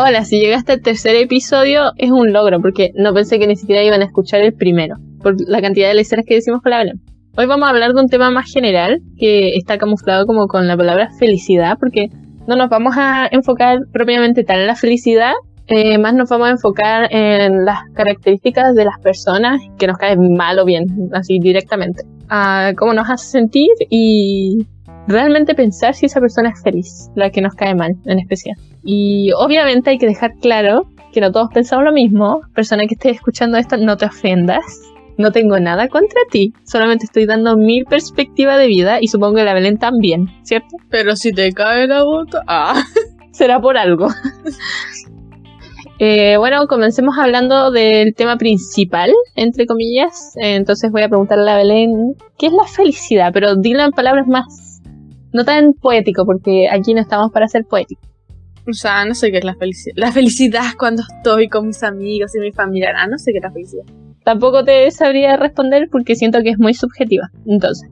Hola, 0.00 0.24
si 0.24 0.38
llegaste 0.38 0.70
al 0.70 0.80
tercer 0.80 1.16
episodio 1.16 1.92
es 1.96 2.12
un 2.12 2.32
logro, 2.32 2.60
porque 2.62 2.92
no 2.94 3.12
pensé 3.12 3.40
que 3.40 3.48
ni 3.48 3.56
siquiera 3.56 3.82
iban 3.82 4.00
a 4.00 4.04
escuchar 4.04 4.40
el 4.42 4.54
primero, 4.54 4.94
por 5.20 5.34
la 5.48 5.60
cantidad 5.60 5.88
de 5.88 5.94
lecciones 5.94 6.24
que 6.24 6.36
decimos 6.36 6.62
con 6.62 6.70
la. 6.70 6.84
Hoy 7.36 7.46
vamos 7.46 7.66
a 7.66 7.72
hablar 7.72 7.92
de 7.94 8.00
un 8.00 8.08
tema 8.08 8.30
más 8.30 8.48
general, 8.48 9.00
que 9.18 9.56
está 9.56 9.76
camuflado 9.76 10.24
como 10.24 10.46
con 10.46 10.68
la 10.68 10.76
palabra 10.76 11.10
felicidad, 11.18 11.78
porque 11.80 12.10
no 12.46 12.54
nos 12.54 12.68
vamos 12.68 12.94
a 12.96 13.28
enfocar 13.32 13.80
propiamente 13.92 14.44
tal 14.44 14.60
en 14.60 14.68
la 14.68 14.76
felicidad, 14.76 15.32
eh, 15.68 15.98
más 15.98 16.14
nos 16.14 16.30
vamos 16.30 16.48
a 16.48 16.52
enfocar 16.52 17.08
en 17.10 17.66
las 17.66 17.80
características 17.94 18.74
de 18.74 18.86
las 18.86 18.98
personas 19.00 19.60
que 19.78 19.86
nos 19.86 19.98
caen 19.98 20.34
mal 20.34 20.58
o 20.58 20.64
bien, 20.64 20.86
así 21.12 21.38
directamente. 21.38 22.04
A 22.30 22.72
cómo 22.76 22.94
nos 22.94 23.08
hace 23.10 23.26
sentir 23.26 23.68
y 23.90 24.66
realmente 25.06 25.54
pensar 25.54 25.94
si 25.94 26.06
esa 26.06 26.20
persona 26.20 26.50
es 26.50 26.62
feliz, 26.62 27.10
la 27.14 27.30
que 27.30 27.42
nos 27.42 27.54
cae 27.54 27.74
mal 27.74 27.92
en 28.06 28.18
especial. 28.18 28.56
Y 28.82 29.30
obviamente 29.32 29.90
hay 29.90 29.98
que 29.98 30.06
dejar 30.06 30.32
claro 30.40 30.88
que 31.12 31.20
no 31.20 31.32
todos 31.32 31.50
pensamos 31.52 31.84
lo 31.84 31.92
mismo. 31.92 32.40
Persona 32.54 32.86
que 32.86 32.94
esté 32.94 33.10
escuchando 33.10 33.58
esto, 33.58 33.76
no 33.76 33.98
te 33.98 34.06
ofendas. 34.06 34.64
No 35.18 35.32
tengo 35.32 35.58
nada 35.58 35.88
contra 35.88 36.20
ti, 36.30 36.54
solamente 36.62 37.06
estoy 37.06 37.26
dando 37.26 37.56
mi 37.56 37.82
perspectiva 37.82 38.56
de 38.56 38.68
vida 38.68 38.98
y 39.00 39.08
supongo 39.08 39.34
que 39.34 39.44
la 39.44 39.52
Belén 39.52 39.76
también, 39.76 40.28
¿cierto? 40.44 40.76
Pero 40.90 41.16
si 41.16 41.32
te 41.32 41.52
cae 41.52 41.88
la 41.88 42.04
bota, 42.04 42.44
ah. 42.46 42.84
Será 43.32 43.60
por 43.60 43.76
algo. 43.76 44.08
Eh, 46.00 46.36
bueno, 46.36 46.66
comencemos 46.68 47.18
hablando 47.18 47.72
del 47.72 48.14
tema 48.14 48.36
principal, 48.36 49.10
entre 49.34 49.66
comillas. 49.66 50.32
Entonces 50.36 50.92
voy 50.92 51.02
a 51.02 51.08
preguntarle 51.08 51.50
a 51.50 51.56
Belén, 51.56 52.14
¿qué 52.38 52.46
es 52.46 52.52
la 52.52 52.64
felicidad? 52.64 53.30
Pero 53.32 53.56
dilo 53.56 53.82
en 53.82 53.90
palabras 53.90 54.28
más, 54.28 54.80
no 55.32 55.44
tan 55.44 55.72
poético, 55.72 56.24
porque 56.24 56.68
aquí 56.70 56.94
no 56.94 57.00
estamos 57.00 57.32
para 57.32 57.48
ser 57.48 57.64
poéticos. 57.64 58.08
O 58.68 58.72
sea, 58.74 59.04
no 59.06 59.14
sé 59.14 59.32
qué 59.32 59.38
es 59.38 59.44
la 59.44 59.56
felicidad. 59.56 59.94
La 59.96 60.12
felicidad 60.12 60.66
es 60.66 60.76
cuando 60.76 61.02
estoy 61.02 61.48
con 61.48 61.66
mis 61.66 61.82
amigos 61.82 62.34
y 62.36 62.40
mi 62.40 62.52
familia. 62.52 62.92
Ah, 62.96 63.06
no 63.08 63.18
sé 63.18 63.32
qué 63.32 63.38
es 63.38 63.44
la 63.44 63.50
felicidad. 63.50 63.84
Tampoco 64.24 64.62
te 64.62 64.90
sabría 64.90 65.36
responder 65.36 65.88
porque 65.90 66.14
siento 66.14 66.42
que 66.42 66.50
es 66.50 66.58
muy 66.58 66.74
subjetiva. 66.74 67.30
Entonces, 67.46 67.88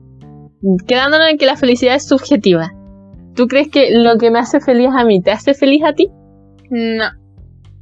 quedándonos 0.85 1.29
en 1.29 1.37
que 1.37 1.47
la 1.47 1.57
felicidad 1.57 1.95
es 1.95 2.07
subjetiva. 2.07 2.71
¿Tú 3.35 3.47
crees 3.47 3.69
que 3.69 3.89
lo 3.91 4.17
que 4.17 4.29
me 4.29 4.39
hace 4.39 4.59
feliz 4.59 4.89
a 4.95 5.03
mí 5.03 5.21
te 5.21 5.31
hace 5.31 5.53
feliz 5.53 5.83
a 5.83 5.93
ti? 5.93 6.09
No. 6.69 7.05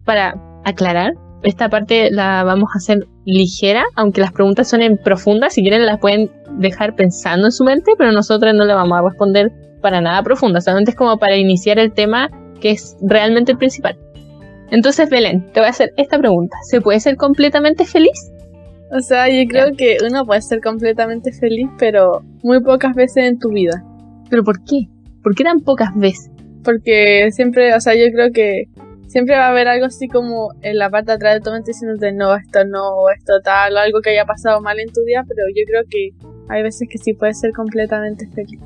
Para 0.05 0.35
aclarar, 0.63 1.13
esta 1.43 1.69
parte 1.69 2.09
la 2.11 2.43
vamos 2.43 2.69
a 2.73 2.77
hacer 2.77 3.07
ligera, 3.25 3.83
aunque 3.95 4.21
las 4.21 4.31
preguntas 4.31 4.69
son 4.69 4.81
en 4.81 4.97
profundas, 4.97 5.53
si 5.53 5.61
quieren 5.61 5.85
las 5.85 5.99
pueden 5.99 6.31
dejar 6.59 6.95
pensando 6.95 7.47
en 7.47 7.51
su 7.51 7.63
mente, 7.63 7.93
pero 7.97 8.11
nosotros 8.11 8.53
no 8.53 8.65
le 8.65 8.73
vamos 8.73 8.97
a 8.97 9.01
responder 9.01 9.51
para 9.81 10.01
nada 10.01 10.23
profunda, 10.23 10.61
solamente 10.61 10.91
es 10.91 10.97
como 10.97 11.17
para 11.17 11.35
iniciar 11.35 11.77
el 11.79 11.93
tema 11.93 12.29
que 12.59 12.71
es 12.71 12.97
realmente 13.01 13.51
el 13.51 13.57
principal. 13.57 13.97
Entonces, 14.71 15.09
Belén, 15.09 15.51
te 15.53 15.59
voy 15.59 15.67
a 15.67 15.69
hacer 15.69 15.93
esta 15.97 16.17
pregunta. 16.17 16.57
¿Se 16.63 16.81
puede 16.81 16.99
ser 16.99 17.17
completamente 17.17 17.85
feliz? 17.85 18.31
O 18.91 18.99
sea, 18.99 19.29
yo 19.29 19.47
creo 19.47 19.75
que 19.75 19.97
uno 20.07 20.25
puede 20.25 20.41
ser 20.41 20.61
completamente 20.61 21.31
feliz, 21.31 21.67
pero 21.77 22.23
muy 22.43 22.61
pocas 22.61 22.95
veces 22.95 23.25
en 23.25 23.39
tu 23.39 23.49
vida. 23.49 23.83
¿Pero 24.29 24.43
por 24.43 24.63
qué? 24.63 24.87
¿Por 25.21 25.35
qué 25.35 25.43
tan 25.43 25.59
pocas 25.59 25.89
veces? 25.95 26.31
Porque 26.63 27.29
siempre, 27.31 27.75
o 27.75 27.79
sea, 27.79 27.93
yo 27.93 28.11
creo 28.11 28.31
que 28.31 28.63
siempre 29.07 29.35
va 29.35 29.47
a 29.47 29.49
haber 29.49 29.67
algo 29.67 29.85
así 29.85 30.07
como 30.07 30.49
en 30.61 30.77
la 30.77 30.89
parte 30.89 31.11
de 31.11 31.15
atrás 31.15 31.33
de 31.35 31.41
tu 31.41 31.51
mente 31.51 31.71
diciéndote 31.71 32.11
no, 32.11 32.35
esto 32.35 32.65
no, 32.65 33.09
esto 33.15 33.33
tal, 33.43 33.75
o 33.75 33.79
algo 33.79 34.01
que 34.01 34.11
haya 34.11 34.25
pasado 34.25 34.61
mal 34.61 34.79
en 34.79 34.91
tu 34.91 35.01
día, 35.03 35.23
pero 35.27 35.41
yo 35.55 35.63
creo 35.67 35.83
que 35.89 36.09
hay 36.49 36.63
veces 36.63 36.87
que 36.89 36.97
sí 36.97 37.13
puedes 37.13 37.39
ser 37.39 37.51
completamente 37.51 38.27
feliz. 38.33 38.59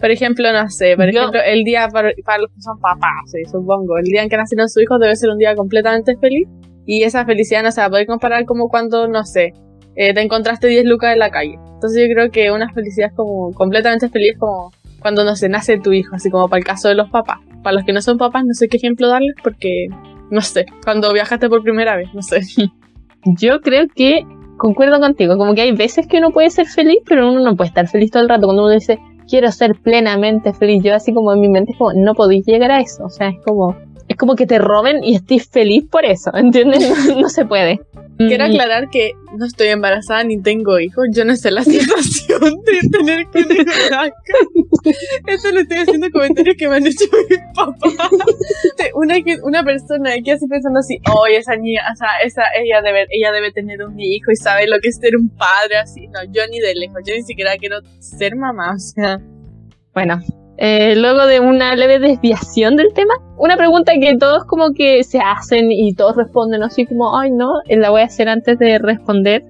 Por 0.00 0.10
ejemplo, 0.10 0.52
no 0.52 0.68
sé, 0.68 0.96
por 0.96 1.08
ejemplo, 1.08 1.40
el 1.44 1.62
día 1.62 1.88
para, 1.88 2.08
los 2.38 2.50
que 2.50 2.60
son 2.60 2.80
papás, 2.80 3.32
supongo, 3.50 3.98
el 3.98 4.04
día 4.04 4.22
en 4.22 4.28
que 4.28 4.36
nacieron 4.36 4.68
sus 4.68 4.82
hijos 4.82 4.98
debe 4.98 5.14
ser 5.14 5.30
un 5.30 5.38
día 5.38 5.54
completamente 5.54 6.16
feliz 6.16 6.48
y 6.84 7.04
esa 7.04 7.24
felicidad 7.24 7.62
no 7.62 7.70
se 7.70 7.80
va 7.80 7.86
a 7.86 7.90
poder 7.90 8.06
comparar 8.06 8.44
como 8.44 8.68
cuando, 8.68 9.06
no 9.06 9.24
sé, 9.24 9.52
eh, 9.94 10.12
te 10.12 10.20
encontraste 10.20 10.66
10 10.66 10.86
lucas 10.86 11.12
en 11.12 11.20
la 11.20 11.30
calle. 11.30 11.58
Entonces 11.74 12.02
yo 12.02 12.12
creo 12.12 12.30
que 12.30 12.50
una 12.50 12.72
felicidad 12.72 13.12
como 13.14 13.52
completamente 13.52 14.08
feliz 14.08 14.36
como 14.38 14.72
cuando, 15.00 15.24
no 15.24 15.36
sé, 15.36 15.48
nace 15.48 15.78
tu 15.78 15.92
hijo, 15.92 16.16
así 16.16 16.30
como 16.30 16.48
para 16.48 16.58
el 16.58 16.64
caso 16.64 16.88
de 16.88 16.94
los 16.94 17.08
papás. 17.10 17.38
Para 17.62 17.74
los 17.74 17.84
que 17.84 17.92
no 17.92 18.02
son 18.02 18.18
papás, 18.18 18.44
no 18.44 18.54
sé 18.54 18.68
qué 18.68 18.76
ejemplo 18.76 19.08
darles 19.08 19.34
porque, 19.42 19.88
no 20.30 20.40
sé, 20.40 20.66
cuando 20.84 21.12
viajaste 21.12 21.48
por 21.48 21.62
primera 21.62 21.96
vez, 21.96 22.08
no 22.12 22.22
sé. 22.22 22.40
Yo 23.24 23.60
creo 23.60 23.86
que 23.94 24.26
concuerdo 24.56 25.00
contigo, 25.00 25.36
como 25.38 25.54
que 25.54 25.62
hay 25.62 25.72
veces 25.72 26.06
que 26.06 26.18
uno 26.18 26.30
puede 26.30 26.50
ser 26.50 26.66
feliz, 26.66 26.98
pero 27.06 27.30
uno 27.30 27.40
no 27.40 27.56
puede 27.56 27.68
estar 27.68 27.88
feliz 27.88 28.10
todo 28.10 28.22
el 28.22 28.28
rato. 28.28 28.46
Cuando 28.46 28.64
uno 28.64 28.72
dice, 28.72 28.98
quiero 29.28 29.50
ser 29.50 29.76
plenamente 29.80 30.52
feliz. 30.52 30.82
Yo 30.82 30.94
así 30.94 31.12
como 31.12 31.32
en 31.32 31.40
mi 31.40 31.48
mente 31.48 31.72
es 31.72 31.78
como, 31.78 31.92
no 31.94 32.14
podéis 32.14 32.46
llegar 32.46 32.70
a 32.70 32.80
eso. 32.80 33.04
O 33.04 33.10
sea, 33.10 33.28
es 33.28 33.40
como, 33.44 33.76
es 34.08 34.16
como 34.16 34.34
que 34.34 34.46
te 34.46 34.58
roben 34.58 35.02
y 35.02 35.14
estés 35.14 35.48
feliz 35.48 35.84
por 35.90 36.04
eso, 36.04 36.30
¿entiendes? 36.34 36.92
No, 37.16 37.28
se 37.28 37.44
puede. 37.44 37.80
Quiero 38.28 38.44
aclarar 38.44 38.90
que 38.90 39.12
no 39.38 39.46
estoy 39.46 39.68
embarazada 39.68 40.24
ni 40.24 40.40
tengo 40.40 40.78
hijos. 40.78 41.06
Yo 41.12 41.24
no 41.24 41.36
sé 41.36 41.50
la 41.50 41.64
situación 41.64 42.62
de 42.64 42.88
tener 42.90 43.26
que 43.28 43.60
acá. 43.60 44.14
Esto 45.26 45.52
lo 45.52 45.60
estoy 45.60 45.78
haciendo 45.78 46.10
comentarios 46.10 46.56
que 46.56 46.68
me 46.68 46.76
han 46.76 46.86
hecho 46.86 47.04
mis 47.28 47.38
papás. 47.54 48.10
Una, 48.94 49.16
una 49.42 49.64
persona 49.64 50.10
que 50.24 50.32
así 50.32 50.46
pensando 50.46 50.80
así, 50.80 50.98
oh, 51.14 51.26
esa 51.26 51.56
niña, 51.56 51.82
o 51.92 51.96
sea, 51.96 52.08
esa, 52.24 52.42
ella 52.60 52.82
debe, 52.82 53.06
ella 53.10 53.32
debe 53.32 53.52
tener 53.52 53.84
un 53.84 53.98
hijo 53.98 54.30
y 54.30 54.36
sabe 54.36 54.66
lo 54.66 54.78
que 54.80 54.88
es 54.88 54.96
ser 54.96 55.16
un 55.16 55.28
padre 55.30 55.78
así. 55.78 56.08
No, 56.08 56.20
yo 56.30 56.42
ni 56.50 56.60
de 56.60 56.74
lejos, 56.74 57.02
yo 57.06 57.14
ni 57.14 57.22
siquiera 57.22 57.56
quiero 57.56 57.78
ser 57.98 58.36
mamá, 58.36 58.74
o 58.74 58.78
sea. 58.78 59.20
Bueno, 59.94 60.22
eh, 60.64 60.94
luego 60.94 61.26
de 61.26 61.40
una 61.40 61.74
leve 61.74 61.98
desviación 61.98 62.76
del 62.76 62.92
tema, 62.94 63.14
una 63.36 63.56
pregunta 63.56 63.94
que 64.00 64.16
todos 64.16 64.44
como 64.44 64.70
que 64.72 65.02
se 65.02 65.18
hacen 65.18 65.72
y 65.72 65.92
todos 65.94 66.14
responden 66.14 66.62
así 66.62 66.86
como, 66.86 67.18
ay 67.18 67.32
no, 67.32 67.54
eh, 67.66 67.76
la 67.76 67.90
voy 67.90 68.02
a 68.02 68.04
hacer 68.04 68.28
antes 68.28 68.60
de 68.60 68.78
responder. 68.78 69.42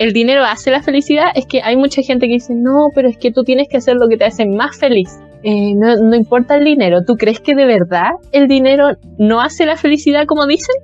¿El 0.00 0.12
dinero 0.12 0.42
hace 0.44 0.72
la 0.72 0.82
felicidad? 0.82 1.26
Es 1.36 1.46
que 1.46 1.62
hay 1.62 1.76
mucha 1.76 2.02
gente 2.02 2.26
que 2.26 2.32
dice, 2.32 2.56
no, 2.56 2.88
pero 2.92 3.08
es 3.08 3.16
que 3.16 3.30
tú 3.30 3.44
tienes 3.44 3.68
que 3.68 3.76
hacer 3.76 3.94
lo 3.94 4.08
que 4.08 4.16
te 4.16 4.24
hace 4.24 4.46
más 4.46 4.76
feliz. 4.76 5.16
Eh, 5.44 5.76
no, 5.76 5.94
no 5.94 6.16
importa 6.16 6.56
el 6.56 6.64
dinero. 6.64 7.04
¿Tú 7.04 7.14
crees 7.14 7.38
que 7.38 7.54
de 7.54 7.64
verdad 7.64 8.10
el 8.32 8.48
dinero 8.48 8.96
no 9.16 9.40
hace 9.40 9.64
la 9.64 9.76
felicidad 9.76 10.26
como 10.26 10.44
dicen? 10.48 10.74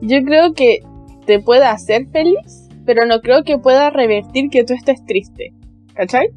Yo 0.00 0.22
creo 0.22 0.52
que 0.52 0.78
te 1.26 1.40
puede 1.40 1.64
hacer 1.64 2.06
feliz, 2.12 2.68
pero 2.86 3.04
no 3.04 3.20
creo 3.20 3.42
que 3.42 3.58
pueda 3.58 3.90
revertir 3.90 4.48
que 4.48 4.62
tú 4.62 4.74
estés 4.74 5.04
triste. 5.06 5.54
¿Cachai? 5.94 6.28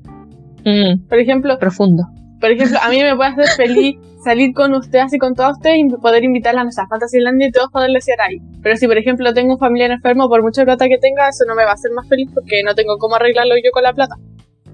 Mm, 0.66 1.08
Por 1.08 1.20
ejemplo, 1.20 1.60
profundo. 1.60 2.06
Por 2.42 2.52
ejemplo, 2.52 2.80
a 2.82 2.90
mí 2.90 3.02
me 3.02 3.16
puede 3.16 3.30
hacer 3.30 3.48
feliz 3.56 3.98
salir 4.24 4.54
con 4.54 4.74
usted, 4.74 5.00
así 5.00 5.18
con 5.18 5.36
todos 5.36 5.54
ustedes, 5.54 5.78
y 5.78 5.90
poder 5.90 6.24
invitarla 6.24 6.62
a 6.62 6.64
nuestra 6.64 6.88
Fantasylandia 6.88 7.48
y 7.48 7.52
todos 7.52 7.70
poderle 7.72 8.00
hacer 8.00 8.20
ahí. 8.20 8.40
Pero 8.62 8.76
si, 8.76 8.88
por 8.88 8.98
ejemplo, 8.98 9.34
tengo 9.34 9.54
un 9.54 9.60
familiar 9.60 9.92
enfermo, 9.92 10.28
por 10.28 10.44
mucha 10.44 10.64
plata 10.64 10.88
que 10.88 10.98
tenga, 10.98 11.30
eso 11.30 11.46
no 11.48 11.56
me 11.56 11.64
va 11.64 11.72
a 11.72 11.74
hacer 11.74 11.92
más 11.92 12.08
feliz 12.08 12.30
porque 12.34 12.64
no 12.64 12.76
tengo 12.76 12.98
cómo 12.98 13.16
arreglarlo 13.16 13.56
yo 13.64 13.72
con 13.72 13.84
la 13.84 13.94
plata. 13.94 14.16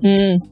Mm. 0.02 0.44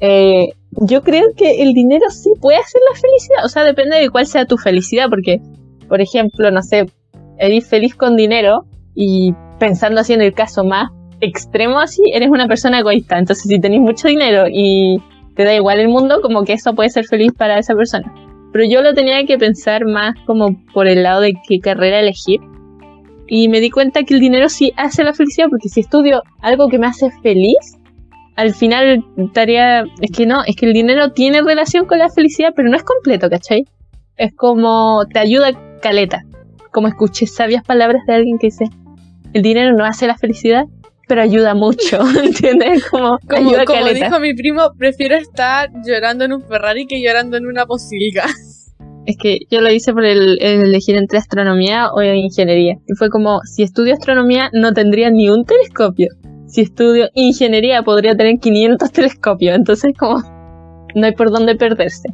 Eh, 0.00 0.48
yo 0.88 1.02
creo 1.02 1.34
que 1.36 1.62
el 1.62 1.74
dinero 1.74 2.08
sí 2.10 2.32
puede 2.40 2.58
hacer 2.58 2.80
la 2.90 2.98
felicidad. 2.98 3.44
O 3.44 3.48
sea, 3.48 3.64
depende 3.64 3.98
de 3.98 4.10
cuál 4.10 4.26
sea 4.26 4.46
tu 4.46 4.56
felicidad, 4.56 5.08
porque, 5.10 5.40
por 5.88 6.00
ejemplo, 6.00 6.50
no 6.50 6.62
sé, 6.62 6.86
eres 7.38 7.68
feliz 7.68 7.94
con 7.94 8.16
dinero 8.16 8.64
y 8.94 9.34
pensando 9.58 10.00
así 10.00 10.14
en 10.14 10.22
el 10.22 10.32
caso 10.32 10.64
más 10.64 10.90
extremo 11.22 11.78
así, 11.78 12.02
eres 12.12 12.30
una 12.30 12.48
persona 12.48 12.80
egoísta. 12.80 13.18
Entonces, 13.18 13.44
si 13.46 13.60
tenés 13.60 13.80
mucho 13.80 14.08
dinero 14.08 14.44
y 14.50 14.96
te 15.40 15.46
da 15.46 15.54
igual 15.54 15.80
el 15.80 15.88
mundo, 15.88 16.20
como 16.20 16.44
que 16.44 16.52
eso 16.52 16.74
puede 16.74 16.90
ser 16.90 17.06
feliz 17.06 17.32
para 17.32 17.58
esa 17.58 17.74
persona. 17.74 18.12
Pero 18.52 18.66
yo 18.66 18.82
lo 18.82 18.92
tenía 18.92 19.24
que 19.24 19.38
pensar 19.38 19.86
más 19.86 20.14
como 20.26 20.62
por 20.74 20.86
el 20.86 21.02
lado 21.02 21.22
de 21.22 21.32
qué 21.48 21.60
carrera 21.60 21.98
elegir. 21.98 22.40
Y 23.26 23.48
me 23.48 23.60
di 23.60 23.70
cuenta 23.70 24.02
que 24.02 24.12
el 24.12 24.20
dinero 24.20 24.50
sí 24.50 24.74
hace 24.76 25.02
la 25.02 25.14
felicidad, 25.14 25.46
porque 25.48 25.70
si 25.70 25.80
estudio 25.80 26.22
algo 26.42 26.68
que 26.68 26.78
me 26.78 26.88
hace 26.88 27.10
feliz, 27.22 27.56
al 28.36 28.52
final 28.52 29.02
estaría... 29.16 29.84
Es 30.02 30.10
que 30.14 30.26
no, 30.26 30.44
es 30.44 30.56
que 30.56 30.66
el 30.66 30.74
dinero 30.74 31.12
tiene 31.12 31.40
relación 31.40 31.86
con 31.86 32.00
la 32.00 32.10
felicidad, 32.10 32.52
pero 32.54 32.68
no 32.68 32.76
es 32.76 32.82
completo, 32.82 33.30
¿cachai? 33.30 33.64
Es 34.18 34.34
como 34.36 35.06
te 35.10 35.20
ayuda 35.20 35.52
caleta. 35.80 36.22
Como 36.70 36.88
escuché 36.88 37.26
sabias 37.26 37.64
palabras 37.64 38.02
de 38.06 38.12
alguien 38.12 38.36
que 38.36 38.48
dice, 38.48 38.66
el 39.32 39.40
dinero 39.40 39.74
no 39.74 39.86
hace 39.86 40.06
la 40.06 40.18
felicidad, 40.18 40.64
pero 41.10 41.22
ayuda 41.22 41.54
mucho, 41.54 41.98
¿entiendes? 42.22 42.84
Como, 42.88 43.18
Como, 43.28 43.50
ayuda 43.50 43.64
como 43.64 43.84
dijo 43.88 44.20
mi 44.20 44.32
primo, 44.32 44.70
prefiero 44.78 45.16
estar 45.16 45.68
llorando 45.84 46.24
en 46.24 46.34
un 46.34 46.42
Ferrari 46.42 46.86
que 46.86 47.02
llorando 47.02 47.36
en 47.36 47.46
una 47.46 47.66
posilga. 47.66 48.26
Es 49.06 49.16
que 49.16 49.40
yo 49.50 49.60
lo 49.60 49.72
hice 49.72 49.92
por 49.92 50.04
el, 50.04 50.38
el 50.40 50.62
elegir 50.62 50.94
entre 50.94 51.18
astronomía 51.18 51.90
o 51.92 52.00
ingeniería. 52.02 52.74
Y 52.86 52.94
fue 52.96 53.08
como, 53.08 53.40
si 53.42 53.64
estudio 53.64 53.94
astronomía 53.94 54.50
no 54.52 54.72
tendría 54.72 55.10
ni 55.10 55.30
un 55.30 55.44
telescopio. 55.46 56.08
Si 56.46 56.60
estudio 56.60 57.08
ingeniería 57.14 57.82
podría 57.82 58.14
tener 58.14 58.38
500 58.38 58.92
telescopios. 58.92 59.56
Entonces 59.56 59.94
como, 59.98 60.22
no 60.94 61.06
hay 61.06 61.12
por 61.12 61.32
dónde 61.32 61.56
perderse. 61.56 62.10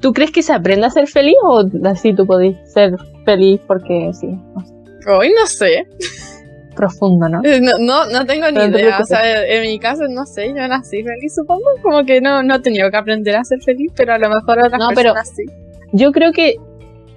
¿Tú 0.00 0.12
crees 0.12 0.30
que 0.30 0.42
se 0.42 0.54
aprende 0.54 0.86
a 0.86 0.90
ser 0.90 1.06
feliz 1.06 1.36
o 1.42 1.64
así 1.84 2.14
tú 2.14 2.24
podés 2.24 2.56
ser 2.72 2.94
feliz 3.26 3.60
porque 3.66 4.12
sí? 4.14 4.28
No 4.28 4.64
sé. 4.64 5.10
Hoy 5.10 5.32
no 5.38 5.46
sé. 5.46 5.86
profundo, 6.74 7.28
¿no? 7.28 7.40
Eh, 7.44 7.60
No, 7.60 7.72
no, 7.78 8.06
no 8.06 8.24
tengo 8.26 8.46
ni 8.50 8.54
No 8.58 8.72
te 8.72 8.80
idea. 8.80 8.98
O 9.00 9.04
sea, 9.04 9.44
en 9.46 9.62
mi 9.62 9.78
caso, 9.78 10.02
no 10.08 10.24
sé, 10.26 10.48
yo 10.48 10.66
nací 10.68 11.02
feliz, 11.02 11.34
supongo. 11.34 11.64
Como 11.82 12.04
que 12.04 12.20
no, 12.20 12.42
no 12.42 12.56
he 12.56 12.60
tenido 12.60 12.90
que 12.90 12.96
aprender 12.96 13.36
a 13.36 13.44
ser 13.44 13.60
feliz, 13.62 13.90
pero 13.96 14.14
a 14.14 14.18
lo 14.18 14.28
mejor 14.28 14.58
otras 14.58 14.78
No, 14.78 14.88
pero- 14.94 15.14
personas 15.14 15.32
sí. 15.36 15.44
Yo 15.92 16.10
creo 16.12 16.32
que 16.32 16.56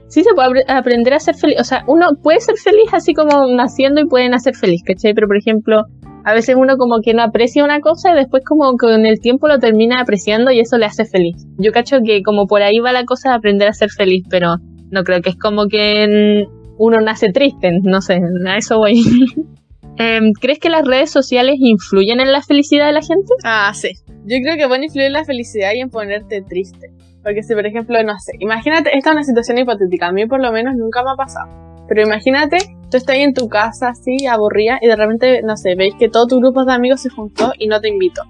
sí 0.07 0.23
se 0.23 0.33
puede 0.35 0.49
apre- 0.49 0.65
aprender 0.67 1.13
a 1.13 1.19
ser 1.19 1.35
feliz. 1.35 1.59
O 1.59 1.63
sea, 1.63 1.83
uno 1.87 2.09
puede 2.21 2.39
ser 2.41 2.55
feliz 2.57 2.85
así 2.93 3.13
como 3.13 3.47
naciendo 3.55 4.01
y 4.01 4.05
puede 4.05 4.27
nacer 4.29 4.55
feliz, 4.55 4.81
¿cachai? 4.85 5.13
Pero 5.13 5.27
por 5.27 5.37
ejemplo, 5.37 5.85
a 6.25 6.33
veces 6.33 6.55
uno 6.57 6.75
como 6.77 7.01
que 7.03 7.13
no 7.13 7.21
aprecia 7.23 7.63
una 7.63 7.79
cosa 7.79 8.11
y 8.11 8.15
después 8.15 8.43
como 8.45 8.75
con 8.77 9.05
el 9.05 9.19
tiempo 9.19 9.47
lo 9.47 9.59
termina 9.59 10.01
apreciando 10.01 10.51
y 10.51 10.59
eso 10.59 10.77
le 10.77 10.85
hace 10.85 11.05
feliz. 11.05 11.45
Yo 11.57 11.71
cacho 11.71 11.97
que 12.05 12.21
como 12.23 12.47
por 12.47 12.61
ahí 12.63 12.79
va 12.79 12.91
la 12.91 13.05
cosa 13.05 13.29
de 13.29 13.35
aprender 13.35 13.67
a 13.67 13.73
ser 13.73 13.89
feliz, 13.89 14.23
pero 14.29 14.57
no 14.91 15.03
creo 15.03 15.21
que 15.21 15.29
es 15.29 15.37
como 15.37 15.67
que 15.67 16.45
uno 16.77 16.99
nace 17.01 17.31
triste, 17.31 17.71
no 17.81 18.01
sé, 18.01 18.21
a 18.47 18.57
eso 18.57 18.77
voy. 18.77 19.03
Em, 19.97 20.33
¿Crees 20.33 20.59
que 20.59 20.69
las 20.69 20.85
redes 20.85 21.09
sociales 21.09 21.55
influyen 21.57 22.19
en 22.19 22.33
la 22.33 22.41
felicidad 22.41 22.87
de 22.87 22.91
la 22.91 23.01
gente? 23.01 23.33
Ah, 23.45 23.71
sí. 23.73 23.91
Yo 24.25 24.37
creo 24.43 24.57
que 24.57 24.67
puede 24.67 24.83
influir 24.83 25.07
en 25.07 25.13
la 25.13 25.23
felicidad 25.23 25.71
y 25.73 25.79
en 25.79 25.89
ponerte 25.89 26.41
triste. 26.41 26.91
Porque 27.23 27.43
si, 27.43 27.55
por 27.55 27.65
ejemplo, 27.65 28.03
no 28.03 28.19
sé, 28.19 28.33
imagínate, 28.39 28.95
esta 28.95 29.11
es 29.11 29.15
una 29.15 29.23
situación 29.23 29.57
hipotética, 29.57 30.07
a 30.07 30.11
mí 30.11 30.27
por 30.27 30.41
lo 30.41 30.51
menos 30.51 30.75
nunca 30.75 31.01
me 31.01 31.11
ha 31.11 31.15
pasado. 31.15 31.49
Pero 31.87 32.01
imagínate, 32.01 32.57
tú 32.91 32.97
estás 32.97 33.15
ahí 33.15 33.21
en 33.21 33.33
tu 33.33 33.47
casa 33.47 33.89
así, 33.89 34.27
aburrida, 34.27 34.79
y 34.81 34.87
de 34.87 34.95
repente, 34.95 35.41
no 35.43 35.55
sé, 35.55 35.75
veis 35.75 35.95
que 35.95 36.09
todo 36.09 36.27
tu 36.27 36.39
grupo 36.39 36.65
de 36.65 36.73
amigos 36.73 37.01
se 37.01 37.09
juntó 37.09 37.53
y 37.57 37.67
no 37.67 37.79
te 37.79 37.87
invitó. 37.87 38.21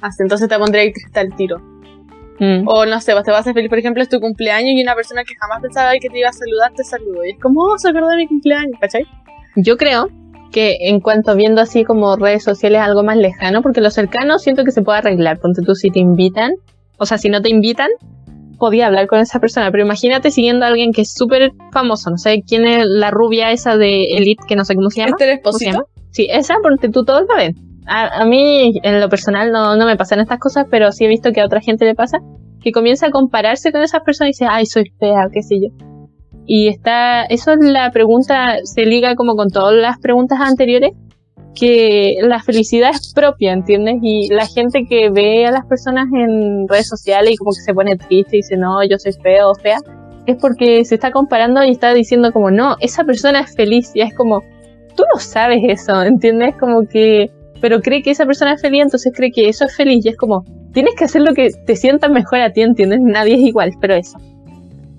Así, 0.00 0.22
entonces 0.22 0.48
te 0.48 0.58
pondría 0.58 0.82
triste 0.92 1.18
al 1.18 1.34
tiro. 1.34 1.60
Mm. 2.38 2.66
O 2.66 2.86
no 2.86 3.00
sé, 3.00 3.14
vos 3.14 3.22
te 3.22 3.30
vas 3.30 3.46
a 3.46 3.52
feliz, 3.52 3.68
por 3.68 3.78
ejemplo, 3.78 4.02
es 4.02 4.08
tu 4.08 4.20
cumpleaños 4.20 4.72
y 4.74 4.82
una 4.82 4.94
persona 4.94 5.22
que 5.24 5.34
jamás 5.40 5.60
pensaba 5.62 5.92
que 6.00 6.08
te 6.08 6.18
iba 6.18 6.28
a 6.28 6.32
saludar 6.32 6.72
te 6.74 6.84
saludó. 6.84 7.24
Y 7.24 7.30
es 7.32 7.38
como, 7.40 7.62
oh, 7.62 7.78
se 7.78 7.88
acordó 7.88 8.08
de 8.08 8.16
mi 8.16 8.26
cumpleaños, 8.26 8.78
¿cachai? 8.80 9.06
Yo 9.56 9.76
creo 9.76 10.08
que 10.50 10.76
en 10.88 11.00
cuanto 11.00 11.34
viendo 11.34 11.60
así 11.60 11.84
como 11.84 12.16
redes 12.16 12.44
sociales 12.44 12.80
algo 12.80 13.02
más 13.02 13.16
lejano, 13.16 13.62
porque 13.62 13.80
lo 13.80 13.90
cercano 13.90 14.38
siento 14.38 14.64
que 14.64 14.70
se 14.70 14.82
puede 14.82 14.98
arreglar. 14.98 15.38
Ponte 15.38 15.62
tú 15.62 15.74
si 15.74 15.90
te 15.90 15.98
invitan, 15.98 16.52
o 16.98 17.06
sea, 17.06 17.18
si 17.18 17.28
no 17.28 17.42
te 17.42 17.50
invitan, 17.50 17.88
podía 18.58 18.86
hablar 18.86 19.06
con 19.06 19.18
esa 19.18 19.40
persona, 19.40 19.70
pero 19.70 19.84
imagínate 19.84 20.30
siguiendo 20.30 20.64
a 20.64 20.68
alguien 20.68 20.92
que 20.92 21.02
es 21.02 21.12
súper 21.12 21.52
famoso, 21.72 22.10
no 22.10 22.18
sé 22.18 22.42
quién 22.46 22.64
es 22.64 22.84
la 22.86 23.10
rubia 23.10 23.50
esa 23.50 23.76
de 23.76 24.16
Elite, 24.16 24.44
que 24.46 24.56
no 24.56 24.64
sé 24.64 24.74
cómo 24.74 24.90
se 24.90 25.00
llama. 25.00 25.16
Este 25.18 25.40
¿Cómo 25.42 25.58
se 25.58 25.66
llama? 25.66 25.84
Sí, 26.10 26.28
esa, 26.30 26.54
porque 26.62 26.88
tú 26.88 27.04
todos 27.04 27.24
la 27.28 27.36
ven. 27.36 27.56
A, 27.86 28.22
a 28.22 28.24
mí, 28.24 28.80
en 28.82 29.00
lo 29.00 29.08
personal, 29.08 29.52
no, 29.52 29.76
no 29.76 29.86
me 29.86 29.96
pasan 29.96 30.20
estas 30.20 30.38
cosas, 30.38 30.66
pero 30.70 30.92
sí 30.92 31.04
he 31.04 31.08
visto 31.08 31.32
que 31.32 31.40
a 31.40 31.46
otra 31.46 31.60
gente 31.60 31.84
le 31.84 31.94
pasa, 31.94 32.18
que 32.62 32.72
comienza 32.72 33.06
a 33.06 33.10
compararse 33.10 33.72
con 33.72 33.82
esas 33.82 34.02
personas 34.02 34.28
y 34.28 34.32
dice, 34.32 34.46
ay, 34.48 34.66
soy 34.66 34.92
fea, 34.98 35.28
qué 35.32 35.42
sé 35.42 35.56
yo. 35.56 35.68
Y 36.46 36.68
está, 36.68 37.24
eso 37.24 37.52
es 37.52 37.58
la 37.60 37.90
pregunta, 37.90 38.56
se 38.64 38.84
liga 38.84 39.14
como 39.14 39.34
con 39.36 39.48
todas 39.48 39.74
las 39.74 39.98
preguntas 39.98 40.38
anteriores, 40.40 40.92
que 41.54 42.16
la 42.20 42.42
felicidad 42.42 42.90
es 42.90 43.12
propia, 43.14 43.52
¿entiendes? 43.52 43.96
Y 44.02 44.28
la 44.28 44.46
gente 44.46 44.86
que 44.88 45.10
ve 45.10 45.46
a 45.46 45.52
las 45.52 45.64
personas 45.66 46.06
en 46.12 46.66
redes 46.68 46.88
sociales 46.88 47.32
y 47.32 47.36
como 47.36 47.52
que 47.52 47.60
se 47.60 47.72
pone 47.72 47.96
triste 47.96 48.36
y 48.36 48.40
dice, 48.40 48.56
no, 48.56 48.82
yo 48.84 48.98
soy 48.98 49.12
feo 49.12 49.50
o 49.50 49.54
fea, 49.54 49.78
es 50.26 50.36
porque 50.36 50.84
se 50.84 50.96
está 50.96 51.10
comparando 51.12 51.62
y 51.64 51.70
está 51.70 51.94
diciendo 51.94 52.32
como, 52.32 52.50
no, 52.50 52.76
esa 52.80 53.04
persona 53.04 53.40
es 53.40 53.54
feliz. 53.54 53.92
Y 53.94 54.00
es 54.00 54.14
como, 54.14 54.42
tú 54.96 55.04
no 55.12 55.20
sabes 55.20 55.60
eso, 55.66 56.02
¿entiendes? 56.02 56.56
Como 56.56 56.86
que, 56.86 57.30
pero 57.64 57.80
cree 57.80 58.02
que 58.02 58.10
esa 58.10 58.26
persona 58.26 58.52
es 58.52 58.60
feliz, 58.60 58.82
entonces 58.82 59.10
cree 59.16 59.30
que 59.30 59.48
eso 59.48 59.64
es 59.64 59.74
feliz. 59.74 60.04
Y 60.04 60.10
es 60.10 60.18
como, 60.18 60.44
tienes 60.74 60.94
que 60.98 61.04
hacer 61.06 61.22
lo 61.22 61.32
que 61.32 61.48
te 61.66 61.76
sientas 61.76 62.10
mejor 62.10 62.40
a 62.40 62.50
ti, 62.52 62.60
¿entiendes? 62.60 63.00
Nadie 63.02 63.36
es 63.36 63.40
igual, 63.40 63.70
pero 63.80 63.94
eso. 63.94 64.18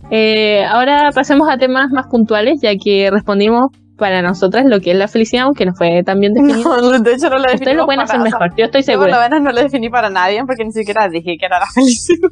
Eh, 0.10 0.64
ahora 0.66 1.12
pasemos 1.14 1.48
a 1.48 1.58
temas 1.58 1.92
más 1.92 2.08
puntuales, 2.08 2.60
ya 2.64 2.72
que 2.76 3.12
respondimos 3.12 3.68
para 4.00 4.24
nosotras 4.24 4.66
lo 4.66 4.80
que 4.80 4.92
es 4.94 4.98
la 4.98 5.08
felicidad, 5.08 5.44
aunque 5.44 5.64
no 5.68 5.76
fue 5.76 6.02
tan 6.04 6.20
bien 6.20 6.34
definido. 6.34 6.82
No, 6.82 7.00
de 7.00 7.14
hecho 7.14 7.30
no 7.30 7.38
lo 7.38 7.54
Ustedes 7.54 7.78
lo 7.78 7.86
pueden 7.86 8.02
hacer 8.02 8.18
para- 8.18 8.28
o 8.28 8.32
sea, 8.32 8.40
mejor, 8.40 8.58
yo 8.58 8.66
estoy 8.66 8.82
Yo 8.82 8.94
por 9.00 9.10
lo 9.10 9.14
segura. 9.14 9.30
menos 9.30 9.44
no 9.44 9.52
lo 9.52 9.62
definí 9.62 9.90
para 9.92 10.10
nadie 10.10 10.44
porque 10.48 10.66
ni 10.66 10.72
siquiera 10.72 11.08
dije 11.08 11.38
que 11.40 11.46
era 11.46 11.60
la 11.60 11.68
felicidad. 11.74 12.30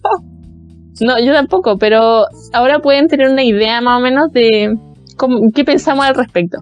No, 1.01 1.19
yo 1.23 1.31
tampoco, 1.31 1.77
pero 1.77 2.25
ahora 2.53 2.79
pueden 2.79 3.07
tener 3.07 3.29
una 3.29 3.43
idea 3.43 3.81
más 3.81 3.99
o 3.99 4.01
menos 4.01 4.31
de 4.31 4.75
cómo, 5.15 5.37
qué 5.53 5.63
pensamos 5.63 6.05
al 6.05 6.15
respecto. 6.15 6.57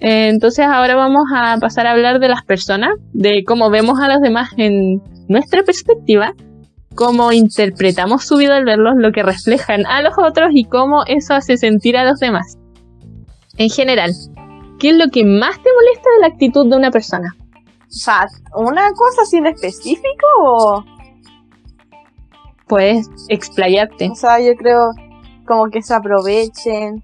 Entonces 0.00 0.64
ahora 0.66 0.96
vamos 0.96 1.24
a 1.34 1.58
pasar 1.58 1.86
a 1.86 1.92
hablar 1.92 2.20
de 2.20 2.28
las 2.28 2.42
personas, 2.42 2.90
de 3.12 3.44
cómo 3.46 3.68
vemos 3.68 4.00
a 4.00 4.08
los 4.08 4.20
demás 4.20 4.48
en 4.56 5.02
nuestra 5.28 5.62
perspectiva, 5.62 6.32
cómo 6.94 7.32
interpretamos 7.32 8.24
su 8.24 8.38
vida 8.38 8.56
al 8.56 8.64
verlos, 8.64 8.94
lo 8.96 9.12
que 9.12 9.22
reflejan 9.22 9.86
a 9.86 10.00
los 10.02 10.14
otros 10.18 10.48
y 10.52 10.64
cómo 10.64 11.04
eso 11.06 11.34
hace 11.34 11.58
sentir 11.58 11.98
a 11.98 12.04
los 12.04 12.18
demás. 12.18 12.56
En 13.58 13.68
general, 13.68 14.12
¿qué 14.78 14.90
es 14.90 14.96
lo 14.96 15.10
que 15.10 15.22
más 15.22 15.62
te 15.62 15.68
molesta 15.70 16.08
de 16.16 16.20
la 16.22 16.26
actitud 16.28 16.68
de 16.70 16.76
una 16.76 16.90
persona? 16.90 17.36
O 17.36 17.92
sea, 17.92 18.26
¿una 18.54 18.90
cosa 18.92 19.22
así 19.22 19.36
en 19.36 19.46
específico 19.46 20.26
o...? 20.42 20.84
Puedes 22.66 23.06
explayarte. 23.28 24.08
O 24.10 24.14
sea, 24.14 24.40
yo 24.40 24.54
creo 24.54 24.92
como 25.44 25.68
que 25.70 25.82
se 25.82 25.92
aprovechen 25.92 27.02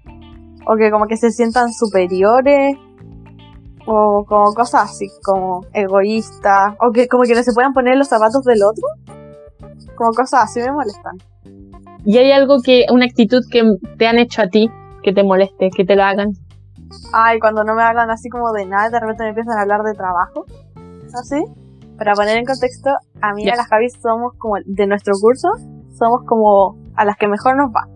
o 0.65 0.77
que 0.77 0.89
como 0.89 1.07
que 1.07 1.17
se 1.17 1.29
sientan 1.29 1.73
superiores 1.73 2.77
o 3.87 4.25
como 4.27 4.53
cosas 4.53 4.91
así 4.91 5.07
como 5.23 5.61
egoístas 5.73 6.75
o 6.79 6.91
que 6.91 7.07
como 7.07 7.23
que 7.23 7.33
no 7.33 7.41
se 7.41 7.53
puedan 7.53 7.73
poner 7.73 7.97
los 7.97 8.07
zapatos 8.07 8.43
del 8.43 8.61
otro. 8.63 8.85
Como 9.95 10.11
cosas 10.11 10.43
así 10.43 10.59
me 10.59 10.71
molestan. 10.71 11.17
¿Y 12.05 12.17
hay 12.17 12.31
algo 12.31 12.57
que, 12.63 12.85
una 12.91 13.05
actitud 13.05 13.41
que 13.51 13.63
te 13.97 14.07
han 14.07 14.17
hecho 14.17 14.41
a 14.41 14.47
ti, 14.47 14.69
que 15.03 15.13
te 15.13 15.23
moleste, 15.23 15.69
que 15.75 15.83
te 15.83 15.95
lo 15.95 16.03
hagan? 16.03 16.33
Ay, 17.13 17.39
cuando 17.39 17.63
no 17.63 17.75
me 17.75 17.83
hablan 17.83 18.09
así 18.11 18.29
como 18.29 18.51
de 18.51 18.65
nada, 18.65 18.89
de 18.89 18.99
repente 18.99 19.23
me 19.23 19.29
empiezan 19.29 19.57
a 19.57 19.61
hablar 19.61 19.83
de 19.83 19.93
trabajo. 19.93 20.45
Así. 21.19 21.43
Para 21.97 22.13
poner 22.13 22.37
en 22.37 22.45
contexto, 22.45 22.91
a 23.21 23.33
mí 23.33 23.43
y 23.43 23.49
a 23.49 23.55
la 23.55 23.65
Javi 23.65 23.89
somos 23.89 24.33
como 24.37 24.55
de 24.63 24.87
nuestro 24.87 25.15
curso, 25.19 25.49
somos 25.97 26.21
como 26.25 26.77
a 26.95 27.05
las 27.05 27.17
que 27.17 27.27
mejor 27.27 27.57
nos 27.57 27.71
va. 27.71 27.87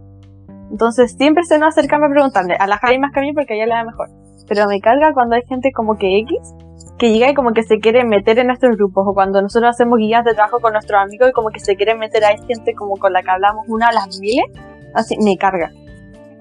Entonces 0.72 1.14
siempre 1.14 1.44
se 1.44 1.60
nos 1.60 1.70
acercan 1.70 2.04
a 2.04 2.10
preguntarle, 2.10 2.56
a 2.56 2.66
la 2.66 2.78
Javi 2.78 2.98
más 2.98 3.12
que 3.12 3.20
a 3.20 3.24
mí 3.24 3.34
porque 3.34 3.54
a 3.54 3.56
ella 3.58 3.66
le 3.68 3.74
da 3.74 3.84
mejor. 3.84 4.21
Pero 4.48 4.68
me 4.68 4.80
carga 4.80 5.14
cuando 5.14 5.36
hay 5.36 5.44
gente 5.48 5.72
como 5.72 5.98
que 5.98 6.20
X, 6.20 6.38
que 6.98 7.12
llega 7.12 7.30
y 7.30 7.34
como 7.34 7.52
que 7.52 7.64
se 7.64 7.80
quiere 7.80 8.04
meter 8.04 8.40
en 8.40 8.48
nuestros 8.48 8.76
grupos, 8.78 9.06
o 9.08 9.14
cuando 9.14 9.42
nosotros 9.42 9.72
hacemos 9.72 9.98
guías 9.98 10.24
de 10.24 10.34
trabajo 10.34 10.60
con 10.60 10.74
nuestros 10.74 11.02
amigos 11.02 11.30
y 11.30 11.32
como 11.32 11.50
que 11.50 11.60
se 11.60 11.76
quieren 11.76 12.00
meter 12.00 12.24
a 12.24 12.30
gente 12.38 12.74
como 12.76 12.96
con 12.98 13.14
la 13.14 13.22
que 13.24 13.32
hablamos 13.32 13.66
una 13.68 13.88
a 13.88 13.92
las 13.92 14.20
miles, 14.20 14.46
así 14.94 15.16
me 15.24 15.36
carga. 15.38 15.72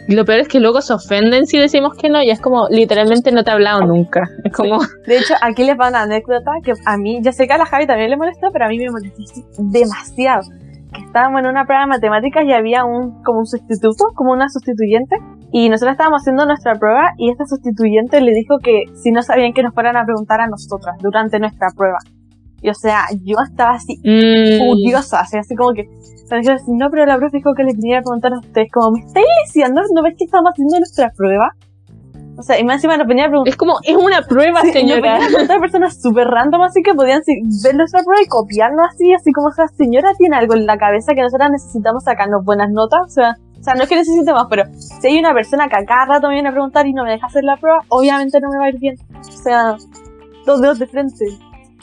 Lo 0.08 0.24
peor 0.24 0.40
es 0.40 0.48
que 0.48 0.60
luego 0.60 0.80
se 0.80 0.92
ofenden 0.92 1.46
si 1.46 1.58
decimos 1.58 1.94
que 1.96 2.08
no, 2.08 2.22
y 2.22 2.30
es 2.30 2.40
como, 2.40 2.68
literalmente 2.68 3.30
no 3.32 3.44
te 3.44 3.50
he 3.50 3.54
hablado 3.54 3.82
nunca. 3.86 4.22
Es 4.44 4.52
como, 4.52 4.80
De 5.06 5.18
hecho, 5.18 5.34
aquí 5.40 5.62
les 5.64 5.78
va 5.78 5.88
una 5.88 6.02
anécdota 6.02 6.50
que 6.64 6.72
a 6.84 6.96
mí, 6.96 7.20
yo 7.22 7.32
sé 7.32 7.46
que 7.46 7.52
a 7.52 7.58
la 7.58 7.66
Javi 7.66 7.86
también 7.86 8.10
le 8.10 8.16
molesta, 8.16 8.48
pero 8.52 8.64
a 8.64 8.68
mí 8.68 8.78
me 8.78 8.90
molesta 8.90 9.22
demasiado. 9.58 10.42
Que 10.92 11.02
estábamos 11.02 11.40
en 11.40 11.46
una 11.46 11.64
prueba 11.64 11.82
de 11.82 11.88
matemáticas 11.88 12.44
y 12.44 12.52
había 12.52 12.84
un, 12.84 13.22
como 13.22 13.40
un 13.40 13.46
sustituto, 13.46 14.06
como 14.14 14.32
una 14.32 14.48
sustituyente, 14.48 15.16
y 15.52 15.68
nosotros 15.68 15.92
estábamos 15.92 16.22
haciendo 16.22 16.46
nuestra 16.46 16.74
prueba 16.74 17.12
y 17.16 17.30
esta 17.30 17.44
sustituyente 17.44 18.20
le 18.20 18.32
dijo 18.32 18.58
que 18.62 18.84
si 18.94 19.10
no 19.10 19.22
sabían 19.22 19.52
que 19.52 19.62
nos 19.62 19.74
fueran 19.74 19.96
a 19.96 20.04
preguntar 20.04 20.40
a 20.40 20.46
nosotras 20.46 20.96
durante 21.00 21.38
nuestra 21.38 21.68
prueba. 21.76 21.98
Y 22.62 22.68
o 22.68 22.74
sea, 22.74 23.06
yo 23.24 23.36
estaba 23.42 23.72
así 23.72 23.96
mm, 24.04 24.58
furiosa, 24.58 25.20
así, 25.20 25.38
así 25.38 25.54
como 25.54 25.72
que, 25.72 25.88
así, 26.30 26.72
no, 26.72 26.88
pero 26.90 27.06
la 27.06 27.16
profe 27.16 27.38
dijo 27.38 27.54
que 27.56 27.64
les 27.64 27.74
viniera 27.74 28.00
a 28.00 28.02
preguntar 28.02 28.34
a 28.34 28.38
ustedes, 28.38 28.68
como, 28.70 28.92
¿me 28.92 29.00
estáis 29.00 29.26
diciendo? 29.46 29.80
¿No 29.94 30.02
ves 30.02 30.14
que 30.18 30.24
estamos 30.24 30.52
haciendo 30.52 30.78
nuestra 30.78 31.10
prueba? 31.16 31.50
O 32.40 32.42
sea, 32.42 32.58
y 32.58 32.64
más 32.64 32.76
encima 32.76 32.96
nos 32.96 33.06
venía 33.06 33.26
a 33.26 33.28
preguntar 33.28 33.52
es 33.52 33.56
como, 33.56 33.74
es 33.84 33.94
una 33.94 34.22
prueba, 34.22 34.62
Sí, 34.62 34.72
señora. 34.72 35.18
preguntar 35.28 35.60
personas 35.60 36.00
súper 36.00 36.26
random, 36.26 36.62
así 36.62 36.80
que 36.82 36.94
podían 36.94 37.22
sí, 37.22 37.34
ver 37.62 37.76
nuestra 37.76 38.02
prueba 38.02 38.22
y 38.24 38.26
copiarnos 38.28 38.86
así, 38.88 39.12
así 39.12 39.30
como 39.32 39.50
esa 39.50 39.68
señora 39.68 40.10
tiene 40.16 40.36
algo 40.36 40.54
en 40.54 40.64
la 40.64 40.78
cabeza 40.78 41.12
que 41.14 41.20
nosotras 41.20 41.50
necesitamos 41.52 42.02
sacarnos 42.04 42.42
buenas 42.42 42.70
notas, 42.72 43.00
o 43.04 43.12
sea, 43.12 43.36
o 43.60 43.62
sea, 43.62 43.74
no 43.74 43.82
es 43.82 43.88
que 43.90 43.96
necesitemos, 43.96 44.46
pero 44.48 44.64
si 44.72 45.08
hay 45.08 45.18
una 45.18 45.34
persona 45.34 45.68
que 45.68 45.76
a 45.76 45.84
cada 45.84 46.06
rato 46.06 46.28
me 46.28 46.34
viene 46.34 46.48
a 46.48 46.52
preguntar 46.52 46.86
y 46.86 46.94
no 46.94 47.04
me 47.04 47.10
deja 47.10 47.26
hacer 47.26 47.44
la 47.44 47.58
prueba, 47.58 47.80
obviamente 47.88 48.40
no 48.40 48.48
me 48.48 48.58
va 48.58 48.64
a 48.64 48.68
ir 48.70 48.78
bien. 48.80 48.96
O 49.18 49.22
sea, 49.22 49.76
dos 50.46 50.62
dedos 50.62 50.78
de 50.78 50.86
frente. 50.86 51.26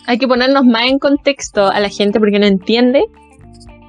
Hay 0.08 0.18
que 0.18 0.28
ponernos 0.28 0.66
más 0.66 0.88
en 0.88 0.98
contexto 0.98 1.68
a 1.68 1.80
la 1.80 1.90
gente 1.90 2.20
porque 2.20 2.40
no 2.40 2.48
entiende. 2.48 3.06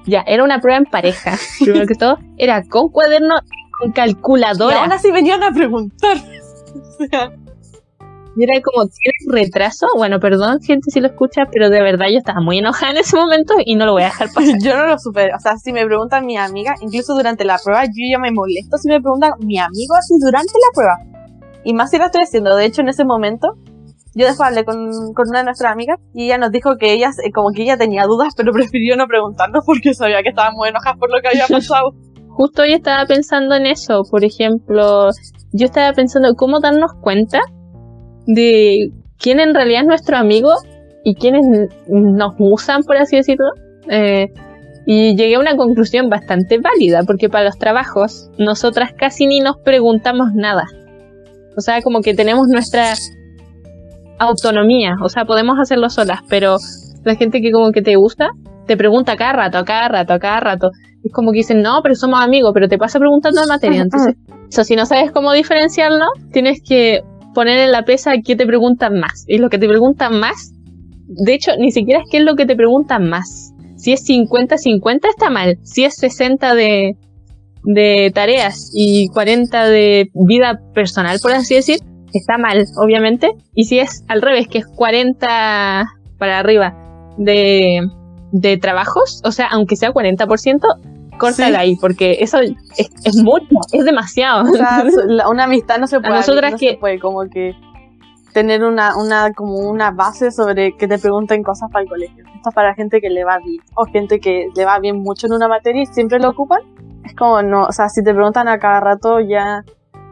Ya, 0.05 0.23
era 0.27 0.45
una 0.45 0.61
prueba 0.61 0.77
en 0.77 0.85
pareja. 0.85 1.33
Primero 1.65 1.87
que 1.87 1.95
todo, 1.95 2.19
era 2.37 2.63
con 2.69 2.89
cuaderno 2.91 3.37
y 3.37 3.47
con 3.47 3.89
Y 3.89 3.89
aún 3.89 3.93
calculadora. 3.93 4.85
así 4.85 5.11
venían 5.11 5.43
a 5.43 5.51
preguntar. 5.51 6.19
O 7.01 7.07
sea, 7.11 7.33
Y 8.37 8.45
era 8.45 8.61
como, 8.63 8.87
¿tienes 8.87 9.27
retraso? 9.27 9.89
Bueno, 9.97 10.21
perdón, 10.21 10.61
gente, 10.61 10.91
si 10.93 11.01
lo 11.01 11.09
escucha, 11.09 11.47
pero 11.51 11.71
de 11.71 11.83
verdad 11.83 12.07
yo 12.11 12.19
estaba 12.19 12.41
muy 12.41 12.59
enojada 12.59 12.93
en 12.93 12.99
ese 12.99 13.17
momento 13.17 13.55
y 13.65 13.75
no 13.75 13.85
lo 13.85 13.93
voy 13.93 14.03
a 14.03 14.07
dejar 14.07 14.29
pasar. 14.33 14.59
yo 14.63 14.77
no 14.77 14.87
lo 14.87 14.99
supero. 14.99 15.37
O 15.37 15.41
sea, 15.41 15.57
si 15.57 15.73
me 15.73 15.85
preguntan 15.85 16.25
mi 16.25 16.37
amiga, 16.37 16.75
incluso 16.81 17.15
durante 17.15 17.45
la 17.45 17.59
prueba, 17.59 17.85
yo 17.85 18.05
ya 18.09 18.19
me 18.19 18.31
molesto 18.31 18.79
si 18.79 18.89
me 18.89 19.01
preguntan 19.01 19.33
mi 19.41 19.59
amigo 19.59 19.95
así 19.97 20.15
durante 20.21 20.53
la 20.53 20.73
prueba. 20.75 21.19
Y 21.65 21.75
más 21.75 21.91
si 21.91 21.99
la 21.99 22.07
estoy 22.07 22.23
haciendo. 22.23 22.55
De 22.55 22.65
hecho, 22.65 22.83
en 22.83 22.89
ese 22.89 23.05
momento, 23.05 23.57
yo 24.15 24.27
después 24.27 24.49
hablé 24.49 24.65
con, 24.65 25.13
con 25.15 25.29
una 25.29 25.41
de 25.41 25.45
nuestras 25.47 25.73
amigas 25.73 25.99
y 26.15 26.27
ella 26.27 26.39
nos 26.39 26.53
dijo 26.53 26.77
que 26.79 26.93
ella, 26.93 27.11
eh, 27.25 27.33
como 27.33 27.51
que 27.51 27.63
ella 27.63 27.77
tenía 27.77 28.05
dudas, 28.05 28.35
pero 28.37 28.53
prefirió 28.55 28.97
no 28.97 29.07
preguntarnos 29.09 29.65
porque 29.67 29.95
sabía 29.95 30.23
que 30.23 30.29
estábamos 30.29 30.67
enojadas 30.69 30.99
por 30.99 31.11
lo 31.11 31.21
que 31.21 31.29
había 31.29 31.47
pasado. 31.49 31.93
Justo 32.29 32.63
hoy 32.63 32.75
estaba 32.75 33.05
pensando 33.07 33.57
en 33.57 33.67
eso. 33.67 34.03
Por 34.09 34.25
ejemplo, 34.25 35.11
yo 35.53 35.67
estaba 35.67 35.93
pensando 35.93 36.35
cómo 36.35 36.61
darnos 36.61 36.93
cuenta 37.01 37.41
de 38.27 38.91
quién 39.19 39.41
en 39.41 39.55
realidad 39.55 39.83
es 39.83 39.87
nuestro 39.87 40.17
amigo 40.17 40.53
y 41.05 41.15
quiénes 41.15 41.71
nos 41.89 42.35
usan, 42.39 42.83
por 42.83 42.97
así 42.97 43.17
decirlo. 43.17 43.51
Eh, 43.89 44.29
y 44.87 45.17
llegué 45.17 45.37
a 45.37 45.41
una 45.41 45.57
conclusión 45.57 46.09
bastante 46.09 46.59
válida, 46.59 47.03
porque 47.07 47.29
para 47.29 47.45
los 47.45 47.59
trabajos 47.59 48.31
nosotras 48.39 48.93
casi 48.97 49.27
ni 49.27 49.41
nos 49.41 49.59
preguntamos 49.59 50.33
nada. 50.35 50.65
O 51.57 51.61
sea, 51.61 51.83
como 51.83 52.01
que 52.01 52.15
tenemos 52.15 52.49
nuestra 52.49 52.95
autonomía, 54.19 54.97
o 55.03 55.09
sea, 55.09 55.25
podemos 55.25 55.59
hacerlo 55.59 55.91
solas, 55.91 56.21
pero 56.29 56.57
la 57.05 57.15
gente 57.17 57.41
que 57.41 57.53
como 57.53 57.73
que 57.73 57.83
te 57.83 57.97
gusta 57.97 58.31
te 58.69 58.77
pregunta 58.77 59.17
cada 59.17 59.33
rato, 59.33 59.65
cada 59.65 59.89
rato, 59.89 60.19
cada 60.21 60.41
rato. 60.41 60.71
Es 61.09 61.13
como 61.15 61.33
que 61.33 61.39
dicen, 61.39 61.63
no, 61.63 61.81
pero 61.83 61.95
somos 61.95 62.21
amigos, 62.21 62.51
pero 62.53 62.69
te 62.69 62.77
pasa 62.77 62.99
preguntando 62.99 63.41
de 63.41 63.47
materia. 63.47 63.81
Entonces, 63.81 64.15
eso, 64.51 64.63
si 64.63 64.77
no 64.77 64.85
sabes 64.85 65.11
cómo 65.11 65.33
diferenciarlo, 65.33 66.05
tienes 66.33 66.61
que 66.63 67.01
poner 67.35 67.59
en 67.59 67.73
la 67.73 67.85
pesa 67.85 68.13
qué 68.23 68.37
te 68.37 68.47
preguntan 68.47 69.01
más. 69.01 69.25
Y 69.27 69.39
lo 69.39 69.49
que 69.49 69.59
te 69.59 69.67
preguntan 69.67 70.21
más, 70.21 70.53
de 71.07 71.33
hecho, 71.33 71.53
ni 71.59 71.73
siquiera 71.73 72.01
es 72.01 72.07
qué 72.11 72.19
es 72.19 72.25
lo 72.25 72.37
que 72.37 72.45
te 72.45 72.57
preguntan 72.57 73.09
más. 73.09 73.55
Si 73.77 73.93
es 73.93 74.07
50-50 74.07 75.09
está 75.09 75.31
mal. 75.31 75.57
Si 75.63 75.85
es 75.85 75.97
60 75.97 76.55
de, 76.55 76.97
de 77.65 78.13
tareas 78.15 78.71
y 78.75 79.09
40 79.09 79.67
de 79.67 80.11
vida 80.15 80.61
personal, 80.75 81.19
por 81.23 81.33
así 81.33 81.55
decir, 81.55 81.79
está 82.13 82.37
mal, 82.37 82.67
obviamente. 82.77 83.31
Y 83.55 83.65
si 83.65 83.79
es 83.79 84.05
al 84.09 84.21
revés, 84.21 84.47
que 84.49 84.59
es 84.59 84.67
40 84.67 85.87
para 86.19 86.39
arriba 86.39 86.77
de, 87.17 87.81
de 88.33 88.57
trabajos, 88.59 89.23
o 89.25 89.33
sea, 89.33 89.47
aunque 89.47 89.77
sea 89.77 89.93
40%, 89.93 90.61
córtala 91.19 91.49
Sí. 91.49 91.55
ahí, 91.65 91.77
porque 91.77 92.17
eso 92.21 92.39
es, 92.39 92.53
es 93.05 93.17
mucho, 93.17 93.47
es 93.73 93.85
demasiado. 93.85 94.51
O 94.51 94.55
sea, 94.55 94.85
una 95.31 95.45
amistad 95.45 95.79
no 95.79 95.87
se 95.87 96.01
puede, 96.01 96.15
nosotras 96.15 96.53
no 96.53 96.59
que- 96.59 96.71
se 96.71 96.77
puede 96.79 96.99
como 96.99 97.29
que 97.29 97.55
tener 98.33 98.63
una, 98.65 98.97
una, 98.97 99.33
como 99.33 99.55
una 99.59 99.91
base 99.91 100.31
sobre 100.31 100.77
que 100.77 100.87
te 100.87 100.99
pregunten 100.99 101.43
cosas 101.43 101.71
para 101.73 101.83
el 101.83 101.89
colegio. 101.89 102.25
Esto 102.37 102.51
es 102.51 102.55
para 102.55 102.75
gente 102.75 103.01
que 103.01 103.11
le 103.11 103.25
va 103.25 103.39
bien, 103.39 103.61
o 103.75 103.85
gente 103.87 104.21
que 104.21 104.47
le 104.55 104.65
va 104.65 104.79
bien 104.79 104.97
mucho 104.99 105.27
en 105.27 105.33
una 105.33 105.49
materia 105.49 105.83
y 105.83 105.87
siempre 105.87 106.19
lo 106.21 106.31
ocupan. 106.31 106.61
Es 107.05 107.15
como, 107.17 107.43
no, 107.43 107.65
o 107.65 107.73
sea, 107.73 107.89
si 107.89 108.03
te 108.05 108.13
preguntan 108.15 108.47
a 108.49 108.59
cada 108.59 108.81
rato 108.81 109.19
ya 109.21 109.65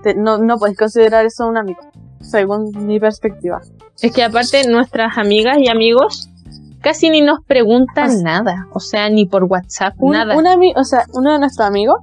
te- 0.03 0.15
no, 0.15 0.39
no 0.39 0.59
puedes 0.59 0.77
considerar 0.77 1.25
eso 1.27 1.47
un 1.47 1.57
amigo, 1.59 1.81
según 2.21 2.73
mi 2.87 2.99
perspectiva. 2.99 3.61
Es 4.01 4.13
que 4.13 4.23
aparte 4.25 4.67
nuestras 4.69 5.17
amigas 5.19 5.59
y 5.59 5.69
amigos 5.69 6.29
casi 6.87 7.11
ni 7.11 7.21
nos 7.21 7.41
preguntan 7.45 8.09
O 8.11 8.13
sea- 8.13 8.23
nada, 8.23 8.69
o 8.73 8.79
sea, 8.79 9.11
ni 9.11 9.27
por 9.27 9.43
WhatsApp, 9.45 9.95
Un, 9.99 10.13
nada. 10.13 10.37
o 10.77 10.85
sea, 10.85 11.05
uno 11.15 11.33
de 11.33 11.41
nuestros 11.41 11.67
amigos, 11.67 11.97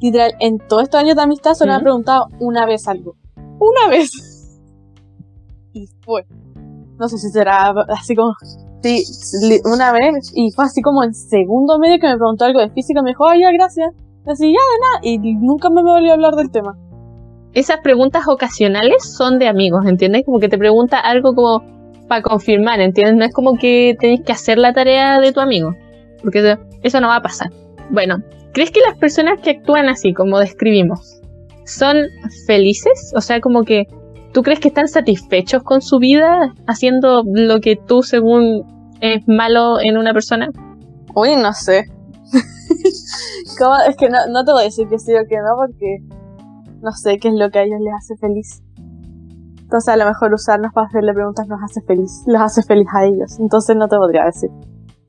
literal, 0.00 0.34
en 0.38 0.58
todos 0.58 0.84
estos 0.84 1.00
años 1.00 1.16
de 1.16 1.22
amistad 1.22 1.54
solo 1.54 1.72
me 1.72 1.76
ha 1.76 1.80
¿Mm? 1.80 1.82
preguntado 1.82 2.26
una 2.38 2.64
vez 2.64 2.86
algo. 2.86 3.16
Una 3.58 3.88
vez. 3.90 4.10
Y 5.72 5.88
fue. 6.04 6.24
No 7.00 7.08
sé 7.08 7.18
si 7.18 7.30
será 7.30 7.74
así 7.88 8.14
como. 8.14 8.34
Sí, 8.82 9.04
una 9.64 9.90
vez, 9.92 10.32
y 10.34 10.52
fue 10.52 10.66
así 10.66 10.82
como 10.82 11.02
en 11.02 11.14
segundo 11.14 11.78
medio 11.80 11.98
que 11.98 12.06
me 12.08 12.16
preguntó 12.16 12.44
algo 12.44 12.60
de 12.60 12.70
física, 12.70 13.02
me 13.02 13.10
dijo, 13.10 13.26
ay, 13.26 13.40
ya, 13.40 13.50
gracias. 13.52 13.90
Y 14.26 14.30
así, 14.30 14.52
ya, 14.52 14.58
de 14.58 14.80
nada, 14.80 15.00
y 15.02 15.34
nunca 15.34 15.68
me 15.70 15.82
volvió 15.82 16.10
a 16.10 16.14
hablar 16.14 16.34
del 16.36 16.50
tema. 16.50 16.76
Esas 17.54 17.78
preguntas 17.82 18.28
ocasionales 18.28 19.02
son 19.16 19.38
de 19.40 19.48
amigos, 19.48 19.84
¿entiendes? 19.86 20.22
Como 20.24 20.38
que 20.38 20.48
te 20.48 20.58
pregunta 20.58 20.98
algo 21.00 21.34
como 21.34 21.62
para 22.12 22.20
confirmar, 22.22 22.78
¿entiendes? 22.82 23.16
No 23.16 23.24
es 23.24 23.32
como 23.32 23.56
que 23.56 23.96
tenés 23.98 24.20
que 24.20 24.32
hacer 24.32 24.58
la 24.58 24.74
tarea 24.74 25.18
de 25.18 25.32
tu 25.32 25.40
amigo, 25.40 25.74
porque 26.22 26.58
eso- 26.82 27.00
no 27.00 27.08
va 27.08 27.16
a 27.16 27.22
pasar. 27.22 27.50
Bueno, 27.88 28.22
¿crees 28.52 28.70
que 28.70 28.80
las 28.86 28.98
personas 28.98 29.40
que 29.40 29.52
actúan 29.52 29.88
así, 29.88 30.12
como 30.12 30.38
describimos, 30.38 31.22
son 31.64 31.96
felices? 32.46 33.14
O 33.16 33.22
sea, 33.22 33.40
como 33.40 33.62
que 33.64 33.86
tú 34.34 34.42
crees 34.42 34.60
que 34.60 34.68
están 34.68 34.88
satisfechos 34.88 35.62
con 35.62 35.80
su 35.80 35.98
vida 36.00 36.52
haciendo 36.66 37.22
lo 37.24 37.60
que 37.60 37.76
tú 37.76 38.02
según 38.02 38.62
es 39.00 39.26
malo 39.26 39.80
en 39.80 39.96
una 39.96 40.12
persona? 40.12 40.50
Uy, 41.14 41.34
no 41.36 41.54
sé. 41.54 41.86
Es 43.88 43.96
que 43.96 44.08
no 44.10 44.44
te 44.44 44.52
voy 44.52 44.62
a 44.62 44.64
decir 44.64 44.86
que 44.88 44.98
sí 44.98 45.12
o 45.12 45.26
que 45.26 45.36
no, 45.36 45.56
porque 45.56 45.98
no 46.82 46.92
sé 46.92 47.18
qué 47.18 47.28
es 47.28 47.34
lo 47.34 47.50
que 47.50 47.60
a 47.60 47.62
ellos 47.62 47.80
les 47.80 47.94
hace 47.94 48.16
feliz. 48.18 48.61
Entonces, 49.72 49.88
a 49.88 49.96
lo 49.96 50.04
mejor 50.04 50.34
usarnos 50.34 50.70
para 50.74 50.86
hacerle 50.86 51.14
preguntas 51.14 51.48
nos 51.48 51.58
hace 51.62 51.80
feliz, 51.86 52.24
los 52.26 52.42
hace 52.42 52.62
feliz 52.62 52.86
a 52.94 53.06
ellos. 53.06 53.40
Entonces, 53.40 53.74
no 53.74 53.88
te 53.88 53.96
podría 53.96 54.26
decir. 54.26 54.50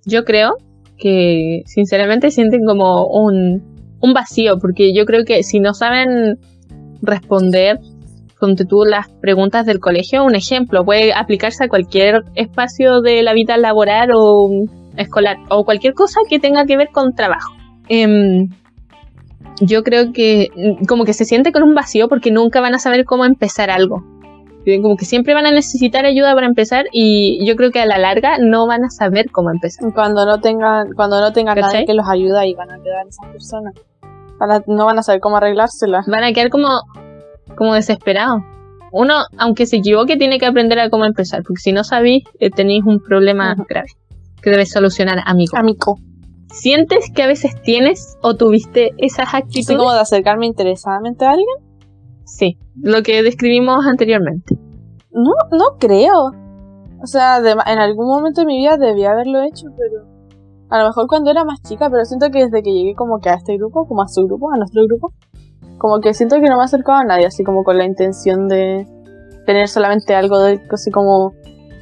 Yo 0.05 0.23
creo 0.23 0.55
que 0.97 1.63
sinceramente 1.65 2.31
sienten 2.31 2.63
como 2.65 3.07
un, 3.07 3.61
un 3.99 4.13
vacío, 4.13 4.59
porque 4.59 4.93
yo 4.95 5.03
creo 5.03 5.25
que 5.25 5.43
si 5.43 5.59
no 5.59 5.73
saben 5.73 6.39
responder 7.01 7.77
con 8.39 8.55
tú 8.55 8.85
las 8.85 9.09
preguntas 9.09 9.65
del 9.65 9.81
colegio, 9.81 10.23
un 10.23 10.35
ejemplo, 10.35 10.85
puede 10.85 11.13
aplicarse 11.13 11.65
a 11.65 11.67
cualquier 11.67 12.23
espacio 12.35 13.01
de 13.01 13.21
la 13.21 13.33
vida 13.33 13.57
laboral 13.57 14.11
o 14.15 14.49
escolar, 14.95 15.39
o 15.49 15.65
cualquier 15.65 15.93
cosa 15.93 16.21
que 16.29 16.39
tenga 16.39 16.65
que 16.65 16.77
ver 16.77 16.87
con 16.93 17.13
trabajo. 17.15 17.53
Em, 17.89 18.47
yo 19.59 19.83
creo 19.83 20.13
que 20.13 20.47
como 20.87 21.03
que 21.03 21.11
se 21.11 21.25
siente 21.25 21.51
con 21.51 21.63
un 21.63 21.75
vacío 21.75 22.07
porque 22.07 22.31
nunca 22.31 22.61
van 22.61 22.75
a 22.75 22.79
saber 22.79 23.03
cómo 23.03 23.25
empezar 23.25 23.69
algo. 23.69 24.12
Como 24.81 24.95
que 24.95 25.05
siempre 25.05 25.33
van 25.33 25.45
a 25.45 25.51
necesitar 25.51 26.05
ayuda 26.05 26.33
para 26.33 26.47
empezar 26.47 26.85
y 26.91 27.45
yo 27.45 27.55
creo 27.55 27.71
que 27.71 27.81
a 27.81 27.85
la 27.85 27.97
larga 27.97 28.37
no 28.39 28.65
van 28.65 28.83
a 28.85 28.89
saber 28.89 29.29
cómo 29.31 29.49
empezar. 29.51 29.91
Cuando 29.93 30.25
no 30.25 30.39
tengan, 30.39 30.93
cuando 30.95 31.19
no 31.19 31.33
tengan 31.33 31.55
¿Cachai? 31.55 31.73
nadie 31.73 31.85
que 31.85 31.93
los 31.93 32.07
ayude, 32.07 32.39
ahí 32.39 32.53
van 32.53 32.71
a 32.71 32.81
quedar 32.81 33.05
esas 33.07 33.27
personas. 33.29 33.73
Van 34.39 34.51
a- 34.51 34.63
no 34.67 34.85
van 34.85 34.99
a 34.99 35.03
saber 35.03 35.19
cómo 35.21 35.37
arreglárselas. 35.37 36.05
van 36.07 36.23
a 36.23 36.31
quedar 36.31 36.49
como, 36.49 36.67
como 37.57 37.73
desesperados. 37.73 38.41
Uno, 38.91 39.15
aunque 39.37 39.65
se 39.65 39.77
equivoque, 39.77 40.17
tiene 40.17 40.37
que 40.39 40.45
aprender 40.45 40.79
a 40.79 40.89
cómo 40.89 41.05
empezar, 41.05 41.41
porque 41.43 41.59
si 41.61 41.71
no 41.71 41.83
sabéis, 41.83 42.23
eh, 42.39 42.49
tenéis 42.49 42.83
un 42.85 42.99
problema 43.01 43.53
Ujú. 43.53 43.65
grave 43.67 43.87
que 44.41 44.49
debes 44.49 44.71
solucionar, 44.71 45.19
amigo. 45.25 45.57
Amigo. 45.57 45.97
¿Sientes 46.51 47.09
que 47.13 47.23
a 47.23 47.27
veces 47.27 47.59
tienes 47.63 48.17
o 48.21 48.35
tuviste 48.35 48.91
esas 48.97 49.33
actitudes? 49.33 49.77
como 49.77 49.91
de 49.93 49.99
acercarme 49.99 50.45
interesadamente 50.45 51.25
a 51.25 51.31
alguien. 51.31 51.47
Sí, 52.25 52.57
lo 52.81 53.03
que 53.03 53.21
describimos 53.23 53.85
anteriormente. 53.85 54.57
No, 55.11 55.31
no 55.51 55.77
creo. 55.79 56.31
O 57.01 57.05
sea, 57.07 57.41
de- 57.41 57.51
en 57.51 57.79
algún 57.79 58.07
momento 58.07 58.41
de 58.41 58.47
mi 58.47 58.57
vida 58.57 58.77
debía 58.77 59.11
haberlo 59.11 59.41
hecho, 59.43 59.67
pero 59.77 60.05
a 60.69 60.79
lo 60.81 60.87
mejor 60.87 61.07
cuando 61.07 61.29
era 61.31 61.43
más 61.43 61.61
chica, 61.61 61.89
pero 61.89 62.05
siento 62.05 62.31
que 62.31 62.45
desde 62.45 62.63
que 62.63 62.71
llegué 62.73 62.95
como 62.95 63.19
que 63.19 63.29
a 63.29 63.35
este 63.35 63.57
grupo, 63.57 63.85
como 63.87 64.01
a 64.01 64.07
su 64.07 64.23
grupo, 64.25 64.51
a 64.51 64.57
nuestro 64.57 64.83
grupo, 64.85 65.13
como 65.77 65.99
que 65.99 66.13
siento 66.13 66.37
que 66.37 66.47
no 66.47 66.55
me 66.55 66.61
he 66.61 66.65
acercado 66.65 66.99
a 66.99 67.03
nadie, 67.03 67.25
así 67.25 67.43
como 67.43 67.63
con 67.63 67.77
la 67.77 67.85
intención 67.85 68.47
de 68.47 68.87
tener 69.45 69.67
solamente 69.67 70.15
algo 70.15 70.39
de, 70.39 70.61
así 70.71 70.89
como, 70.91 71.33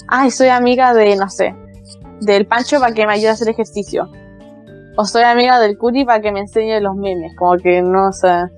ay, 0.08 0.32
soy 0.32 0.48
amiga 0.48 0.94
de, 0.96 1.16
no 1.16 1.30
sé, 1.30 1.56
del 2.22 2.48
Pancho 2.48 2.80
para 2.80 2.94
que 2.94 3.06
me 3.06 3.14
ayude 3.14 3.30
a 3.30 3.34
hacer 3.34 3.48
ejercicio. 3.50 4.10
O 4.98 5.06
soy 5.06 5.24
amiga 5.24 5.60
del 5.60 5.78
Curi 5.78 6.04
para 6.04 6.20
que 6.22 6.32
me 6.32 6.40
enseñe 6.42 6.82
los 6.82 6.96
memes, 6.96 7.34
como 7.38 7.56
que 7.58 7.82
no, 7.84 8.10
o 8.10 8.12
sea, 8.12 8.50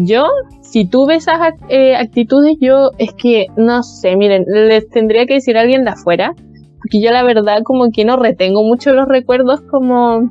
Yo, 0.00 0.26
si 0.62 0.84
tuve 0.84 1.16
esas 1.16 1.40
eh, 1.68 1.96
actitudes, 1.96 2.56
yo 2.60 2.90
es 2.98 3.12
que, 3.14 3.46
no 3.56 3.82
sé, 3.82 4.14
miren, 4.14 4.44
les 4.46 4.88
tendría 4.88 5.26
que 5.26 5.34
decir 5.34 5.56
a 5.56 5.62
alguien 5.62 5.84
de 5.84 5.90
afuera, 5.90 6.34
porque 6.36 7.02
yo 7.02 7.10
la 7.10 7.24
verdad 7.24 7.62
como 7.64 7.90
que 7.92 8.04
no 8.04 8.16
retengo 8.16 8.62
mucho 8.62 8.92
los 8.92 9.08
recuerdos 9.08 9.60
como... 9.62 10.30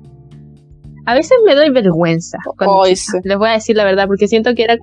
A 1.06 1.14
veces 1.14 1.38
me 1.46 1.54
doy 1.56 1.70
vergüenza. 1.70 2.38
cuando 2.58 2.86
sí. 2.86 3.18
Les 3.24 3.38
voy 3.38 3.50
a 3.50 3.54
decir 3.54 3.76
la 3.76 3.84
verdad, 3.84 4.08
porque 4.08 4.28
siento 4.28 4.54
que 4.56 4.64
era... 4.64 4.78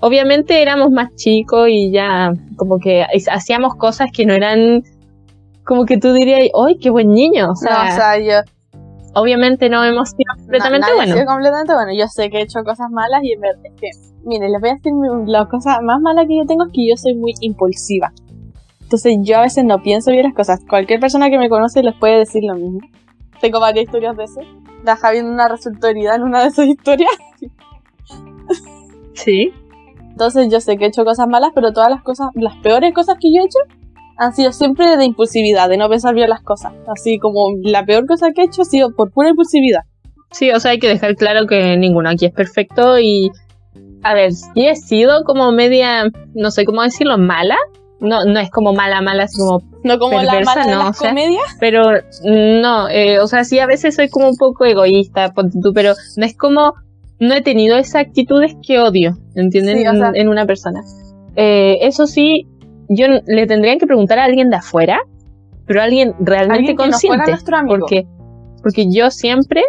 Obviamente 0.00 0.60
éramos 0.60 0.90
más 0.90 1.14
chicos 1.14 1.68
y 1.70 1.92
ya 1.92 2.32
como 2.56 2.78
que 2.78 3.04
hacíamos 3.30 3.76
cosas 3.76 4.08
que 4.12 4.26
no 4.26 4.34
eran 4.34 4.82
como 5.64 5.84
que 5.84 5.96
tú 5.96 6.12
dirías, 6.12 6.40
¡ay, 6.66 6.76
qué 6.78 6.90
buen 6.90 7.10
niño! 7.10 7.52
O 7.52 7.54
sea, 7.54 7.84
no, 7.84 7.90
o 7.92 7.94
sea, 7.94 8.18
yo, 8.18 8.50
obviamente 9.14 9.68
no 9.68 9.84
hemos 9.84 10.10
sido 10.10 10.34
completamente 10.36 10.90
ha 10.90 10.94
buenos. 10.94 11.14
sido 11.14 11.26
completamente 11.26 11.74
bueno. 11.74 11.92
Yo 11.96 12.06
sé 12.08 12.30
que 12.30 12.38
he 12.38 12.42
hecho 12.42 12.62
cosas 12.64 12.90
malas 12.90 13.22
y 13.22 13.32
en 13.32 13.40
verdad 13.40 13.62
es 13.64 13.80
que, 13.80 13.90
miren, 14.24 14.52
les 14.52 14.60
voy 14.60 14.70
a 14.70 14.74
decir 14.74 14.92
la 15.26 15.46
cosa 15.48 15.80
más 15.80 16.00
mala 16.00 16.26
que 16.26 16.36
yo 16.36 16.44
tengo 16.46 16.64
es 16.66 16.72
que 16.72 16.88
yo 16.88 16.96
soy 16.96 17.14
muy 17.14 17.34
impulsiva. 17.40 18.12
Entonces 18.82 19.16
yo 19.22 19.38
a 19.38 19.42
veces 19.42 19.64
no 19.64 19.82
pienso 19.82 20.10
bien 20.10 20.24
las 20.24 20.34
cosas. 20.34 20.60
Cualquier 20.68 21.00
persona 21.00 21.30
que 21.30 21.38
me 21.38 21.48
conoce 21.48 21.82
les 21.82 21.94
puede 21.94 22.18
decir 22.18 22.42
lo 22.44 22.54
mismo. 22.54 22.80
Tengo 23.40 23.58
varias 23.58 23.86
historias 23.86 24.16
de 24.16 24.24
eso. 24.24 24.40
La 24.84 24.96
Javi 24.96 25.18
en 25.18 25.26
una 25.26 25.48
resultó 25.48 25.88
herida 25.88 26.14
en 26.14 26.22
una 26.22 26.44
de 26.44 26.50
sus 26.50 26.66
historias. 26.66 27.10
Sí. 29.14 29.52
Entonces 30.10 30.50
yo 30.50 30.60
sé 30.60 30.76
que 30.76 30.84
he 30.84 30.88
hecho 30.88 31.04
cosas 31.04 31.26
malas, 31.26 31.52
pero 31.54 31.72
todas 31.72 31.90
las 31.90 32.02
cosas, 32.02 32.28
las 32.34 32.56
peores 32.56 32.92
cosas 32.92 33.16
que 33.20 33.32
yo 33.32 33.42
he 33.42 33.44
hecho 33.44 33.58
han 34.18 34.34
sido 34.34 34.52
siempre 34.52 34.96
de 34.96 35.04
impulsividad, 35.04 35.68
de 35.68 35.76
no 35.76 35.88
pensar 35.88 36.14
bien 36.14 36.30
las 36.30 36.42
cosas. 36.42 36.72
Así 36.86 37.18
como 37.18 37.46
la 37.62 37.84
peor 37.84 38.06
cosa 38.06 38.32
que 38.32 38.42
he 38.42 38.44
hecho 38.44 38.62
ha 38.62 38.64
sido 38.66 38.94
por 38.94 39.10
pura 39.12 39.28
impulsividad. 39.30 39.80
Sí, 40.30 40.50
o 40.50 40.60
sea, 40.60 40.70
hay 40.72 40.78
que 40.78 40.88
dejar 40.88 41.14
claro 41.16 41.46
que 41.46 41.76
ninguno 41.76 42.08
aquí 42.10 42.26
es 42.26 42.32
perfecto 42.32 42.98
y, 42.98 43.30
a 44.02 44.14
ver, 44.14 44.32
sí 44.32 44.66
he 44.66 44.76
sido 44.76 45.24
como 45.24 45.52
media, 45.52 46.04
no 46.34 46.50
sé 46.50 46.64
cómo 46.64 46.82
decirlo, 46.82 47.18
mala. 47.18 47.56
No, 48.00 48.24
no 48.24 48.40
es 48.40 48.50
como 48.50 48.72
mala, 48.72 49.00
mala, 49.00 49.24
así 49.24 49.38
como, 49.38 49.62
No 49.84 49.98
como 50.00 50.20
la 50.22 50.40
mala 50.40 50.64
de 50.66 50.72
no, 50.72 50.78
las 50.78 50.90
o 50.90 50.92
sea, 50.94 51.10
comedias. 51.10 51.44
pero 51.60 51.82
no, 52.24 52.88
eh, 52.88 53.20
o 53.20 53.28
sea, 53.28 53.44
sí 53.44 53.60
a 53.60 53.66
veces 53.66 53.94
soy 53.94 54.08
como 54.08 54.28
un 54.28 54.36
poco 54.36 54.64
egoísta, 54.64 55.32
tú, 55.62 55.72
pero 55.72 55.92
no 56.16 56.24
es 56.26 56.36
como, 56.36 56.72
no 57.20 57.34
he 57.34 57.42
tenido 57.42 57.76
esas 57.76 57.94
actitudes 58.06 58.56
que 58.66 58.80
odio, 58.80 59.18
¿entienden? 59.36 59.78
Sí, 59.78 59.86
o 59.86 59.94
sea- 59.94 60.08
en, 60.08 60.16
en 60.16 60.28
una 60.28 60.46
persona. 60.46 60.80
Eh, 61.36 61.78
eso 61.82 62.08
sí, 62.08 62.48
yo 62.96 63.06
le 63.26 63.46
tendría 63.46 63.76
que 63.76 63.86
preguntar 63.86 64.18
a 64.18 64.24
alguien 64.24 64.50
de 64.50 64.56
afuera, 64.56 65.00
pero 65.66 65.80
a 65.80 65.84
alguien 65.84 66.14
realmente 66.20 66.70
Alguien 66.70 66.76
que 66.76 66.82
consciente. 66.82 67.32
amigo. 67.54 67.78
porque, 67.78 68.06
porque 68.62 68.86
yo 68.90 69.10
siempre 69.10 69.62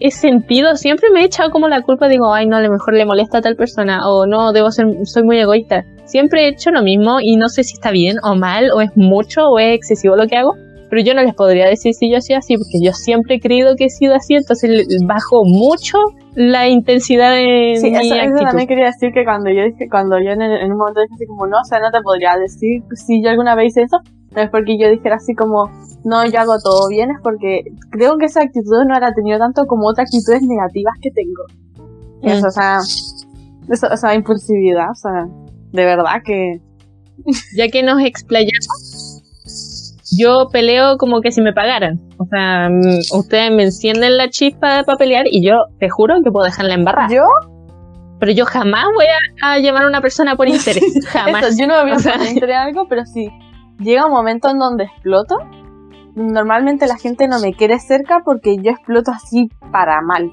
he 0.00 0.10
sentido, 0.10 0.76
siempre 0.76 1.10
me 1.12 1.20
he 1.20 1.24
echado 1.24 1.50
como 1.50 1.68
la 1.68 1.82
culpa, 1.82 2.08
digo, 2.08 2.32
ay, 2.32 2.46
no, 2.46 2.56
a 2.56 2.60
lo 2.60 2.70
mejor 2.70 2.94
le 2.94 3.04
molesta 3.04 3.38
a 3.38 3.42
tal 3.42 3.56
persona, 3.56 4.08
o 4.08 4.26
no, 4.26 4.52
debo 4.52 4.70
ser, 4.70 4.86
soy 5.04 5.24
muy 5.24 5.38
egoísta. 5.38 5.84
Siempre 6.06 6.44
he 6.44 6.48
hecho 6.48 6.70
lo 6.70 6.82
mismo 6.82 7.18
y 7.20 7.36
no 7.36 7.48
sé 7.48 7.64
si 7.64 7.74
está 7.74 7.90
bien 7.90 8.16
o 8.22 8.34
mal, 8.34 8.70
o 8.72 8.80
es 8.80 8.90
mucho, 8.96 9.48
o 9.48 9.58
es 9.58 9.74
excesivo 9.74 10.16
lo 10.16 10.26
que 10.26 10.36
hago, 10.36 10.54
pero 10.88 11.02
yo 11.02 11.14
no 11.14 11.22
les 11.22 11.34
podría 11.34 11.66
decir 11.68 11.92
si 11.94 12.10
yo 12.10 12.16
hacía 12.16 12.38
así, 12.38 12.56
porque 12.56 12.78
yo 12.82 12.92
siempre 12.92 13.36
he 13.36 13.40
creído 13.40 13.76
que 13.76 13.84
he 13.84 13.90
sido 13.90 14.14
así, 14.14 14.34
entonces 14.34 14.86
bajo 15.06 15.44
mucho 15.44 15.98
la 16.34 16.68
intensidad 16.68 17.32
de 17.32 17.74
Sí, 17.80 17.90
mi 17.90 17.96
eso, 17.96 18.14
eso 18.14 18.22
actitud. 18.22 18.44
también 18.46 18.68
quería 18.68 18.86
decir 18.86 19.12
que 19.12 19.24
cuando 19.24 19.50
yo 19.50 19.64
dije, 19.64 19.88
cuando 19.90 20.18
yo 20.20 20.30
en, 20.30 20.42
el- 20.42 20.60
en 20.62 20.72
un 20.72 20.78
momento 20.78 21.00
dije 21.00 21.14
así 21.14 21.26
como, 21.26 21.46
no, 21.46 21.58
o 21.60 21.64
sea, 21.64 21.80
no 21.80 21.90
te 21.90 22.00
podría 22.02 22.36
decir 22.38 22.82
si 22.94 23.22
yo 23.22 23.30
alguna 23.30 23.54
vez 23.54 23.68
hice 23.72 23.82
eso, 23.82 23.98
no 24.34 24.42
es 24.42 24.50
porque 24.50 24.78
yo 24.78 24.88
dijera 24.90 25.16
así 25.16 25.34
como, 25.34 25.70
no, 26.04 26.24
yo 26.26 26.40
hago 26.40 26.56
todo 26.62 26.88
bien, 26.88 27.10
es 27.10 27.18
porque 27.22 27.64
creo 27.90 28.16
que 28.16 28.26
esa 28.26 28.42
actitud 28.42 28.84
no 28.86 28.98
la 29.00 29.08
he 29.08 29.14
tenido 29.14 29.38
tanto 29.38 29.66
como 29.66 29.88
otras 29.88 30.06
actitudes 30.06 30.42
negativas 30.42 30.94
que 31.02 31.10
tengo. 31.10 31.42
Mm. 32.22 32.28
Eso, 32.28 32.46
o 32.46 32.50
sea, 32.50 32.78
eso, 33.68 33.88
o 33.92 33.96
sea, 33.96 34.14
impulsividad, 34.14 34.90
o 34.90 34.94
sea, 34.94 35.26
de 35.72 35.84
verdad 35.84 36.22
que... 36.24 36.60
ya 37.56 37.68
que 37.68 37.82
nos 37.82 38.00
explayamos, 38.02 38.89
yo 40.18 40.48
peleo 40.52 40.96
como 40.98 41.20
que 41.20 41.32
si 41.32 41.40
me 41.42 41.52
pagaran. 41.52 41.98
O 42.18 42.26
sea, 42.26 42.68
mm, 42.68 43.16
ustedes 43.18 43.50
me 43.52 43.64
encienden 43.64 44.16
la 44.16 44.28
chispa 44.28 44.82
para 44.84 44.98
pelear 44.98 45.26
y 45.30 45.44
yo 45.46 45.64
te 45.78 45.88
juro 45.88 46.14
que 46.24 46.30
puedo 46.30 46.44
dejarla 46.46 46.74
embarrada. 46.74 47.08
Yo, 47.14 47.22
Pero 48.18 48.32
yo 48.32 48.44
jamás 48.44 48.84
voy 48.94 49.06
a, 49.06 49.52
a 49.54 49.58
llamar 49.58 49.84
a 49.84 49.86
una 49.88 50.00
persona 50.00 50.36
por 50.36 50.48
interés. 50.48 50.84
Jamás. 51.08 51.44
eso, 51.44 51.58
yo 51.60 51.66
no 51.66 51.76
me 51.76 51.82
voy 51.82 51.92
a 51.92 51.96
O 51.96 51.98
sea, 52.00 52.12
poner 52.14 52.28
entre 52.28 52.54
algo, 52.54 52.86
pero 52.88 53.04
si 53.06 53.28
llega 53.78 54.04
un 54.06 54.12
momento 54.12 54.50
en 54.50 54.58
donde 54.58 54.84
exploto, 54.84 55.36
normalmente 56.14 56.86
la 56.86 56.96
gente 56.98 57.28
no 57.28 57.38
me 57.40 57.54
quiere 57.54 57.78
cerca 57.78 58.20
porque 58.24 58.56
yo 58.60 58.70
exploto 58.72 59.10
así 59.10 59.48
para 59.72 60.00
mal. 60.02 60.30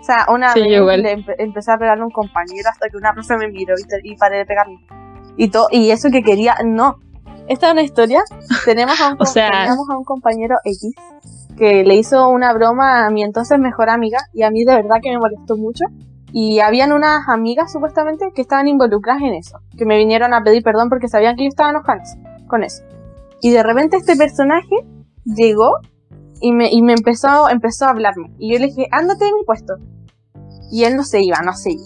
O 0.00 0.04
sea, 0.04 0.26
una 0.32 0.52
Sí, 0.52 0.60
vez 0.60 0.72
igual. 0.72 1.02
le 1.02 1.16
empe- 1.16 1.34
empecé 1.38 1.72
a 1.72 1.78
pegarle 1.78 2.02
a 2.02 2.06
un 2.06 2.12
compañero 2.12 2.68
hasta 2.70 2.88
que 2.90 2.96
una 2.96 3.12
profe 3.14 3.36
me 3.38 3.48
miró 3.48 3.74
y, 4.02 4.16
paré 4.16 4.38
de 4.38 4.44
pegarle. 4.44 4.76
Y, 5.36 5.48
to- 5.48 5.68
y 5.70 5.90
eso 5.90 6.10
que 6.10 6.22
quería, 6.22 6.56
no. 6.64 6.98
Esta 7.48 7.66
es 7.68 7.72
una 7.72 7.82
historia. 7.82 8.22
Tenemos 8.64 9.00
a 9.00 9.12
un, 9.12 9.16
O 9.20 9.26
sea- 9.26 9.72
a 9.72 9.96
un 9.98 10.04
compañero 10.04 10.56
X 10.64 10.92
que 11.56 11.84
le 11.84 11.94
hizo 11.94 12.28
una 12.28 12.52
broma 12.52 13.06
a 13.06 13.10
mi 13.10 13.22
entonces 13.22 13.58
mejor 13.60 13.88
amiga 13.88 14.18
y 14.32 14.42
a 14.42 14.50
mí 14.50 14.64
de 14.64 14.74
verdad 14.74 14.96
que 15.02 15.10
me 15.10 15.18
molestó 15.18 15.56
mucho. 15.56 15.84
Y 16.32 16.58
habían 16.58 16.92
unas 16.92 17.28
amigas 17.28 17.70
supuestamente 17.70 18.32
que 18.34 18.42
estaban 18.42 18.66
involucradas 18.66 19.22
en 19.22 19.34
eso, 19.34 19.60
que 19.78 19.84
me 19.86 19.96
vinieron 19.96 20.34
a 20.34 20.42
pedir 20.42 20.64
perdón 20.64 20.88
porque 20.88 21.06
sabían 21.06 21.36
que 21.36 21.44
yo 21.44 21.48
estaba 21.48 21.70
enojada 21.70 22.02
con 22.48 22.64
eso. 22.64 22.82
Y 23.40 23.50
de 23.52 23.62
repente 23.62 23.98
este 23.98 24.16
personaje 24.16 24.74
llegó 25.24 25.78
y 26.40 26.50
me, 26.52 26.72
y 26.72 26.82
me 26.82 26.92
empezó, 26.94 27.48
empezó 27.48 27.84
a 27.84 27.90
hablarme. 27.90 28.32
Y 28.38 28.52
yo 28.52 28.58
le 28.58 28.66
dije, 28.66 28.88
ándate 28.90 29.26
de 29.26 29.32
mi 29.32 29.44
puesto. 29.44 29.74
Y 30.72 30.82
él 30.84 30.96
no 30.96 31.04
se 31.04 31.20
iba, 31.22 31.38
no 31.44 31.52
se 31.52 31.70
iba. 31.72 31.84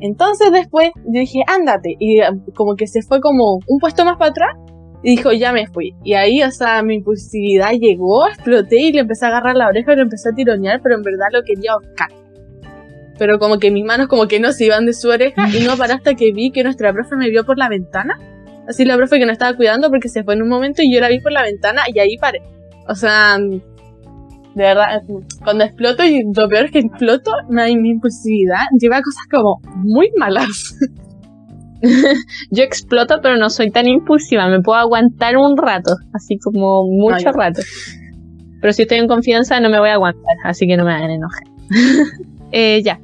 Entonces 0.00 0.50
después 0.52 0.90
yo 0.96 1.20
dije, 1.20 1.40
ándate. 1.46 1.96
Y 1.98 2.20
eh, 2.20 2.28
como 2.54 2.76
que 2.76 2.86
se 2.86 3.02
fue 3.02 3.20
como 3.20 3.60
un 3.66 3.78
puesto 3.78 4.04
más 4.04 4.16
para 4.16 4.30
atrás. 4.30 4.56
Y 5.02 5.16
dijo, 5.16 5.32
ya 5.32 5.52
me 5.52 5.66
fui. 5.66 5.94
Y 6.04 6.12
ahí, 6.14 6.42
o 6.42 6.50
sea, 6.50 6.82
mi 6.82 6.96
impulsividad 6.96 7.72
llegó, 7.72 8.26
exploté 8.26 8.80
y 8.80 8.92
le 8.92 9.00
empecé 9.00 9.24
a 9.24 9.28
agarrar 9.28 9.56
la 9.56 9.68
oreja 9.68 9.92
y 9.92 9.96
lo 9.96 10.02
empecé 10.02 10.28
a 10.28 10.32
tironear, 10.32 10.80
pero 10.82 10.96
en 10.96 11.02
verdad 11.02 11.28
lo 11.32 11.42
quería 11.42 11.72
ahorcar. 11.72 12.08
Pero 13.18 13.38
como 13.38 13.58
que 13.58 13.70
mis 13.70 13.84
manos 13.84 14.08
como 14.08 14.28
que 14.28 14.40
no 14.40 14.52
se 14.52 14.66
iban 14.66 14.84
de 14.84 14.92
su 14.92 15.08
oreja 15.08 15.48
y 15.54 15.64
no 15.64 15.76
paré 15.76 15.94
hasta 15.94 16.14
que 16.14 16.32
vi 16.32 16.50
que 16.50 16.62
nuestra 16.62 16.92
profe 16.92 17.16
me 17.16 17.30
vio 17.30 17.44
por 17.44 17.56
la 17.56 17.68
ventana. 17.68 18.18
Así 18.68 18.84
la 18.84 18.96
profe 18.96 19.18
que 19.18 19.26
no 19.26 19.32
estaba 19.32 19.56
cuidando 19.56 19.90
porque 19.90 20.08
se 20.08 20.22
fue 20.22 20.34
en 20.34 20.42
un 20.42 20.48
momento 20.48 20.82
y 20.82 20.94
yo 20.94 21.00
la 21.00 21.08
vi 21.08 21.20
por 21.20 21.32
la 21.32 21.42
ventana 21.42 21.82
y 21.92 21.98
ahí 21.98 22.16
paré. 22.18 22.42
O 22.86 22.94
sea, 22.94 23.38
de 24.54 24.62
verdad, 24.62 25.02
cuando 25.44 25.64
exploto 25.64 26.04
y 26.04 26.22
lo 26.34 26.48
peor 26.48 26.64
es 26.66 26.70
que 26.72 26.80
exploto, 26.80 27.32
mi, 27.48 27.76
mi 27.76 27.90
impulsividad 27.90 28.58
lleva 28.78 28.98
a 28.98 29.02
cosas 29.02 29.26
como 29.30 29.60
muy 29.76 30.10
malas. 30.16 30.76
Yo 32.50 32.62
exploto, 32.62 33.20
pero 33.22 33.36
no 33.36 33.48
soy 33.48 33.70
tan 33.70 33.86
impulsiva. 33.86 34.48
Me 34.48 34.60
puedo 34.60 34.78
aguantar 34.78 35.36
un 35.36 35.56
rato, 35.56 35.94
así 36.12 36.38
como 36.38 36.84
mucho 36.84 37.32
rato. 37.32 37.62
Pero 38.60 38.72
si 38.72 38.82
estoy 38.82 38.98
en 38.98 39.08
confianza, 39.08 39.58
no 39.60 39.70
me 39.70 39.78
voy 39.78 39.88
a 39.88 39.94
aguantar, 39.94 40.36
así 40.44 40.66
que 40.66 40.76
no 40.76 40.84
me 40.84 40.92
hagan 40.92 41.10
enojar. 41.10 41.42
Eh, 42.52 42.82
ya. 42.82 42.98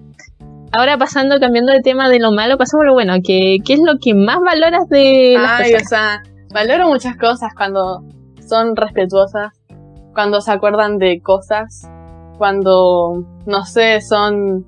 Ahora 0.73 0.99
pasando, 0.99 1.39
cambiando 1.39 1.71
de 1.71 1.81
tema 1.81 2.09
de 2.09 2.19
lo 2.19 2.33
malo, 2.33 2.59
pasamos 2.59 2.83
a 2.83 2.87
lo 2.89 2.95
bueno. 2.95 3.15
que 3.23 3.59
¿Qué 3.65 3.75
es 3.75 3.81
lo 3.81 3.99
que 4.03 4.13
más 4.13 4.41
valoras 4.41 4.89
de 4.89 5.37
las 5.41 5.61
Ay, 5.61 5.75
o 5.75 5.79
sea, 5.79 6.21
valoro 6.53 6.89
muchas 6.89 7.17
cosas 7.17 7.55
cuando 7.57 8.03
son 8.45 8.75
respetuosas, 8.75 9.53
cuando 10.17 10.41
se 10.41 10.51
acuerdan 10.51 10.97
de 10.97 11.21
cosas, 11.21 11.87
cuando, 12.39 13.23
no 13.45 13.65
sé, 13.67 14.01
son 14.01 14.65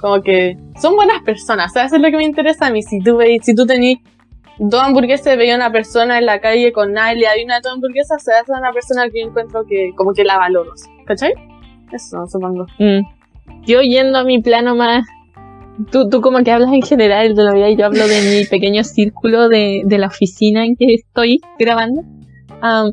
como 0.00 0.22
que 0.22 0.56
son 0.80 0.96
buenas 0.96 1.22
personas. 1.22 1.70
O 1.70 1.74
sea, 1.74 1.84
eso 1.84 1.96
es 1.96 2.02
lo 2.02 2.10
que 2.10 2.16
me 2.16 2.24
interesa 2.24 2.66
a 2.66 2.70
mí. 2.70 2.82
Si 2.82 3.00
tú 3.00 3.18
veis, 3.18 3.42
si 3.44 3.54
tú 3.54 3.66
tenés 3.66 3.98
dos 4.58 4.82
hamburguesas 4.82 5.34
y 5.34 5.36
veis 5.36 5.52
a 5.52 5.56
una 5.56 5.70
persona 5.70 6.18
en 6.18 6.24
la 6.24 6.40
calle 6.40 6.72
con 6.72 6.94
nada 6.94 7.12
y 7.12 7.18
le 7.18 7.26
hay 7.26 7.44
una 7.44 7.56
de 7.56 7.60
tus 7.60 7.72
hamburguesas, 7.72 8.26
o 8.26 8.30
es 8.30 8.48
una 8.48 8.72
persona 8.72 9.10
que 9.10 9.20
yo 9.20 9.28
encuentro 9.28 9.64
que 9.68 9.90
como 9.94 10.14
que 10.14 10.24
la 10.24 10.38
valoro. 10.38 10.72
¿Cachai? 11.04 11.34
Eso, 11.92 12.26
supongo. 12.26 12.64
Mm. 12.78 13.00
Yo 13.66 13.82
yendo 13.82 14.18
a 14.18 14.24
mi 14.24 14.40
plano 14.40 14.74
más... 14.74 15.06
Tú, 15.92 16.08
tú 16.08 16.22
como 16.22 16.42
que 16.42 16.50
hablas 16.50 16.72
en 16.72 16.80
general 16.80 17.34
de 17.34 17.42
la 17.42 17.52
vida 17.52 17.68
y 17.68 17.76
yo 17.76 17.84
hablo 17.84 18.08
de 18.08 18.22
mi 18.22 18.46
pequeño 18.46 18.82
círculo 18.82 19.50
de, 19.50 19.82
de 19.84 19.98
la 19.98 20.06
oficina 20.06 20.64
en 20.64 20.74
que 20.74 20.94
estoy 20.94 21.40
grabando. 21.58 22.00
Am, 22.62 22.92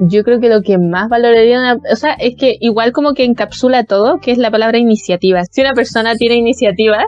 yo 0.00 0.22
creo 0.24 0.40
que 0.40 0.48
lo 0.48 0.62
que 0.62 0.78
más 0.78 1.08
valoraría, 1.08 1.58
una- 1.58 1.78
o 1.92 1.96
sea, 1.96 2.12
es 2.14 2.36
que 2.36 2.56
igual 2.60 2.92
como 2.92 3.14
que 3.14 3.24
encapsula 3.24 3.84
todo, 3.84 4.18
que 4.20 4.30
es 4.32 4.38
la 4.38 4.50
palabra 4.50 4.78
iniciativa. 4.78 5.42
Si 5.50 5.60
una 5.60 5.72
persona 5.72 6.14
tiene 6.16 6.36
iniciativa, 6.36 7.06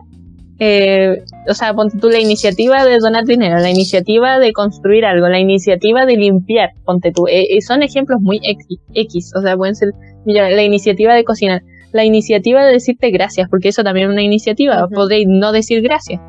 eh, 0.58 1.22
o 1.48 1.54
sea, 1.54 1.74
ponte 1.74 1.98
tú 1.98 2.08
la 2.10 2.20
iniciativa 2.20 2.84
de 2.84 2.98
donar 2.98 3.24
dinero, 3.24 3.58
la 3.58 3.70
iniciativa 3.70 4.38
de 4.38 4.52
construir 4.52 5.04
algo, 5.04 5.28
la 5.28 5.40
iniciativa 5.40 6.06
de 6.06 6.16
limpiar, 6.16 6.70
ponte 6.84 7.10
tú. 7.12 7.26
Eh, 7.26 7.56
eh, 7.56 7.60
son 7.60 7.82
ejemplos 7.82 8.20
muy 8.20 8.38
X, 8.42 8.78
X, 8.94 9.32
o 9.37 9.42
sea, 9.42 9.56
pueden 9.56 9.74
ser 9.74 9.90
la 10.24 10.62
iniciativa 10.62 11.14
de 11.14 11.24
cocinar, 11.24 11.62
la 11.92 12.04
iniciativa 12.04 12.64
de 12.64 12.72
decirte 12.72 13.10
gracias, 13.10 13.48
porque 13.48 13.68
eso 13.68 13.82
también 13.82 14.08
es 14.08 14.12
una 14.12 14.22
iniciativa, 14.22 14.87
podréis 14.94 15.26
no 15.28 15.52
decir 15.52 15.82
gracias. 15.82 16.20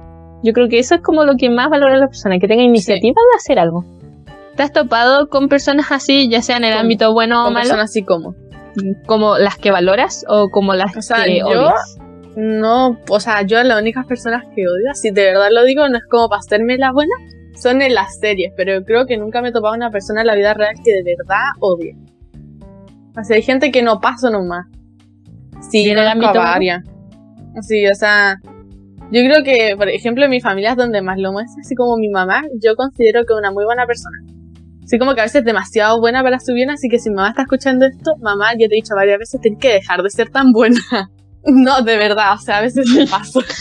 Yo 0.44 0.54
creo 0.54 0.70
que 0.70 0.80
eso 0.80 0.96
es 0.96 1.02
como 1.02 1.24
lo 1.24 1.36
que 1.38 1.50
más 1.50 1.70
valora 1.70 1.98
la 1.98 2.08
persona, 2.08 2.38
que 2.40 2.48
tenga 2.48 2.64
iniciativa 2.64 3.16
de 3.32 3.38
hacer 3.38 3.60
algo. 3.60 3.84
¿Te 4.56 4.64
has 4.64 4.72
topado 4.72 5.30
con 5.30 5.50
personas 5.50 5.92
así, 5.92 6.30
ya 6.30 6.42
sea 6.42 6.58
en 6.58 6.64
el 6.64 6.72
¿Cómo? 6.72 6.82
ámbito 6.82 7.14
bueno 7.14 7.42
o 7.42 7.46
Con 7.46 7.54
malo, 7.54 7.64
personas 7.64 7.90
así 7.92 8.04
como. 8.04 8.36
como 9.06 9.38
las 9.38 9.58
que 9.58 9.72
valoras 9.72 10.26
o 10.28 10.50
como 10.50 10.74
las 10.74 10.96
O 10.96 11.02
sea, 11.02 11.24
que 11.26 11.40
yo- 11.40 11.46
odias? 11.48 11.98
No, 12.38 13.00
o 13.10 13.20
sea, 13.22 13.44
yo 13.44 13.64
las 13.64 13.80
únicas 13.82 14.06
personas 14.06 14.44
que 14.56 14.64
odio, 14.68 14.94
si 14.94 15.12
de 15.12 15.24
verdad 15.24 15.48
lo 15.52 15.64
digo, 15.64 15.88
no 15.88 15.98
es 15.98 16.04
como 16.10 16.28
para 16.28 16.40
hacerme 16.42 16.78
la 16.78 16.92
buena, 16.92 17.14
son 17.56 17.82
en 17.82 17.94
las 17.94 18.20
series, 18.20 18.52
pero 18.58 18.84
creo 18.84 19.06
que 19.06 19.18
nunca 19.18 19.42
me 19.42 19.50
he 19.50 19.52
topado 19.54 19.74
una 19.74 19.90
persona 19.90 20.20
en 20.22 20.28
la 20.28 20.36
vida 20.36 20.54
real 20.54 20.76
que 20.84 20.92
de 21.02 21.16
verdad 21.18 21.40
odie. 21.62 21.96
O 23.18 23.24
sea, 23.24 23.38
hay 23.38 23.42
gente 23.42 23.72
que 23.72 23.82
no 23.82 24.02
paso 24.02 24.30
nomás. 24.30 24.66
Sí, 25.72 25.84
¿Y 25.86 25.90
en 25.92 26.00
el 26.00 26.08
ámbito 26.10 26.32
a 26.42 26.52
varias. 26.52 26.84
Sí, 27.62 27.88
o 27.88 27.96
sea, 27.96 28.36
yo 29.12 29.22
creo 29.22 29.42
que, 29.46 29.76
por 29.78 29.88
ejemplo, 29.88 30.26
en 30.26 30.32
mi 30.32 30.42
familia 30.42 30.72
es 30.72 30.76
donde 30.78 31.02
más 31.02 31.18
lo 31.18 31.32
muestra, 31.32 31.62
así 31.62 31.74
como 31.76 31.96
mi 31.96 32.10
mamá, 32.10 32.42
yo 32.62 32.76
considero 32.76 33.22
que 33.26 33.32
es 33.34 33.40
una 33.40 33.52
muy 33.52 33.64
buena 33.64 33.86
persona. 33.88 34.18
Así 34.86 35.00
como 35.00 35.16
que 35.16 35.22
a 35.22 35.24
veces 35.24 35.40
es 35.40 35.46
demasiado 35.46 36.00
buena 36.00 36.22
para 36.22 36.40
su 36.40 36.54
bien, 36.54 36.70
así 36.70 36.90
que 36.90 37.00
si 37.00 37.10
mamá 37.10 37.30
está 37.30 37.42
escuchando 37.42 37.88
esto, 37.88 38.12
mamá, 38.22 38.54
yo 38.54 38.68
te 38.70 38.76
he 38.76 38.82
dicho 38.82 38.94
varias 38.96 39.18
veces, 39.18 39.42
tienes 39.42 39.60
que 39.60 39.74
dejar 39.74 40.04
de 40.04 40.10
ser 40.10 40.30
tan 40.30 40.52
buena. 40.52 40.80
No, 41.48 41.84
de 41.84 41.96
verdad, 41.96 42.34
o 42.34 42.40
sea, 42.40 42.58
a 42.58 42.62
veces 42.62 42.90
me 42.90 43.06
paso. 43.06 43.40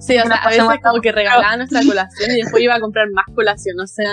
Sí, 0.00 0.16
o 0.16 0.26
sea, 0.26 0.36
a 0.36 0.48
veces 0.48 0.64
como 0.82 1.00
que 1.02 1.12
regalaba 1.12 1.58
nuestra 1.58 1.82
colación 1.86 2.30
y 2.30 2.40
después 2.40 2.62
iba 2.62 2.74
a 2.74 2.80
comprar 2.80 3.06
más 3.12 3.26
colación, 3.34 3.78
o 3.78 3.86
sea, 3.86 4.10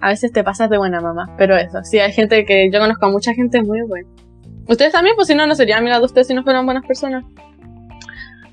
a 0.00 0.08
veces 0.08 0.32
te 0.32 0.42
pasas 0.42 0.68
de 0.68 0.78
buena 0.78 1.00
mamá, 1.00 1.32
pero 1.38 1.56
eso, 1.56 1.78
sí, 1.84 2.00
hay 2.00 2.12
gente 2.12 2.44
que 2.44 2.68
yo 2.72 2.80
conozco 2.80 3.06
a 3.06 3.10
mucha 3.10 3.32
gente 3.32 3.62
muy 3.62 3.82
buena. 3.86 4.08
Ustedes 4.68 4.92
también, 4.92 5.14
pues 5.14 5.28
si 5.28 5.36
no, 5.36 5.46
no 5.46 5.54
serían 5.54 5.78
amigas 5.78 6.00
de 6.00 6.06
ustedes 6.06 6.26
si 6.26 6.34
no 6.34 6.42
fueran 6.42 6.66
buenas 6.66 6.84
personas. 6.84 7.24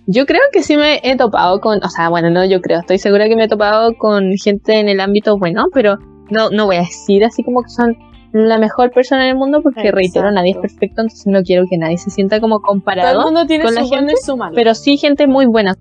Yo 0.06 0.28
creo 0.28 0.42
que 0.52 0.62
sí 0.62 0.78
me 0.78 1.02
he 1.04 1.18
topado 1.18 1.60
con, 1.60 1.84
o 1.84 1.90
sea, 1.90 2.10
bueno, 2.10 2.30
no 2.30 2.46
yo 2.46 2.62
creo, 2.62 2.82
estoy 2.82 3.00
segura 3.00 3.28
que 3.28 3.36
me 3.36 3.46
he 3.46 3.48
topado 3.50 3.96
con 3.98 4.32
gente 4.34 4.80
en 4.80 4.90
el 4.90 5.00
ámbito 5.00 5.40
bueno, 5.40 5.66
pero 5.74 5.98
no, 6.34 6.50
no 6.50 6.66
voy 6.66 6.76
a 6.78 6.80
decir 6.82 7.24
así 7.24 7.44
como 7.44 7.62
que 7.64 7.70
son 7.70 7.98
la 8.34 8.58
mejor 8.58 8.92
persona 8.92 9.24
en 9.26 9.30
el 9.30 9.36
mundo 9.36 9.62
porque 9.62 9.82
Exacto. 9.82 9.96
reitero, 9.98 10.32
nadie 10.32 10.52
es 10.52 10.58
perfecto, 10.58 11.02
entonces 11.02 11.28
no 11.28 11.44
quiero 11.44 11.66
que 11.70 11.78
nadie 11.78 11.98
se 12.00 12.10
sienta 12.10 12.40
como 12.42 12.56
Todo 12.60 12.64
el 12.64 12.68
comparado, 12.80 13.22
mundo 13.22 13.46
tiene 13.46 13.64
con 13.64 13.74
su 13.74 13.80
la 13.80 13.86
gente, 13.86 14.14
y 14.14 14.26
su 14.26 14.36
malo. 14.36 14.54
pero 14.56 14.74
sí 14.74 14.98
gente 14.98 15.28
muy 15.28 15.46
buena. 15.46 15.76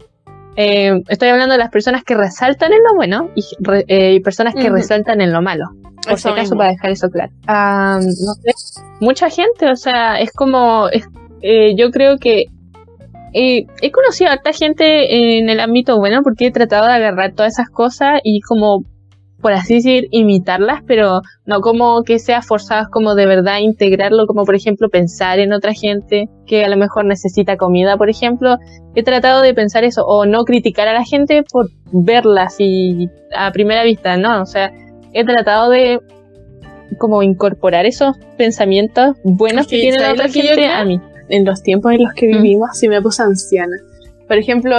Eh, 0.57 1.03
estoy 1.09 1.31
hablando 1.31 1.55
de 1.55 1.59
las 1.59 1.71
personas 1.71 2.05
que 2.05 2.15
resaltan 2.15 2.73
en 2.75 2.81
lo 2.87 2.95
bueno 2.95 3.31
y 3.35 3.43
re- 3.61 3.87
eh, 3.88 4.21
personas 4.23 4.55
que 4.55 4.69
resaltan 4.69 5.23
en 5.23 5.33
lo 5.33 5.41
malo. 5.41 5.65
Por 6.07 6.19
si 6.19 6.29
acaso, 6.29 6.43
mismo. 6.43 6.59
para 6.59 6.73
dejar 6.73 6.91
eso 6.91 7.09
claro. 7.09 7.33
No 7.47 8.01
sé, 8.03 8.53
mucha 9.01 9.31
gente, 9.31 9.71
o 9.71 9.77
sea, 9.77 10.17
es 10.21 10.31
como, 10.33 10.88
es- 10.91 11.09
eh, 11.41 11.75
yo 11.75 11.91
creo 11.91 12.19
que 12.19 12.45
eh, 13.33 13.65
he 13.81 13.91
conocido 13.91 14.29
a 14.29 14.35
harta 14.35 14.53
gente 14.53 15.38
en 15.38 15.49
el 15.49 15.59
ámbito 15.61 15.97
bueno 15.99 16.21
porque 16.23 16.47
he 16.49 16.51
tratado 16.51 16.87
de 16.87 16.93
agarrar 16.93 17.33
todas 17.33 17.55
esas 17.55 17.71
cosas 17.71 18.21
y 18.23 18.41
como, 18.43 18.85
por 19.43 19.53
así 19.53 19.75
decir, 19.75 20.07
imitarlas, 20.13 20.83
pero 20.87 21.21
no 21.47 21.61
como 21.61 22.05
que 22.05 22.19
sea 22.21 22.41
forzado 22.43 22.89
como 22.91 23.15
de 23.17 23.27
verdad 23.27 23.59
integrarlo, 23.59 24.27
como 24.27 24.45
por 24.45 24.55
ejemplo 24.55 24.89
pensar 24.89 25.41
en 25.41 25.53
otra 25.53 25.75
gente 25.75 26.29
que 26.47 26.65
a 26.65 26.69
lo 26.69 26.77
mejor 26.77 27.05
necesita 27.05 27.57
comida, 27.57 27.97
por 27.99 28.09
ejemplo. 28.09 28.57
He 28.95 29.03
tratado 29.03 29.43
de 29.43 29.53
pensar 29.53 29.83
eso, 29.85 30.07
o 30.07 30.25
no 30.27 30.45
criticar 30.45 30.87
a 30.89 30.93
la 30.95 31.05
gente 31.05 31.43
por 31.53 31.67
verla 31.93 32.45
así 32.45 33.11
a 33.37 33.51
primera 33.51 33.83
vista, 33.83 34.17
¿no? 34.17 34.41
O 34.43 34.47
sea, 34.47 34.73
he 35.13 35.25
tratado 35.25 35.71
de 35.71 36.01
como 36.99 37.23
incorporar 37.23 37.85
esos 37.85 38.17
pensamientos 38.39 39.17
buenos 39.25 39.67
que, 39.67 39.81
tiene 39.81 39.99
la 39.99 40.05
¿sabes 40.07 40.21
otra 40.21 40.29
gente 40.33 40.53
creo? 40.55 40.73
a 40.73 40.85
mí. 40.85 41.01
En 41.29 41.45
los 41.45 41.63
tiempos 41.63 41.93
en 41.93 42.05
los 42.05 42.13
que 42.13 42.29
Mm. 42.29 42.31
vivimos, 42.43 42.71
sí 42.75 42.89
me 42.89 43.01
puse 43.03 43.23
anciana. 43.23 43.77
Por 44.29 44.37
ejemplo, 44.37 44.77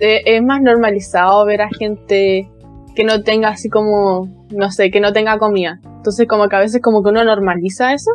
eh, 0.00 0.22
es 0.24 0.42
más 0.42 0.62
normalizado 0.62 1.44
ver 1.44 1.60
a 1.62 1.68
gente 1.78 2.48
que 2.94 3.04
no 3.04 3.22
tenga 3.22 3.48
así 3.48 3.68
como, 3.68 4.46
no 4.50 4.70
sé, 4.70 4.90
que 4.90 5.00
no 5.00 5.12
tenga 5.12 5.38
comida. 5.38 5.80
Entonces 5.84 6.26
como 6.26 6.48
que 6.48 6.56
a 6.56 6.60
veces 6.60 6.80
como 6.82 7.02
que 7.02 7.10
uno 7.10 7.24
normaliza 7.24 7.92
eso. 7.92 8.10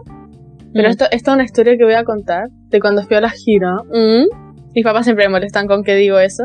Pero 0.73 0.89
Mm. 0.89 0.91
esto, 0.91 1.05
esto 1.11 1.31
es 1.31 1.35
una 1.35 1.43
historia 1.45 1.77
que 1.77 1.85
voy 1.85 1.93
a 1.93 2.03
contar 2.03 2.49
de 2.69 2.79
cuando 2.79 3.03
fui 3.03 3.15
a 3.15 3.21
la 3.21 3.29
gira. 3.29 3.75
Mm. 3.91 4.25
Mis 4.75 4.83
papás 4.83 5.05
siempre 5.05 5.25
me 5.27 5.31
molestan 5.31 5.67
con 5.67 5.83
que 5.83 5.95
digo 5.95 6.19
eso. 6.19 6.43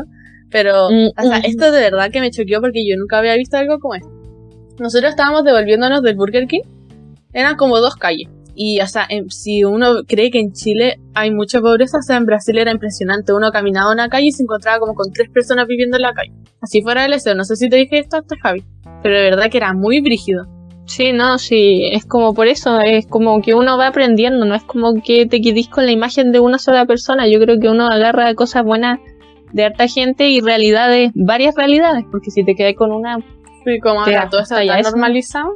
Pero, 0.49 0.89
Mm, 0.89 1.09
o 1.17 1.21
sea, 1.23 1.39
mm. 1.39 1.45
esto 1.45 1.71
de 1.71 1.79
verdad 1.81 2.09
que 2.11 2.21
me 2.21 2.31
choqueó 2.31 2.61
porque 2.61 2.85
yo 2.87 2.95
nunca 2.97 3.17
había 3.19 3.35
visto 3.35 3.57
algo 3.57 3.79
como 3.79 3.95
esto. 3.95 4.09
Nosotros 4.79 5.09
estábamos 5.11 5.43
devolviéndonos 5.43 6.01
del 6.01 6.15
Burger 6.15 6.47
King. 6.47 6.61
Eran 7.33 7.55
como 7.55 7.77
dos 7.79 7.95
calles. 7.95 8.29
Y, 8.55 8.79
o 8.81 8.87
sea, 8.87 9.05
en- 9.09 9.29
si 9.29 9.63
uno 9.63 10.03
cree 10.07 10.29
que 10.31 10.39
en 10.39 10.51
Chile 10.53 10.99
hay 11.13 11.31
mucha 11.31 11.61
pobreza, 11.61 11.97
o 11.97 12.01
sea, 12.01 12.17
en 12.17 12.25
Brasil 12.25 12.57
era 12.57 12.71
impresionante. 12.71 13.33
Uno 13.33 13.51
caminaba 13.51 13.91
una 13.91 14.09
calle 14.09 14.27
y 14.27 14.31
se 14.31 14.43
encontraba 14.43 14.79
como 14.79 14.93
con 14.93 15.11
tres 15.13 15.29
personas 15.29 15.67
viviendo 15.67 15.97
en 15.97 16.03
la 16.03 16.13
calle. 16.13 16.31
Así 16.61 16.81
fuera 16.81 17.03
del 17.03 17.11
deseo. 17.11 17.33
No 17.35 17.43
sé 17.45 17.55
si 17.55 17.69
te 17.69 17.77
dije 17.77 17.99
esto 17.99 18.17
antes, 18.17 18.37
Javi. 18.41 18.63
Pero 19.01 19.15
de 19.15 19.21
verdad 19.23 19.49
que 19.49 19.57
era 19.57 19.73
muy 19.73 20.01
brígido. 20.01 20.45
Sí, 20.85 21.13
no, 21.13 21.37
sí, 21.37 21.87
es 21.93 22.05
como 22.05 22.33
por 22.33 22.47
eso, 22.47 22.79
es 22.81 23.07
como 23.07 23.41
que 23.41 23.53
uno 23.55 23.77
va 23.77 23.87
aprendiendo, 23.87 24.43
no 24.45 24.55
es 24.55 24.63
como 24.63 25.01
que 25.01 25.25
te 25.25 25.39
quedís 25.39 25.69
con 25.69 25.85
la 25.85 25.91
imagen 25.91 26.33
de 26.33 26.41
una 26.41 26.57
sola 26.57 26.85
persona, 26.85 27.27
yo 27.27 27.39
creo 27.39 27.59
que 27.59 27.69
uno 27.69 27.87
agarra 27.87 28.33
cosas 28.35 28.65
buenas 28.65 28.99
de 29.53 29.63
harta 29.63 29.87
gente 29.87 30.27
y 30.27 30.41
realidades, 30.41 31.11
varias 31.15 31.55
realidades, 31.55 32.03
porque 32.11 32.29
si 32.31 32.43
te 32.43 32.55
quedas 32.55 32.73
con 32.75 32.91
una, 32.91 33.19
Sí, 33.63 33.79
como 33.79 34.01
ahora 34.01 34.27
todo 34.29 34.41
está 34.41 34.65
ya 34.65 34.79
eso. 34.79 34.89
normalizado. 34.91 35.53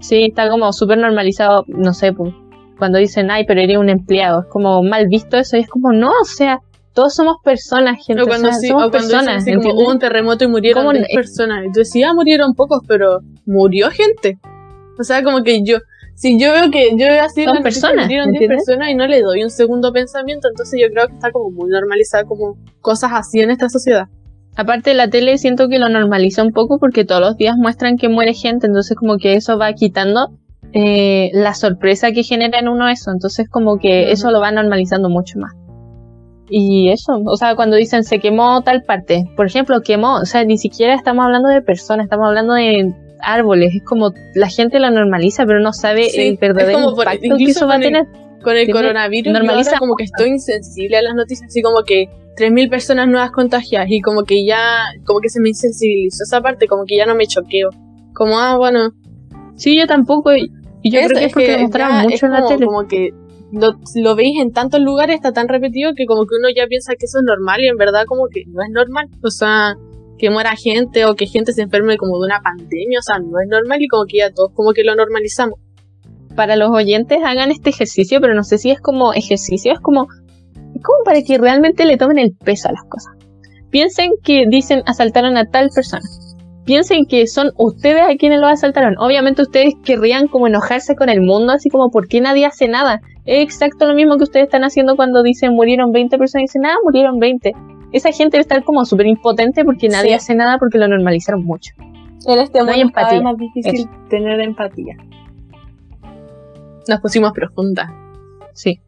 Sí, 0.00 0.24
está 0.24 0.48
como 0.48 0.72
súper 0.72 0.98
normalizado, 0.98 1.64
no 1.68 1.92
sé, 1.94 2.12
pues, 2.12 2.32
cuando 2.78 2.98
dicen, 2.98 3.30
ay, 3.30 3.44
pero 3.46 3.60
eres 3.60 3.78
un 3.78 3.88
empleado, 3.88 4.42
es 4.42 4.46
como 4.48 4.82
mal 4.82 5.06
visto 5.08 5.36
eso, 5.36 5.56
y 5.56 5.60
es 5.60 5.68
como, 5.68 5.92
no, 5.92 6.08
o 6.08 6.24
sea, 6.24 6.60
todos 6.92 7.14
somos 7.14 7.36
personas, 7.44 8.04
gente, 8.06 8.22
O 8.22 8.26
cuando, 8.26 8.48
o 8.48 8.52
sea, 8.52 8.60
sí, 8.60 8.68
somos 8.68 8.84
o 8.86 8.90
cuando 8.90 9.08
dicen 9.08 9.18
personas, 9.20 9.42
así 9.42 9.54
como 9.54 9.74
hubo 9.74 9.90
un 9.90 9.98
terremoto 9.98 10.44
y 10.44 10.48
murieron 10.48 10.82
¿Cómo 10.82 10.92
10 10.92 11.06
ne- 11.08 11.14
personas. 11.14 11.64
Y 11.66 11.72
tú 11.72 11.80
decías, 11.80 12.10
ah, 12.10 12.14
murieron 12.14 12.54
pocos, 12.54 12.80
pero 12.88 13.20
murió 13.44 13.90
gente. 13.90 14.38
O 14.98 15.04
sea, 15.04 15.22
como 15.22 15.42
que 15.42 15.62
yo, 15.62 15.76
si 16.14 16.38
yo 16.40 16.52
veo 16.52 16.70
que 16.70 16.90
yo 16.92 17.06
veo 17.06 17.22
así 17.22 17.44
Son 17.44 17.62
personas, 17.62 18.06
murieron 18.06 18.30
10 18.32 18.40
¿entiendes? 18.42 18.64
personas 18.64 18.88
y 18.90 18.94
no 18.94 19.06
le 19.06 19.20
doy 19.20 19.42
un 19.44 19.50
segundo 19.50 19.92
pensamiento, 19.92 20.48
entonces 20.48 20.80
yo 20.82 20.88
creo 20.90 21.06
que 21.08 21.12
está 21.14 21.30
como 21.30 21.50
muy 21.50 21.68
normalizado 21.68 22.26
como 22.26 22.56
cosas 22.80 23.10
así 23.12 23.40
en 23.40 23.50
esta 23.50 23.68
sociedad. 23.68 24.06
Aparte 24.56 24.94
la 24.94 25.08
tele 25.10 25.36
siento 25.38 25.68
que 25.68 25.78
lo 25.78 25.88
normaliza 25.88 26.42
un 26.42 26.52
poco 26.52 26.78
porque 26.78 27.04
todos 27.04 27.20
los 27.20 27.36
días 27.36 27.56
muestran 27.56 27.96
que 27.98 28.08
muere 28.08 28.32
gente, 28.34 28.66
entonces 28.66 28.96
como 28.96 29.18
que 29.18 29.34
eso 29.34 29.58
va 29.58 29.72
quitando 29.74 30.30
eh, 30.72 31.30
la 31.34 31.54
sorpresa 31.54 32.12
que 32.12 32.22
genera 32.22 32.58
en 32.58 32.68
uno 32.68 32.88
eso, 32.88 33.10
entonces 33.10 33.48
como 33.48 33.78
que 33.78 34.10
eso 34.12 34.30
lo 34.30 34.40
va 34.40 34.50
normalizando 34.50 35.08
mucho 35.10 35.38
más. 35.38 35.52
Y 36.48 36.90
eso, 36.90 37.20
o 37.24 37.36
sea, 37.36 37.54
cuando 37.56 37.76
dicen 37.76 38.04
se 38.04 38.18
quemó 38.18 38.62
tal 38.62 38.82
parte, 38.82 39.24
por 39.36 39.46
ejemplo, 39.46 39.80
quemó, 39.82 40.16
o 40.16 40.24
sea, 40.26 40.44
ni 40.44 40.58
siquiera 40.58 40.94
estamos 40.94 41.24
hablando 41.24 41.48
de 41.48 41.60
personas, 41.60 42.04
estamos 42.04 42.26
hablando 42.28 42.54
de 42.54 42.94
árboles, 43.20 43.74
es 43.74 43.82
como 43.82 44.12
la 44.34 44.48
gente 44.48 44.78
lo 44.78 44.90
normaliza, 44.90 45.44
pero 45.44 45.60
no 45.60 45.72
sabe 45.72 46.04
Sí, 46.10 46.20
el 46.20 46.36
verdadero 46.36 46.78
como 46.78 46.94
por- 46.94 47.04
impacto 47.12 47.36
que 47.36 47.44
eso 47.44 47.66
va 47.66 47.74
a 47.74 47.76
con 47.76 47.82
el- 47.84 47.92
tener. 47.92 48.06
Con 48.42 48.56
el 48.56 48.70
coronavirus, 48.70 49.32
normaliza 49.32 49.76
como 49.78 49.96
que 49.96 50.04
estoy 50.04 50.28
insensible 50.28 50.96
a 50.98 51.02
las 51.02 51.14
noticias, 51.14 51.48
así 51.48 51.62
como 51.62 51.82
que 51.82 52.08
3.000 52.36 52.70
personas 52.70 53.08
nuevas 53.08 53.30
contagiadas 53.30 53.88
y 53.90 54.00
como 54.00 54.24
que 54.24 54.44
ya, 54.44 54.84
como 55.04 55.20
que 55.20 55.28
se 55.28 55.40
me 55.40 55.48
insensibilizó 55.50 56.24
esa 56.24 56.40
parte, 56.40 56.66
como 56.66 56.84
que 56.86 56.96
ya 56.96 57.06
no 57.06 57.14
me 57.14 57.26
choqueo. 57.26 57.70
Como, 58.12 58.38
ah, 58.38 58.56
bueno, 58.56 58.92
Sí, 59.56 59.76
yo 59.76 59.86
tampoco, 59.86 60.34
y 60.34 60.50
yo 60.90 61.00
Eso, 61.00 61.08
creo 61.08 61.18
que 61.20 61.24
es 61.26 61.32
porque 61.32 61.52
lo 61.52 61.58
mostraron 61.62 61.96
ya 61.96 62.02
mucho 62.02 62.14
es 62.14 62.22
en 62.22 62.30
la 62.30 62.36
como, 62.40 62.48
tele. 62.48 62.66
como 62.66 62.86
que 62.86 63.10
lo, 63.52 63.72
lo 63.94 64.16
veis 64.16 64.38
en 64.40 64.52
tantos 64.52 64.80
lugares, 64.80 65.16
está 65.16 65.32
tan 65.32 65.48
repetido 65.48 65.92
que 65.96 66.04
como 66.04 66.22
que 66.26 66.36
uno 66.38 66.48
ya 66.54 66.66
piensa 66.66 66.92
que 66.92 67.06
eso 67.06 67.18
es 67.18 67.24
normal 67.24 67.60
y 67.60 67.68
en 67.68 67.76
verdad 67.76 68.04
como 68.06 68.26
que 68.30 68.44
no 68.46 68.62
es 68.62 68.70
normal. 68.70 69.08
O 69.22 69.30
sea, 69.30 69.74
que 70.18 70.30
muera 70.30 70.54
gente 70.56 71.06
o 71.06 71.14
que 71.14 71.26
gente 71.26 71.52
se 71.52 71.62
enferme 71.62 71.96
como 71.96 72.18
de 72.18 72.26
una 72.26 72.40
pandemia, 72.42 72.98
o 72.98 73.02
sea, 73.02 73.18
no 73.18 73.40
es 73.40 73.48
normal 73.48 73.80
y 73.80 73.88
como 73.88 74.04
que 74.06 74.18
ya 74.18 74.30
todos 74.30 74.52
como 74.52 74.72
que 74.72 74.84
lo 74.84 74.94
normalizamos. 74.94 75.58
para 76.34 76.56
los 76.56 76.68
oyentes 76.70 77.18
hagan 77.24 77.50
este 77.50 77.70
ejercicio, 77.70 78.20
pero 78.20 78.34
no 78.34 78.44
sé 78.44 78.58
si 78.58 78.70
es 78.70 78.80
como 78.80 79.14
ejercicio, 79.14 79.72
es 79.72 79.80
como, 79.80 80.06
es 80.76 80.82
como 80.82 80.98
para 81.04 81.22
que 81.22 81.38
realmente 81.38 81.84
le 81.84 81.96
tomen 81.96 82.18
el 82.18 82.34
peso 82.34 82.68
a 82.68 82.72
las 82.72 82.84
cosas. 82.84 83.12
Piensen 83.70 84.12
que 84.22 84.44
dicen 84.48 84.82
asaltaron 84.86 85.36
a 85.36 85.44
tal 85.50 85.68
persona. 85.74 86.02
Piensen 86.64 87.04
que 87.06 87.26
son 87.28 87.50
ustedes 87.58 88.02
a 88.02 88.16
quienes 88.16 88.40
lo 88.40 88.46
asaltaron. 88.48 88.96
Obviamente 88.98 89.42
ustedes 89.42 89.74
querrían 89.84 90.26
como 90.26 90.46
enojarse 90.48 90.96
con 90.96 91.08
el 91.08 91.20
mundo, 91.20 91.52
así 91.52 91.68
como 91.68 91.90
¿por 91.90 92.08
qué 92.08 92.20
nadie 92.20 92.44
hace 92.46 92.66
nada? 92.68 93.00
Es 93.24 93.42
exacto 93.44 93.86
lo 93.86 93.94
mismo 93.94 94.16
que 94.16 94.24
ustedes 94.24 94.44
están 94.46 94.64
haciendo 94.64 94.96
cuando 94.96 95.22
dicen 95.22 95.54
murieron 95.54 95.92
20 95.92 96.16
personas 96.18 96.42
y 96.42 96.46
dicen, 96.46 96.66
ah, 96.66 96.76
murieron 96.84 97.18
20. 97.18 97.52
Esa 97.92 98.10
gente 98.10 98.36
debe 98.36 98.42
estar 98.42 98.64
como 98.64 98.84
súper 98.84 99.06
impotente 99.06 99.64
porque 99.64 99.88
nadie 99.88 100.08
Sí. 100.10 100.14
hace 100.14 100.34
nada 100.34 100.58
porque 100.58 100.78
lo 100.78 100.88
normalizaron 100.88 101.44
mucho. 101.44 101.72
En 102.26 102.38
este 102.40 102.60
No 102.60 102.72
hay 102.72 102.80
empatía. 102.80 103.20
más 103.22 103.36
difícil 103.36 103.88
tener 104.10 104.40
empatía. 104.40 104.96
Nos 106.88 107.00
pusimos 107.00 107.32
profundas. 107.32 107.88
Sí. 108.54 108.80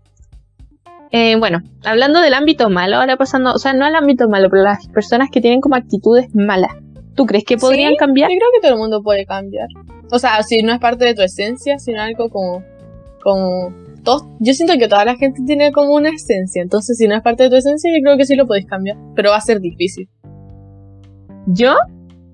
Eh, 1.10 1.36
bueno, 1.36 1.62
hablando 1.84 2.20
del 2.20 2.34
ámbito 2.34 2.68
malo, 2.68 2.96
ahora 2.96 3.16
pasando, 3.16 3.52
o 3.52 3.58
sea, 3.58 3.72
no 3.72 3.84
al 3.84 3.94
ámbito 3.94 4.28
malo, 4.28 4.50
pero 4.50 4.62
las 4.62 4.88
personas 4.88 5.30
que 5.30 5.40
tienen 5.40 5.60
como 5.60 5.76
actitudes 5.76 6.34
malas. 6.34 6.72
¿Tú 7.14 7.26
crees 7.26 7.44
que 7.44 7.56
podrían 7.56 7.92
Sí, 7.92 7.96
cambiar? 7.96 8.30
Yo 8.30 8.36
creo 8.36 8.50
que 8.54 8.60
todo 8.60 8.72
el 8.74 8.78
mundo 8.78 9.02
puede 9.02 9.26
cambiar. 9.26 9.66
O 10.10 10.18
sea, 10.18 10.42
si 10.42 10.62
no 10.62 10.72
es 10.72 10.78
parte 10.78 11.04
de 11.04 11.14
tu 11.14 11.22
esencia, 11.22 11.78
sino 11.78 12.00
algo 12.00 12.28
como. 12.30 12.62
como 13.22 13.74
todos, 14.04 14.24
yo 14.38 14.54
siento 14.54 14.74
que 14.78 14.86
toda 14.86 15.04
la 15.04 15.16
gente 15.16 15.42
tiene 15.44 15.72
como 15.72 15.94
una 15.94 16.10
esencia. 16.10 16.62
Entonces, 16.62 16.96
si 16.96 17.08
no 17.08 17.16
es 17.16 17.22
parte 17.22 17.42
de 17.44 17.50
tu 17.50 17.56
esencia, 17.56 17.90
yo 17.90 18.02
creo 18.02 18.16
que 18.16 18.24
sí 18.24 18.36
lo 18.36 18.46
podéis 18.46 18.66
cambiar. 18.66 18.96
Pero 19.16 19.30
va 19.30 19.36
a 19.36 19.40
ser 19.40 19.60
difícil. 19.60 20.08
Yo 21.46 21.74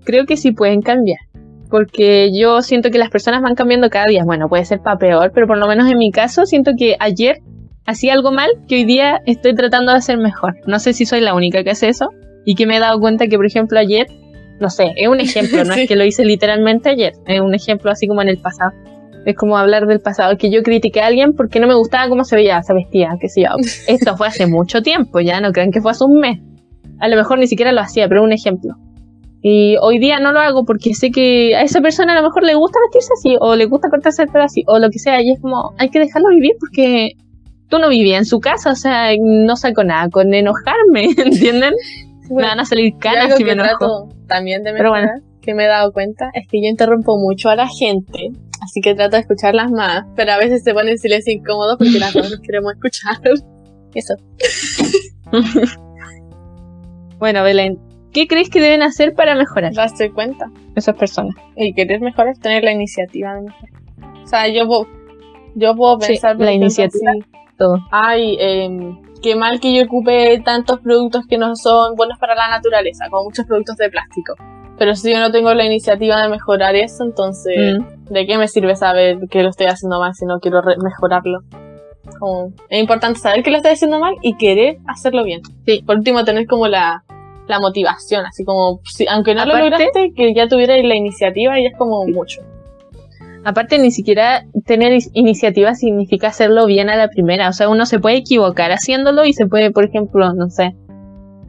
creo 0.05 0.27
que 0.27 0.37
sí 0.37 0.53
pueden 0.53 0.83
cambiar. 0.83 1.21
Porque 1.71 2.31
yo 2.37 2.61
siento 2.63 2.91
que 2.91 2.99
las 2.99 3.11
personas 3.11 3.41
van 3.43 3.55
cambiando 3.55 3.89
cada 3.89 4.07
día. 4.07 4.25
Bueno, 4.25 4.49
puede 4.49 4.65
ser 4.65 4.81
para 4.81 4.99
peor, 4.99 5.33
pero 5.35 5.47
por 5.47 5.57
lo 5.57 5.67
menos 5.67 5.91
en 5.91 5.99
mi 5.99 6.11
caso 6.13 6.45
siento 6.45 6.73
que 6.79 6.97
ayer 7.01 7.41
hacía 7.87 8.13
algo 8.15 8.33
mal 8.33 8.51
que 8.69 8.77
hoy 8.77 8.85
día 8.85 9.21
estoy 9.27 9.55
tratando 9.55 9.93
de 9.93 9.99
hacer 9.99 10.19
mejor. 10.19 10.57
No 10.67 10.79
sé 10.79 10.93
si 10.93 11.07
soy 11.07 11.21
la 11.21 11.35
única 11.35 11.63
que 11.65 11.71
hace 11.71 11.89
eso. 11.89 12.09
Y 12.47 12.55
que 12.57 12.67
me 12.67 12.77
he 12.77 12.81
dado 12.81 13.01
cuenta 13.01 13.27
que, 13.27 13.37
por 13.37 13.47
ejemplo, 13.47 13.79
ayer, 13.79 14.07
no 14.61 14.69
sé, 14.69 14.93
es 14.97 15.09
un 15.09 15.21
ejemplo, 15.21 15.59
no 15.65 15.73
Sí. 15.75 15.83
es 15.83 15.89
que 15.89 15.97
lo 15.97 16.05
hice 16.05 16.25
literalmente 16.25 16.91
ayer, 16.91 17.13
es 17.27 17.41
un 17.41 17.55
ejemplo 17.55 17.91
así 17.91 18.07
como 18.07 18.21
en 18.23 18.29
el 18.29 18.39
pasado. 18.39 18.73
Es 19.25 19.35
como 19.37 19.57
hablar 19.57 19.87
del 19.87 20.01
pasado, 20.01 20.37
que 20.37 20.51
yo 20.51 20.63
critiqué 20.63 21.01
a 21.01 21.07
alguien 21.07 21.33
porque 21.33 21.59
no 21.59 21.67
me 21.67 21.75
gustaba 21.75 22.09
cómo 22.11 22.25
se 22.25 22.37
veía, 22.37 22.63
se 22.63 22.75
vestía, 22.75 23.17
qué 23.19 23.31
sé 23.31 23.43
yo. 23.43 23.49
Esto 23.89 24.17
fue 24.19 24.27
hace 24.27 24.47
mucho 24.47 24.83
tiempo, 24.83 25.21
ya 25.21 25.41
no 25.41 25.53
crean 25.53 25.71
que 25.71 25.81
fue 25.81 25.93
hace 25.93 26.05
un 26.05 26.19
mes. 26.19 26.41
A 27.01 27.09
lo 27.09 27.17
mejor 27.17 27.39
ni 27.39 27.47
siquiera 27.47 27.73
lo 27.73 27.81
hacía, 27.81 28.07
pero 28.09 28.23
un 28.23 28.33
ejemplo. 28.33 28.75
Y 29.41 29.77
hoy 29.81 29.99
día 29.99 30.21
no 30.21 30.33
lo 30.33 30.41
hago 30.41 30.65
porque 30.65 30.93
sé 30.95 31.11
que 31.11 31.55
a 31.57 31.63
esa 31.63 31.81
persona 31.81 32.13
a 32.13 32.17
lo 32.17 32.23
mejor 32.29 32.45
le 32.45 32.55
gusta 32.55 32.79
vestirse 32.85 33.13
así, 33.19 33.37
o 33.41 33.57
le 33.57 33.65
gusta 33.67 33.89
cortarse 33.89 34.23
el 34.23 34.29
pelo 34.29 34.45
así, 34.45 34.63
o 34.67 34.79
lo 34.79 34.91
que 34.91 34.99
sea, 34.99 35.23
y 35.23 35.31
es 35.33 35.41
como, 35.41 35.73
hay 35.79 35.89
que 35.89 35.99
dejarlo 36.01 36.29
vivir 36.29 36.53
porque 36.61 37.13
tú 37.69 37.79
no 37.79 37.89
vivías 37.89 38.19
en 38.19 38.25
su 38.27 38.41
casa, 38.41 38.71
o 38.73 38.77
sea, 38.77 39.09
no 39.21 39.57
saco 39.57 39.85
nada 39.85 40.09
con 40.11 40.33
enojarme, 40.35 41.05
¿entienden? 41.17 41.75
Me 42.31 42.43
van 42.43 42.61
a 42.61 42.65
salir 42.65 42.95
algo 43.05 43.37
si 43.37 43.45
me 43.45 43.53
enojo. 43.53 44.09
también 44.27 44.63
de 44.63 44.73
Pero 44.73 44.93
mejorar, 44.93 45.21
que 45.43 45.55
me 45.55 45.65
he 45.65 45.69
dado 45.69 45.93
cuenta, 45.93 46.31
es 46.35 46.47
que 46.49 46.63
yo 46.63 46.69
interrumpo 46.69 47.19
mucho 47.19 47.51
a 47.51 47.57
la 47.57 47.69
gente. 47.69 48.31
Así 48.63 48.81
que 48.81 48.95
trato 48.95 49.17
de 49.17 49.21
escucharlas 49.23 49.71
más. 49.71 50.05
Pero 50.17 50.33
a 50.33 50.39
veces 50.39 50.63
se 50.65 50.73
pone 50.73 50.93
en 50.93 50.99
silencio 50.99 51.33
incómodo 51.35 51.77
porque 51.77 51.99
las 51.99 52.15
dos 52.15 52.31
nos 52.31 52.41
queremos 52.41 52.73
escuchar. 52.75 53.19
Eso. 53.95 54.15
Bueno, 57.19 57.43
Belén, 57.43 57.79
¿qué 58.13 58.27
crees 58.27 58.49
que 58.51 58.61
deben 58.61 58.83
hacer 58.83 59.15
para 59.15 59.35
mejorar 59.35 59.73
Darse 59.75 60.11
cuenta. 60.11 60.47
esas 60.75 60.97
personas? 60.97 61.35
y 61.57 61.73
querer 61.75 62.01
mejorar, 62.01 62.37
tener 62.39 62.65
la 62.65 62.73
iniciativa 62.73 63.35
de 63.35 63.43
mejorar. 63.43 63.83
O 64.23 64.27
sea, 64.27 64.49
yo, 64.49 64.67
puedo- 64.67 64.89
yo 65.55 65.75
puedo 65.77 66.01
Sí, 66.01 66.09
pensar, 66.09 66.37
por 66.37 66.47
la 66.47 66.53
iniciativa. 66.53 67.13
así, 67.13 67.21
Todo. 67.59 67.79
ay, 67.91 68.37
em, 68.41 69.01
qué 69.23 69.37
mal 69.37 69.61
que 69.61 69.73
yo 69.75 69.85
ocupe 69.85 70.41
tantos 70.45 70.81
productos 70.81 71.25
que 71.29 71.39
no 71.39 71.55
son 71.57 71.95
buenos 71.97 72.19
para 72.19 72.35
la 72.35 72.49
naturaleza, 72.51 73.07
como 73.11 73.25
muchos 73.25 73.47
productos 73.47 73.77
de 73.77 73.91
plástico. 73.91 74.35
Pero 74.77 74.95
si 74.97 75.13
yo 75.13 75.21
no 75.21 75.31
tengo 75.31 75.55
la 75.55 75.65
iniciativa 75.65 76.21
de 76.21 76.29
mejorar 76.29 76.75
eso, 76.75 77.05
entonces, 77.05 77.79
Mm. 77.79 78.13
¿de 78.13 78.27
qué 78.27 78.37
me 78.39 78.49
sirve 78.49 78.75
saber 78.75 79.19
que 79.31 79.43
lo 79.43 79.51
estoy 79.51 79.67
haciendo 79.67 80.01
mal 80.01 80.15
si 80.15 80.27
no 80.27 80.41
quiero 80.41 80.61
re- 80.63 80.77
mejorarlo? 80.83 81.39
Como, 82.19 82.53
es 82.69 82.81
importante 82.81 83.19
saber 83.19 83.43
que 83.43 83.51
lo 83.51 83.57
estás 83.57 83.75
haciendo 83.75 83.99
mal 83.99 84.15
y 84.21 84.37
querer 84.37 84.79
hacerlo 84.87 85.25
bien. 85.25 85.41
Sí. 85.65 85.83
Por 85.87 85.97
último, 85.97 86.25
tener 86.25 86.47
como 86.47 86.67
la, 86.69 87.03
la 87.47 87.61
motivación, 87.61 88.27
así 88.27 88.45
como, 88.45 88.81
si- 88.85 89.07
aunque 89.09 89.35
no 89.35 89.47
lo 89.47 89.57
lograste, 89.57 90.13
que 90.15 90.35
ya 90.35 90.49
tuvieras 90.49 90.79
la 90.85 90.97
iniciativa 90.97 91.59
y 91.61 91.67
es 91.67 91.73
como 91.79 92.05
mucho. 92.07 92.43
Aparte, 93.45 93.79
ni 93.79 93.91
siquiera 93.91 94.45
tener 94.65 94.99
iniciativa 95.13 95.75
significa 95.75 96.29
hacerlo 96.29 96.67
bien 96.67 96.89
a 96.89 96.97
la 96.97 97.09
primera. 97.09 97.49
O 97.49 97.53
sea, 97.53 97.69
uno 97.69 97.85
se 97.87 97.99
puede 97.99 98.17
equivocar 98.17 98.71
haciéndolo 98.73 99.25
y 99.25 99.35
se 99.35 99.47
puede, 99.47 99.71
por 99.71 99.85
ejemplo, 99.85 100.33
no 100.33 100.49
sé, 100.49 100.75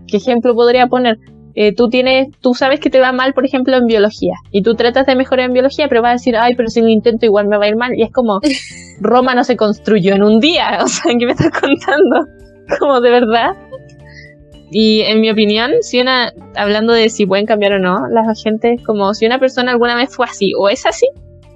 ¿qué 0.07 0.17
ejemplo 0.17 0.53
podría 0.55 0.87
poner? 0.87 1.17
Eh, 1.57 1.73
tú 1.73 1.87
tienes, 1.87 2.27
tú 2.41 2.53
sabes 2.53 2.81
que 2.81 2.89
te 2.89 2.99
va 2.99 3.13
mal, 3.13 3.33
por 3.33 3.45
ejemplo, 3.45 3.77
en 3.77 3.85
biología, 3.85 4.33
y 4.51 4.61
tú 4.61 4.75
tratas 4.75 5.05
de 5.05 5.15
mejorar 5.15 5.45
en 5.45 5.53
biología, 5.53 5.87
pero 5.87 6.01
vas 6.01 6.09
a 6.09 6.13
decir, 6.13 6.35
ay, 6.35 6.53
pero 6.55 6.69
si 6.69 6.81
lo 6.81 6.89
intento 6.89 7.25
igual 7.25 7.47
me 7.47 7.57
va 7.57 7.63
a 7.63 7.69
ir 7.69 7.77
mal, 7.77 7.93
y 7.95 8.03
es 8.03 8.11
como, 8.11 8.41
Roma 8.99 9.35
no 9.35 9.45
se 9.45 9.55
construyó 9.55 10.15
en 10.15 10.23
un 10.23 10.41
día, 10.41 10.79
o 10.83 10.87
sea, 10.87 11.13
¿qué 11.17 11.25
me 11.25 11.31
estás 11.31 11.51
contando? 11.51 12.27
Como 12.79 12.99
de 12.99 13.11
verdad. 13.11 13.55
Y 14.71 15.01
en 15.01 15.21
mi 15.21 15.29
opinión, 15.29 15.71
si 15.81 16.01
una, 16.01 16.33
hablando 16.55 16.93
de 16.93 17.09
si 17.09 17.27
pueden 17.27 17.45
cambiar 17.45 17.73
o 17.73 17.79
no, 17.79 18.07
la 18.09 18.23
gente 18.33 18.77
como, 18.83 19.13
si 19.13 19.27
una 19.27 19.37
persona 19.37 19.71
alguna 19.71 19.95
vez 19.95 20.13
fue 20.13 20.25
así 20.25 20.53
o 20.57 20.67
es 20.67 20.87
así, 20.87 21.05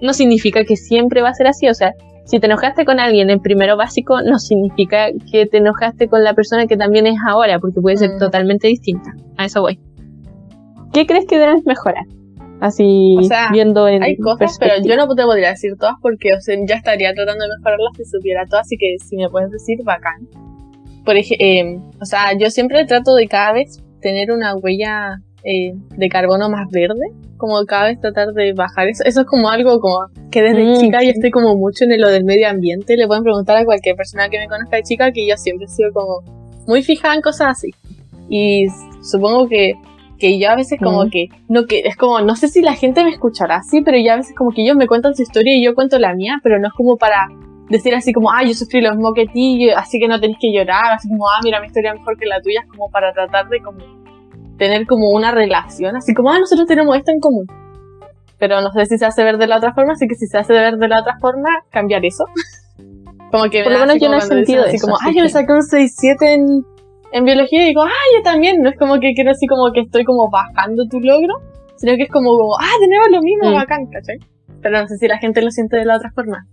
no 0.02 0.14
significa 0.14 0.64
que 0.64 0.76
siempre 0.76 1.22
va 1.22 1.30
a 1.30 1.34
ser 1.34 1.48
así. 1.48 1.68
O 1.68 1.74
sea, 1.74 1.94
si 2.26 2.40
te 2.40 2.46
enojaste 2.48 2.86
con 2.86 3.00
alguien 3.00 3.30
en 3.30 3.40
primero 3.40 3.76
básico, 3.78 4.22
no 4.22 4.38
significa 4.40 5.08
que 5.32 5.46
te 5.48 5.58
enojaste 5.58 6.08
con 6.08 6.24
la 6.24 6.34
persona 6.34 6.68
que 6.68 6.78
también 6.78 7.08
es 7.08 7.18
ahora, 7.28 7.60
porque 7.60 7.82
puede 7.82 7.98
ser 7.98 8.12
Mm. 8.12 8.20
totalmente 8.20 8.68
distinta. 8.68 9.12
A 9.38 9.46
eso 9.46 9.62
voy. 9.62 9.80
¿Qué 10.94 11.06
crees 11.06 11.26
que 11.26 11.38
debes 11.38 11.66
mejorar? 11.66 12.06
Así, 12.62 13.16
O 13.18 13.24
sea, 13.24 13.50
viendo 13.54 13.88
en 13.88 14.04
Hay 14.04 14.18
cosas, 14.18 14.58
pero 14.60 14.74
yo 14.84 14.98
no 14.98 15.08
te 15.16 15.24
podría 15.24 15.50
decir 15.52 15.72
todas 15.80 15.96
porque 16.02 16.34
o 16.38 16.42
sea, 16.42 16.56
ya 16.68 16.76
estaría 16.76 17.14
tratando 17.14 17.46
de 17.46 17.52
mejorarlas 17.58 17.92
si 17.96 18.04
supiera 18.06 18.46
todas, 18.46 18.66
así 18.68 18.76
que 18.78 18.96
si 19.00 19.16
me 19.16 19.30
puedes 19.30 19.50
decir, 19.50 19.78
bacán. 19.86 20.28
Por 21.06 21.16
ejemplo, 21.16 21.90
o 22.02 22.06
sea, 22.06 22.38
yo 22.38 22.50
siempre 22.50 22.86
trato 22.86 23.16
de 23.16 23.28
cada 23.28 23.54
vez 23.54 23.82
tener 24.02 24.32
una 24.32 24.56
huella 24.56 25.22
eh, 25.44 25.74
de 25.98 26.10
carbono 26.10 26.50
más 26.50 26.70
verde, 26.72 27.12
como 27.38 27.64
cada 27.66 27.86
vez 27.86 28.00
tratar 28.02 28.34
de 28.34 28.54
bajar 28.54 28.88
eso. 28.88 29.04
Eso 29.06 29.22
es 29.22 29.28
como 29.28 29.50
algo 29.50 29.80
como 29.80 30.08
que 30.32 30.42
desde 30.42 30.66
Mm, 30.66 30.80
chica 30.80 31.04
yo 31.04 31.12
estoy 31.12 31.32
como 31.32 31.56
mucho 31.56 31.86
en 31.86 32.00
lo 32.00 32.10
del 32.10 32.24
medio 32.26 32.50
ambiente. 32.50 32.98
Le 32.98 33.08
pueden 33.08 33.24
preguntar 33.24 33.58
a 33.58 33.66
cualquier 33.66 33.96
persona 33.96 34.30
que 34.30 34.40
me 34.40 34.48
conozca 34.48 34.78
de 34.78 34.84
chica 34.84 35.12
que 35.12 35.28
yo 35.28 35.38
siempre 35.38 35.66
he 35.66 35.70
sido 35.70 35.92
como 35.94 36.22
muy 36.68 36.84
fijada 36.84 37.16
en 37.16 37.22
cosas 37.22 37.48
así. 37.52 37.70
Y 38.30 38.68
supongo 39.02 39.48
que 39.48 39.74
que 40.20 40.38
yo 40.38 40.50
a 40.50 40.56
veces 40.58 40.78
como 40.84 41.06
Mm. 41.06 41.10
que, 41.12 41.28
no 41.48 41.66
que, 41.66 41.80
es 41.86 41.96
como, 41.96 42.20
no 42.20 42.36
sé 42.36 42.50
si 42.50 42.62
la 42.62 42.74
gente 42.74 43.06
me 43.06 43.10
escuchará 43.10 43.56
así, 43.60 43.82
pero 43.82 43.98
yo 43.98 44.12
a 44.12 44.18
veces 44.18 44.36
como 44.36 44.52
que 44.52 44.64
ellos 44.64 44.76
me 44.76 44.86
cuentan 44.86 45.16
su 45.16 45.22
historia 45.22 45.56
y 45.56 45.64
yo 45.64 45.74
cuento 45.74 45.98
la 45.98 46.14
mía, 46.14 46.42
pero 46.44 46.60
no 46.60 46.68
es 46.68 46.74
como 46.74 46.98
para 46.98 47.30
decir 47.70 47.96
así 47.96 48.12
como, 48.12 48.30
ah, 48.30 48.44
yo 48.44 48.54
sufrí 48.54 48.82
lo 48.82 48.92
mismo 48.92 49.14
que 49.14 49.28
ti, 49.28 49.70
así 49.70 49.98
que 49.98 50.10
no 50.10 50.20
tenés 50.20 50.36
que 50.42 50.52
llorar, 50.52 50.92
así 50.92 51.08
como, 51.08 51.26
ah, 51.30 51.40
mira, 51.42 51.62
mi 51.62 51.68
historia 51.68 51.92
es 51.94 52.00
mejor 52.00 52.18
que 52.18 52.26
la 52.26 52.42
tuya, 52.42 52.60
es 52.66 52.68
como 52.70 52.90
para 52.92 53.14
tratar 53.14 53.48
de 53.48 53.62
como 53.62 53.78
tener 54.60 54.86
como 54.86 55.10
una 55.10 55.32
relación, 55.32 55.96
así 55.96 56.14
como, 56.14 56.32
ah, 56.32 56.38
nosotros 56.40 56.68
tenemos 56.68 56.96
esto 56.96 57.12
en 57.12 57.20
común. 57.20 57.48
Pero 58.38 58.62
no 58.62 58.72
sé 58.72 58.86
si 58.86 58.98
se 59.00 59.06
hace 59.06 59.24
ver 59.24 59.38
de 59.38 59.48
la 59.48 59.58
otra 59.58 59.74
forma, 59.74 59.94
así 59.94 60.08
que 60.08 60.14
si 60.16 60.28
se 60.28 60.38
hace 60.38 60.54
ver 60.54 60.78
de 60.78 60.88
la 60.88 61.00
otra 61.02 61.18
forma, 61.20 61.50
cambiar 61.72 62.06
eso. 62.06 62.26
Como 63.32 63.44
que 63.50 63.64
Por 63.64 63.74
lo 63.74 63.80
menos 63.80 63.96
yo 63.96 64.08
como 64.08 64.12
no 64.12 64.18
he 64.18 64.22
dicen 64.24 64.38
sentido 64.38 64.64
así 64.66 64.76
eso, 64.78 64.86
como, 64.88 64.96
así 64.98 65.06
ah, 65.10 65.12
yo 65.12 65.22
me 65.22 65.28
que- 65.28 65.34
saqué 65.34 65.54
un 65.54 65.62
6-7 65.62 66.34
en, 66.34 66.66
en 67.12 67.26
biología 67.26 67.64
y 67.64 67.68
digo, 67.68 67.84
ah, 67.84 68.08
yo 68.16 68.24
también. 68.24 68.62
No 68.64 68.70
es 68.70 68.78
como 68.78 69.00
que 69.00 69.14
quiero 69.14 69.32
así 69.32 69.46
como 69.46 69.72
que 69.72 69.82
estoy 69.82 70.04
como 70.04 70.30
bajando 70.32 70.86
tu 70.90 71.00
logro, 71.00 71.36
sino 71.78 71.96
que 71.96 72.04
es 72.04 72.10
como, 72.10 72.30
como 72.36 72.56
ah, 72.60 72.74
tenemos 72.80 73.08
lo 73.12 73.22
mismo, 73.22 73.52
Mm. 73.52 73.54
bacán, 73.54 73.86
¿cachai? 73.86 74.18
Pero 74.62 74.82
no 74.82 74.88
sé 74.88 74.98
si 74.98 75.08
la 75.08 75.20
gente 75.20 75.42
lo 75.44 75.52
siente 75.52 75.78
de 75.78 75.86
la 75.86 75.98
otra 75.98 76.12
forma. 76.12 76.48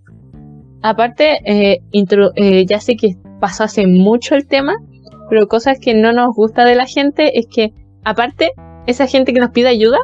Aparte, 0.82 1.40
eh, 1.44 1.80
intro- 1.92 2.32
eh, 2.36 2.66
ya 2.66 2.78
sé 2.80 2.96
que 2.96 3.16
pasó 3.40 3.64
hace 3.64 3.86
mucho 3.86 4.34
el 4.34 4.46
tema, 4.46 4.74
pero 5.30 5.48
cosas 5.48 5.78
que 5.80 5.94
no 5.94 6.12
nos 6.12 6.34
gusta 6.34 6.64
de 6.66 6.74
la 6.74 6.86
gente 6.86 7.38
es 7.38 7.46
que, 7.46 7.72
aparte, 8.06 8.52
esa 8.86 9.06
gente 9.08 9.34
que 9.34 9.40
nos 9.40 9.50
pide 9.50 9.68
ayuda, 9.68 9.98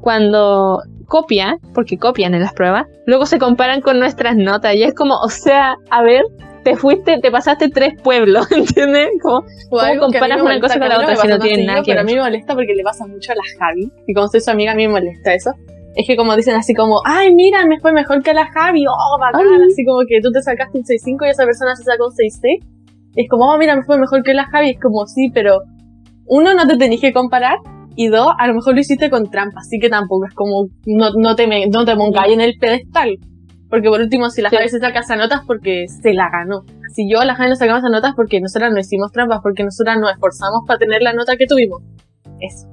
cuando 0.00 0.80
copia, 1.06 1.58
porque 1.72 1.96
copian 1.96 2.34
en 2.34 2.40
las 2.40 2.52
pruebas, 2.52 2.86
luego 3.06 3.24
se 3.24 3.38
comparan 3.38 3.80
con 3.80 4.00
nuestras 4.00 4.36
notas 4.36 4.74
y 4.74 4.82
es 4.82 4.94
como, 4.94 5.14
o 5.14 5.28
sea, 5.28 5.76
a 5.90 6.02
ver, 6.02 6.24
te 6.64 6.76
fuiste, 6.76 7.20
te 7.20 7.30
pasaste 7.30 7.68
tres 7.68 7.94
pueblos, 8.02 8.50
¿entiendes? 8.52 9.10
Como, 9.22 9.44
¿Cómo 9.70 10.00
comparas 10.00 10.42
una 10.42 10.60
cosa 10.60 10.78
con 10.80 10.88
la 10.88 10.98
otra 10.98 11.14
si 11.14 11.28
no 11.28 11.38
tienen 11.38 11.66
nada 11.66 11.82
que 11.82 11.92
Pero 11.92 12.00
a 12.00 12.04
mí 12.04 12.14
me 12.14 12.20
molesta 12.20 12.54
porque 12.54 12.74
le 12.74 12.82
pasa 12.82 13.06
mucho 13.06 13.30
a 13.30 13.36
la 13.36 13.42
Javi. 13.58 13.92
Y 14.08 14.14
como 14.14 14.26
soy 14.26 14.40
su 14.40 14.50
amiga, 14.50 14.72
a 14.72 14.74
mí 14.74 14.86
me 14.88 14.94
molesta 14.94 15.34
eso. 15.34 15.52
Es 15.94 16.08
que 16.08 16.16
como 16.16 16.34
dicen 16.34 16.56
así 16.56 16.74
como, 16.74 17.00
ay, 17.04 17.32
mira, 17.32 17.64
me 17.66 17.78
fue 17.78 17.92
mejor 17.92 18.24
que 18.24 18.30
a 18.30 18.34
la 18.34 18.50
Javi, 18.50 18.84
oh, 18.88 19.20
bacán. 19.20 19.46
Ay. 19.46 19.68
Así 19.70 19.84
como 19.84 20.00
que 20.08 20.18
tú 20.20 20.32
te 20.32 20.42
sacaste 20.42 20.78
un 20.78 20.84
6.5 20.84 21.26
y 21.26 21.30
esa 21.30 21.44
persona 21.44 21.76
se 21.76 21.84
sacó 21.84 22.06
un 22.06 22.12
6.6. 22.12 22.64
Es 23.14 23.28
como, 23.28 23.44
oh, 23.44 23.56
mira, 23.56 23.76
me 23.76 23.84
fue 23.84 23.98
mejor 23.98 24.24
que 24.24 24.34
la 24.34 24.46
Javi. 24.46 24.70
Es 24.70 24.80
como, 24.80 25.06
sí, 25.06 25.30
pero 25.32 25.60
uno, 26.26 26.54
no 26.54 26.66
te 26.66 26.76
tenés 26.76 27.00
que 27.00 27.12
comparar. 27.12 27.58
Y 27.96 28.08
dos, 28.08 28.28
a 28.38 28.46
lo 28.48 28.54
mejor 28.54 28.74
lo 28.74 28.80
hiciste 28.80 29.08
con 29.10 29.30
trampa. 29.30 29.60
Así 29.60 29.78
que 29.78 29.88
tampoco 29.88 30.26
es 30.26 30.34
como, 30.34 30.68
no, 30.86 31.10
no 31.16 31.36
te, 31.36 31.46
me, 31.46 31.66
no 31.68 31.84
te 31.84 31.94
pongáis 31.94 32.32
en 32.34 32.40
el 32.40 32.54
pedestal. 32.58 33.18
Porque 33.70 33.88
por 33.88 34.00
último, 34.00 34.30
si 34.30 34.42
la 34.42 34.50
Sí. 34.50 34.56
Javi 34.56 34.68
se 34.68 34.78
saca 34.78 35.00
esas 35.00 35.16
notas 35.18 35.42
porque 35.46 35.86
se 35.88 36.12
la 36.12 36.28
ganó. 36.30 36.62
Si 36.92 37.08
yo, 37.10 37.22
la 37.24 37.34
Javi 37.34 37.50
nos 37.50 37.58
sacamos 37.58 37.80
esas 37.80 37.90
notas 37.90 38.12
porque 38.14 38.40
nosotras 38.40 38.72
no 38.72 38.78
hicimos 38.80 39.10
trampas, 39.12 39.40
porque 39.42 39.64
nosotras 39.64 39.98
nos 39.98 40.12
esforzamos 40.12 40.60
para 40.66 40.78
tener 40.78 41.02
la 41.02 41.12
nota 41.12 41.36
que 41.36 41.46
tuvimos. 41.46 41.82
Eso. 42.40 42.66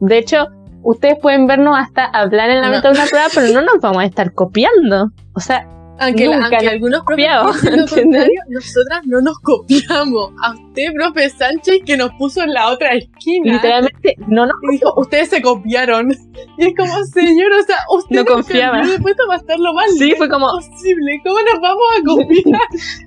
De 0.00 0.18
hecho, 0.18 0.46
ustedes 0.82 1.16
pueden 1.20 1.46
vernos 1.46 1.74
hasta 1.78 2.04
hablar 2.04 2.50
en 2.50 2.60
la 2.60 2.68
No. 2.68 2.76
meta 2.76 2.88
de 2.90 2.98
una 2.98 3.06
prueba, 3.06 3.26
pero 3.34 3.48
no 3.52 3.60
nos 3.62 3.80
vamos 3.82 4.02
a 4.02 4.06
estar 4.06 4.32
copiando. 4.32 5.10
O 5.34 5.40
sea, 5.40 5.66
Aunque, 5.98 6.26
Nunca 6.26 6.38
aunque 6.42 6.56
nos 6.64 6.72
algunos 6.72 7.02
copiado, 7.04 7.46
nosotras 8.48 9.00
no 9.06 9.20
nos 9.22 9.38
copiamos. 9.38 10.30
A 10.42 10.52
usted, 10.52 10.92
profe 10.94 11.30
Sánchez, 11.30 11.78
que 11.86 11.96
nos 11.96 12.10
puso 12.18 12.42
en 12.42 12.52
la 12.52 12.68
otra 12.70 12.92
esquina. 12.94 13.54
literalmente 13.54 14.14
no 14.28 14.44
nos 14.46 14.56
Y 14.62 14.72
dijo, 14.72 14.92
ustedes 14.96 15.30
se 15.30 15.40
copiaron. 15.40 16.10
Y 16.58 16.66
es 16.66 16.74
como, 16.76 16.92
señor, 17.04 17.52
o 17.52 17.62
sea, 17.64 17.76
usted 17.96 18.16
No 18.16 18.24
confiaba. 18.26 18.82
después 18.86 19.16
de 19.16 19.22
pasarlo 19.26 19.72
mal. 19.72 19.88
Sí, 19.98 20.12
fue 20.18 20.28
como, 20.28 20.48
posible. 20.48 21.20
¿Cómo 21.24 21.38
nos 21.40 21.60
vamos 21.60 21.84
a 21.98 22.02
copiar? 22.04 22.60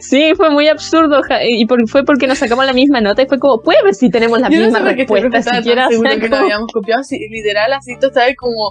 Sí, 0.00 0.32
fue 0.34 0.48
muy 0.48 0.66
absurdo. 0.68 1.20
Y 1.42 1.66
por- 1.66 1.86
fue 1.88 2.04
porque 2.04 2.26
nos 2.26 2.38
sacamos 2.38 2.64
la 2.64 2.72
misma 2.72 3.02
nota 3.02 3.20
y 3.20 3.26
fue 3.26 3.38
como, 3.38 3.60
puede 3.60 3.82
ver 3.82 3.94
si 3.94 4.08
tenemos 4.08 4.40
la 4.40 4.48
Yo 4.48 4.58
no 4.60 4.64
misma 4.64 4.78
sé 4.78 4.94
respuesta 4.94 5.42
siquiera. 5.42 5.88
seguro 5.88 6.10
que 6.18 6.28
no 6.30 6.36
habíamos 6.38 6.72
copiado. 6.72 7.02
Si, 7.02 7.18
literal, 7.28 7.70
así 7.74 7.92
tú 8.00 8.08
sabes 8.14 8.34
como 8.38 8.70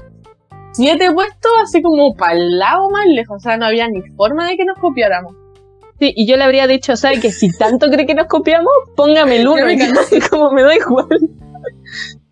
siete 0.73 1.11
puestos, 1.11 1.51
así 1.63 1.81
como 1.81 2.15
para 2.15 2.33
el 2.33 2.59
lado 2.59 2.89
más 2.89 3.05
lejos. 3.07 3.37
O 3.37 3.39
sea, 3.39 3.57
no 3.57 3.65
había 3.65 3.87
ni 3.87 4.01
forma 4.15 4.47
de 4.49 4.57
que 4.57 4.65
nos 4.65 4.77
copiáramos. 4.77 5.35
Sí, 5.99 6.13
y 6.15 6.27
yo 6.27 6.37
le 6.37 6.43
habría 6.43 6.67
dicho, 6.67 6.95
¿sabe 6.95 7.19
que 7.19 7.31
si 7.31 7.55
tanto 7.55 7.89
cree 7.89 8.05
que 8.05 8.15
nos 8.15 8.27
copiamos, 8.27 8.73
póngame 8.95 9.37
el 9.37 9.47
uno. 9.47 9.65
Me 9.65 9.77
como 10.29 10.51
me 10.51 10.63
da 10.63 10.75
igual. 10.75 11.07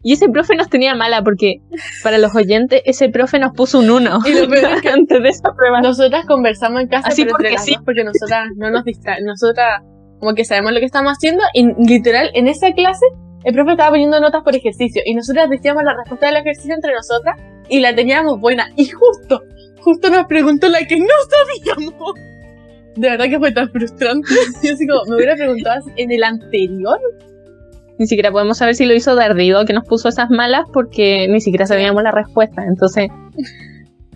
Y 0.03 0.13
ese 0.13 0.29
profe 0.29 0.55
nos 0.55 0.67
tenía 0.67 0.95
mala 0.95 1.23
porque, 1.23 1.61
para 2.03 2.17
los 2.17 2.35
oyentes, 2.35 2.81
ese 2.85 3.09
profe 3.09 3.37
nos 3.37 3.53
puso 3.53 3.79
un 3.79 3.91
uno 3.91 4.19
Y 4.25 4.33
lo 4.33 4.49
peor 4.49 4.71
es 4.71 4.81
que 4.81 4.89
antes 4.89 5.21
de 5.21 5.29
esa 5.29 5.53
prueba. 5.55 5.79
Nosotras 5.79 6.25
conversamos 6.25 6.81
en 6.81 6.87
casa 6.87 7.09
Así 7.09 7.21
pero 7.23 7.35
entre 7.37 7.49
porque 7.49 7.53
las 7.53 7.65
sí. 7.65 7.75
dos 7.75 7.83
porque 7.85 8.03
nosotras 8.03 8.47
no 8.57 8.71
nos 8.71 8.83
distraemos. 8.83 9.25
Nosotras 9.25 9.83
como 10.19 10.35
que 10.35 10.45
sabemos 10.45 10.71
lo 10.71 10.79
que 10.79 10.85
estamos 10.85 11.13
haciendo 11.13 11.43
y 11.53 11.65
literal 11.87 12.29
en 12.33 12.47
esa 12.47 12.71
clase 12.73 13.05
el 13.43 13.55
profe 13.55 13.71
estaba 13.71 13.89
poniendo 13.89 14.19
notas 14.19 14.43
por 14.43 14.55
ejercicio 14.55 15.01
y 15.03 15.15
nosotras 15.15 15.49
decíamos 15.49 15.83
la 15.83 15.95
respuesta 15.95 16.27
del 16.27 16.37
ejercicio 16.37 16.75
entre 16.75 16.93
nosotras 16.93 17.37
y 17.71 17.79
la 17.79 17.95
teníamos 17.95 18.39
buena 18.39 18.67
y 18.75 18.85
justo, 18.89 19.41
justo 19.79 20.09
nos 20.09 20.25
preguntó 20.27 20.67
la 20.67 20.85
que 20.85 20.99
no 20.99 21.07
sabíamos. 21.65 22.13
De 22.97 23.09
verdad 23.09 23.25
que 23.29 23.39
fue 23.39 23.51
tan 23.53 23.69
frustrante. 23.71 24.27
Yo 24.63 24.73
así 24.73 24.85
como, 24.85 25.05
me 25.09 25.15
hubiera 25.15 25.35
preguntado 25.35 25.81
en 25.95 26.11
el 26.11 26.23
anterior. 26.23 26.99
Ni 27.97 28.07
siquiera 28.07 28.29
podemos 28.31 28.57
saber 28.57 28.75
si 28.75 28.85
lo 28.85 28.93
hizo 28.93 29.15
de 29.15 29.23
ardido 29.23 29.63
que 29.65 29.71
nos 29.73 29.85
puso 29.85 30.09
esas 30.09 30.29
malas 30.29 30.65
porque 30.73 31.27
ni 31.29 31.39
siquiera 31.39 31.65
sabíamos 31.65 32.03
la 32.03 32.11
respuesta. 32.11 32.65
Entonces, 32.65 33.09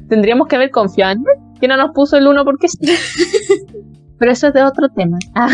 tendríamos 0.10 0.48
que 0.48 0.58
haber 0.58 0.72
confiado 0.72 1.14
en 1.14 1.24
que 1.62 1.68
no 1.70 1.78
nos 1.78 1.92
puso 1.92 2.18
el 2.18 2.28
uno 2.28 2.44
porque 2.44 2.68
sí. 2.68 2.78
Pero 4.20 4.32
eso 4.32 4.48
es 4.48 4.54
de 4.54 4.64
otro 4.64 4.90
tema. 4.90 5.18
Ah. 5.34 5.48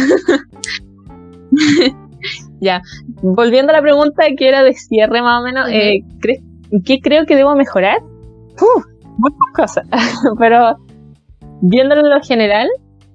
ya, 2.59 2.81
volviendo 3.21 3.71
a 3.71 3.75
la 3.75 3.81
pregunta 3.81 4.23
que 4.35 4.47
era 4.47 4.63
de 4.63 4.73
cierre 4.73 5.21
más 5.21 5.41
o 5.41 5.43
menos, 5.43 5.69
eh, 5.71 5.99
¿crees- 6.19 6.41
¿qué 6.85 6.99
creo 7.01 7.25
que 7.25 7.35
debo 7.35 7.55
mejorar? 7.55 7.99
Uf, 8.55 8.85
muchas 9.17 9.53
cosas. 9.55 9.85
Pero 10.39 10.77
viéndolo 11.61 12.01
en 12.01 12.09
lo 12.09 12.21
general, 12.21 12.67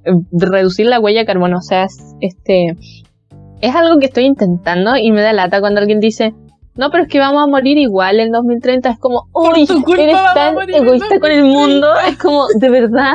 eh, 0.04 0.12
reducir 0.32 0.86
la 0.86 1.00
huella 1.00 1.20
de 1.20 1.26
carbono, 1.26 1.58
o 1.58 1.62
sea, 1.62 1.84
es- 1.84 2.14
este 2.20 2.76
es 3.60 3.74
algo 3.74 3.98
que 3.98 4.06
estoy 4.06 4.24
intentando 4.24 4.96
y 4.96 5.10
me 5.12 5.22
da 5.22 5.32
lata 5.32 5.60
cuando 5.60 5.80
alguien 5.80 5.98
dice, 6.00 6.34
no, 6.76 6.90
pero 6.90 7.04
es 7.04 7.08
que 7.08 7.18
vamos 7.18 7.42
a 7.42 7.46
morir 7.46 7.78
igual 7.78 8.20
en 8.20 8.30
2030. 8.32 8.90
Es 8.90 8.98
como, 8.98 9.28
uy, 9.32 9.66
eres 9.98 10.16
tan 10.34 10.54
egoísta 10.68 11.18
con 11.20 11.30
el 11.30 11.40
2030". 11.40 11.44
mundo. 11.46 11.88
Es 12.06 12.18
como, 12.18 12.46
de 12.54 12.68
verdad, 12.68 13.14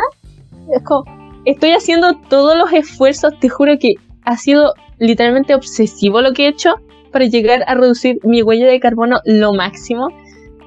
es 0.76 0.84
como, 0.84 1.04
estoy 1.46 1.72
haciendo 1.74 2.14
todos 2.28 2.58
los 2.58 2.74
esfuerzos, 2.74 3.38
te 3.40 3.50
juro 3.50 3.74
que 3.80 3.94
ha 4.26 4.36
sido 4.38 4.74
literalmente 4.98 5.54
obsesivo 5.54 6.22
lo 6.22 6.34
que 6.34 6.46
he 6.46 6.48
hecho 6.50 6.76
para 7.12 7.26
llegar 7.26 7.64
a 7.68 7.76
reducir 7.76 8.18
mi 8.24 8.42
huella 8.42 8.66
de 8.68 8.80
carbono 8.80 9.20
lo 9.26 9.54
máximo 9.54 10.08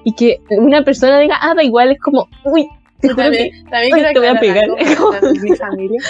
y 0.04 0.14
que 0.14 0.40
una 0.50 0.82
persona 0.84 1.18
diga, 1.18 1.36
ah, 1.40 1.54
da 1.54 1.62
igual, 1.64 1.90
es 1.92 2.00
como, 2.00 2.28
uy, 2.44 2.68
te 3.00 3.08
juro 3.08 3.30
que 3.30 3.50
También, 3.50 3.64
también 3.70 3.94
Ay, 3.94 4.02
quiero 4.02 4.08
te 4.12 4.18
voy 4.18 4.28
a 4.28 4.40
pegar. 4.40 5.32
mi 5.42 5.56
familia. 5.56 6.00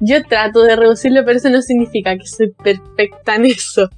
Yo 0.00 0.22
trato 0.24 0.62
de 0.62 0.74
reducirlo, 0.76 1.24
pero 1.24 1.36
eso 1.38 1.50
no 1.50 1.62
significa 1.62 2.16
que 2.16 2.26
soy 2.26 2.50
perfecta 2.52 3.36
en 3.36 3.46
eso. 3.46 3.88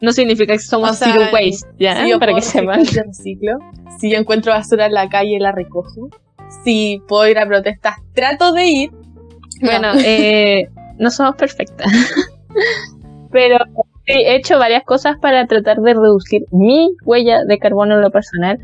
No 0.00 0.12
significa 0.12 0.54
que 0.54 0.58
somos 0.58 0.90
O 0.90 0.94
sea, 0.94 1.12
zero 1.12 1.26
waste, 1.32 1.66
¿ya? 1.78 2.02
Si 2.02 2.10
yo 2.10 2.18
Para 2.18 2.34
que 2.34 2.42
sepan. 2.42 2.84
reciclo. 2.84 3.58
Si 4.00 4.10
yo 4.10 4.18
encuentro 4.18 4.52
basura 4.52 4.86
en 4.86 4.94
la 4.94 5.08
calle, 5.08 5.38
la 5.38 5.52
recojo. 5.52 6.10
Si 6.64 7.00
puedo 7.06 7.26
ir 7.28 7.38
a 7.38 7.46
protestas, 7.46 7.96
trato 8.12 8.52
de 8.52 8.66
ir. 8.66 8.90
Bueno, 9.62 9.92
eh, 10.04 10.68
no 10.98 11.10
somos 11.10 11.36
perfectas. 11.36 11.86
Pero 13.30 13.58
he 14.14 14.36
hecho 14.36 14.58
varias 14.58 14.84
cosas 14.84 15.16
para 15.20 15.46
tratar 15.46 15.78
de 15.78 15.94
reducir 15.94 16.42
mi 16.50 16.90
huella 17.04 17.44
de 17.44 17.58
carbono 17.58 17.94
en 17.94 18.00
lo 18.00 18.10
personal. 18.10 18.58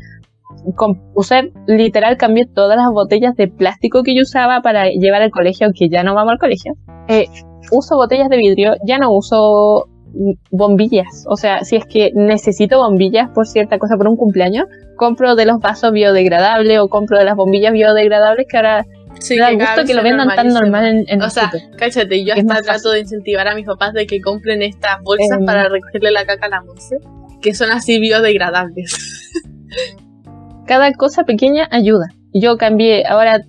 Con 0.75 1.01
usar, 1.15 1.49
literal, 1.67 2.17
cambié 2.17 2.45
todas 2.45 2.77
las 2.77 2.89
botellas 2.91 3.35
de 3.35 3.47
plástico 3.47 4.03
que 4.03 4.15
yo 4.15 4.23
usaba 4.23 4.61
para 4.61 4.89
llevar 4.89 5.21
al 5.21 5.31
colegio, 5.31 5.67
aunque 5.67 5.89
ya 5.89 6.03
no 6.03 6.15
vamos 6.15 6.33
al 6.33 6.39
colegio. 6.39 6.73
Eh, 7.07 7.25
uso 7.71 7.95
botellas 7.95 8.29
de 8.29 8.37
vidrio, 8.37 8.75
ya 8.85 8.97
no 8.97 9.11
uso 9.11 9.87
mm, 10.13 10.31
bombillas. 10.51 11.25
O 11.27 11.37
sea, 11.37 11.63
si 11.63 11.75
es 11.75 11.85
que 11.85 12.11
necesito 12.13 12.79
bombillas 12.79 13.29
por 13.29 13.47
cierta 13.47 13.77
cosa, 13.77 13.95
por 13.95 14.07
un 14.07 14.17
cumpleaños, 14.17 14.65
compro 14.95 15.35
de 15.35 15.45
los 15.45 15.59
vasos 15.59 15.91
biodegradables 15.91 16.79
o 16.79 16.89
compro 16.89 17.17
de 17.17 17.25
las 17.25 17.35
bombillas 17.35 17.71
biodegradables 17.71 18.47
que 18.49 18.57
ahora 18.57 18.85
Sí, 19.19 19.35
me 19.35 19.41
da 19.41 19.49
que 19.49 19.55
gusto 19.57 19.83
que 19.85 19.93
lo 19.93 20.03
vendan 20.03 20.29
tan 20.35 20.47
normal 20.49 20.85
en, 20.85 21.05
en 21.07 21.21
O 21.21 21.29
sea. 21.29 21.51
Cállate, 21.77 22.23
yo 22.23 22.33
hasta 22.33 22.47
trato 22.61 22.65
fácil. 22.67 22.91
de 22.91 22.99
incentivar 23.01 23.47
a 23.47 23.55
mis 23.55 23.65
papás 23.65 23.93
de 23.93 24.05
que 24.07 24.21
compren 24.21 24.61
estas 24.61 25.01
bolsas 25.03 25.39
Em. 25.39 25.45
para 25.45 25.67
recogerle 25.67 26.11
la 26.11 26.25
caca 26.25 26.45
a 26.45 26.49
la 26.49 26.61
Monse, 26.61 26.97
que 27.41 27.53
son 27.53 27.71
así 27.71 27.99
biodegradables. 27.99 29.31
cada 30.65 30.93
cosa 30.93 31.23
pequeña 31.23 31.67
ayuda. 31.71 32.07
Yo 32.33 32.57
cambié 32.57 33.05
ahora 33.07 33.41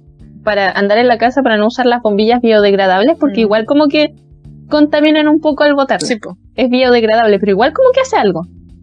para 0.42 0.70
andar 0.70 0.98
en 0.98 1.06
la 1.08 1.18
casa 1.18 1.42
para 1.42 1.56
no 1.58 1.66
usar 1.66 1.86
las 1.86 2.00
bombillas 2.02 2.40
biodegradables 2.40 3.16
porque 3.20 3.40
Mm. 3.40 3.44
igual 3.44 3.64
como 3.66 3.88
que 3.88 4.14
contaminan 4.70 5.28
un 5.28 5.40
poco 5.40 5.64
al 5.64 5.74
botarlas. 5.74 6.08
Sí. 6.08 6.18
Es 6.54 6.70
biodegradable, 6.70 7.38
pero 7.38 7.52
igual 7.52 7.72
como 7.72 7.90
que 7.92 8.00
hace 8.00 8.16
algo. 8.16 8.42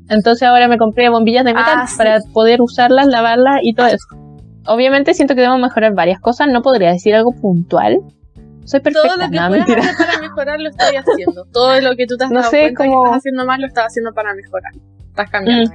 Entonces 0.10 0.48
ahora 0.48 0.68
me 0.68 0.78
compré 0.78 1.10
bombillas 1.10 1.44
de 1.46 1.54
metal 1.54 1.74
Ah, 1.80 1.88
sí. 1.88 1.98
para 1.98 2.20
poder 2.34 2.62
usarlas, 2.62 3.08
lavarlas 3.08 3.58
y 3.64 3.74
todo 3.74 3.88
eso. 3.88 4.06
Obviamente 4.68 5.14
siento 5.14 5.34
que 5.36 5.42
debemos 5.42 5.62
mejorar 5.62 5.94
varias 5.94 6.20
cosas, 6.20 6.48
no 6.50 6.62
podría 6.62 6.92
decir 6.92 7.16
algo 7.16 7.32
puntual. 7.32 8.00
Soy 8.66 8.82
perfecta, 8.82 9.08
Todo 9.08 9.18
lo 9.26 9.30
que 9.32 9.36
no, 9.38 9.50
mentira. 9.50 9.80
hacer 9.82 9.96
para 10.06 10.20
mejorar 10.22 10.60
lo 10.60 10.70
estoy 10.70 10.96
haciendo. 10.98 11.46
Todo 11.54 11.80
lo 11.82 11.96
que 11.96 12.06
tú 12.06 12.18
te 12.18 12.26
has 12.26 12.32
No 12.32 12.40
dado 12.40 12.52
sé, 12.52 12.60
cuenta 12.74 12.84
como- 12.86 13.02
que 13.04 13.08
estás 13.08 13.18
haciendo 13.20 13.46
mal 13.46 13.62
lo 13.62 13.68
estás 13.68 13.86
haciendo 13.88 14.14
para 14.14 14.34
mejorar. 14.34 14.72
Estás 15.10 15.30
cambiando. 15.30 15.72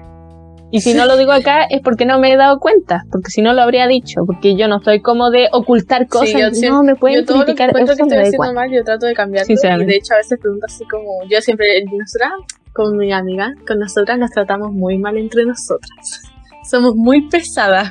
Y 0.75 0.81
si 0.81 0.95
no 0.95 1.05
lo 1.05 1.19
digo 1.19 1.33
acá 1.33 1.65
es 1.65 1.83
porque 1.83 2.07
no 2.07 2.19
me 2.19 2.33
he 2.33 2.37
dado 2.39 2.59
cuenta, 2.59 3.05
porque 3.11 3.31
si 3.31 3.43
no 3.43 3.53
lo 3.53 3.61
habría 3.61 3.87
dicho, 3.87 4.23
porque 4.27 4.57
yo 4.57 4.69
no 4.69 4.79
estoy 4.79 5.03
como 5.03 5.31
de 5.31 5.49
ocultar 5.53 6.07
cosas. 6.09 6.31
Sí, 6.31 6.41
yo 6.41 6.49
no, 6.49 6.55
siempre- 6.55 6.83
me 6.87 6.97
pueden 6.97 7.19
yo 7.21 7.25
todo 7.27 7.39
lo 7.39 7.41
que 7.45 7.53
criticar, 7.53 7.69
encuentro 7.71 7.95
que 7.95 8.03
eso 8.03 8.07
me 8.09 8.17
estoy 8.17 8.29
haciendo 8.41 8.55
mal, 8.59 8.71
yo 8.71 8.83
trato 8.83 9.05
de 9.07 9.13
cambiarlo. 9.15 9.45
Y 9.53 9.57
Sinceramente. 9.57 9.93
de 9.93 9.99
hecho, 9.99 10.15
a 10.15 10.17
veces 10.19 10.39
pregunto 10.41 10.65
así 10.67 10.85
como, 10.87 11.25
yo 11.29 11.41
siempre, 11.43 11.67
nosotras, 11.85 12.33
con 12.73 12.97
mi 12.97 13.13
amiga, 13.13 13.53
con 13.67 13.79
nosotras 13.81 14.19
nos 14.19 14.31
tratamos 14.31 14.73
muy 14.73 14.97
mal 14.97 15.17
entre 15.19 15.45
nosotras. 15.45 16.23
Somos 16.71 16.95
muy 16.95 17.29
pesadas. 17.29 17.91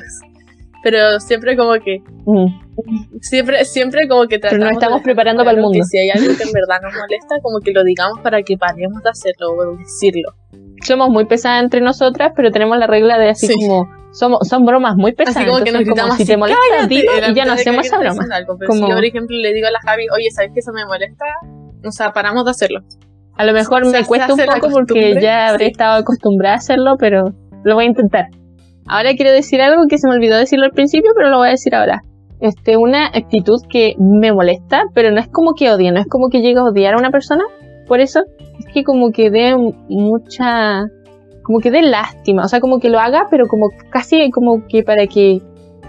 Pero 0.82 1.20
siempre 1.20 1.56
como 1.56 1.72
que, 1.74 1.98
Mm. 2.26 3.18
siempre, 3.20 3.64
siempre 3.64 4.08
como 4.08 4.22
que 4.26 4.38
Pero 4.38 4.50
tratamos 4.50 4.60
nos 4.60 4.68
de 4.68 4.74
estamos 4.74 4.96
dejar 4.98 5.04
preparando 5.04 5.44
para 5.44 5.56
el 5.56 5.62
mundo. 5.62 5.78
Que 5.78 5.84
si 5.84 5.98
hay 5.98 6.10
algo 6.10 6.36
que 6.36 6.42
en 6.42 6.52
verdad 6.52 6.80
nos 6.82 6.92
molesta, 6.94 7.36
como 7.42 7.60
que 7.60 7.72
lo 7.72 7.84
digamos 7.84 8.20
para 8.20 8.42
que 8.42 8.56
paremos 8.56 9.02
de 9.02 9.10
hacerlo 9.10 9.52
o 9.52 9.72
de 9.76 9.78
decirlo. 9.78 10.32
somos 10.84 11.10
muy 11.10 11.26
pesadas 11.26 11.62
entre 11.62 11.80
nosotras, 11.80 12.32
pero 12.34 12.50
tenemos 12.50 12.76
la 12.76 12.88
regla 12.88 13.16
de 13.16 13.28
así 13.30 13.46
Sí. 13.46 13.54
como 13.54 13.88
somos 14.12 14.48
son 14.48 14.64
bromas 14.66 14.96
muy 14.96 15.12
pesadas. 15.12 15.36
Así 15.36 15.46
como 15.46 15.62
que 15.64 15.70
nos 15.70 15.82
gritamos 15.84 16.16
si 16.16 16.24
te 16.26 16.36
molesta, 16.36 16.86
dilo 16.88 17.12
y 17.30 17.34
ya 17.34 17.44
no 17.44 17.54
de 17.54 17.60
hacemos 17.60 17.86
esa 17.86 17.98
broma. 17.98 18.24
algo. 18.32 18.56
Pero 18.58 18.68
Como- 18.68 18.86
si 18.86 18.90
yo, 18.90 18.96
por 18.96 19.04
ejemplo, 19.04 19.36
le 19.36 19.52
digo 19.54 19.68
a 19.68 19.70
la 19.70 19.78
Javi, 19.80 20.06
oye, 20.12 20.28
¿sabes 20.32 20.50
que 20.52 20.58
eso 20.58 20.72
me 20.72 20.84
molesta? 20.84 21.24
O 21.86 21.92
sea, 21.92 22.12
paramos 22.12 22.44
de 22.44 22.50
hacerlo. 22.50 22.80
A 23.36 23.44
lo 23.44 23.52
mejor 23.52 23.84
se 23.84 23.92
me 23.92 23.98
hace- 23.98 24.08
cuesta 24.08 24.34
un 24.34 24.40
poco 24.44 24.70
porque 24.70 25.18
ya 25.22 25.48
habré 25.50 25.66
sí. 25.66 25.70
estado 25.70 26.00
acostumbrada 26.00 26.56
a 26.56 26.58
hacerlo, 26.58 26.96
pero 26.98 27.32
lo 27.62 27.74
voy 27.76 27.84
a 27.84 27.88
intentar. 27.88 28.26
Ahora 28.86 29.14
quiero 29.14 29.32
decir 29.32 29.60
algo 29.60 29.84
que 29.88 29.98
se 29.98 30.08
me 30.08 30.14
olvidó 30.14 30.36
decirlo 30.36 30.64
al 30.64 30.72
principio, 30.72 31.12
pero 31.16 31.30
lo 31.30 31.38
voy 31.38 31.48
a 31.48 31.52
decir 31.52 31.74
ahora. 31.74 32.02
Este, 32.40 32.76
una 32.76 33.06
actitud 33.06 33.60
que 33.68 33.94
me 33.98 34.32
molesta, 34.32 34.84
pero 34.94 35.12
no 35.12 35.20
es 35.20 35.28
como 35.28 35.52
que 35.54 35.70
odie, 35.70 35.92
no 35.92 36.00
es 36.00 36.06
como 36.08 36.28
que 36.28 36.40
llegue 36.40 36.58
a 36.58 36.64
odiar 36.64 36.94
a 36.94 36.98
una 36.98 37.10
persona. 37.10 37.44
Por 37.86 38.00
eso 38.00 38.22
es 38.58 38.66
que 38.72 38.82
como 38.82 39.12
que 39.12 39.30
dé 39.30 39.54
mucha, 39.88 40.86
como 41.42 41.60
que 41.60 41.70
dé 41.70 41.82
lástima, 41.82 42.44
o 42.44 42.48
sea, 42.48 42.60
como 42.60 42.80
que 42.80 42.90
lo 42.90 42.98
haga, 42.98 43.26
pero 43.30 43.46
como 43.46 43.68
casi 43.90 44.30
como 44.30 44.66
que 44.66 44.82
para 44.82 45.06
que 45.06 45.40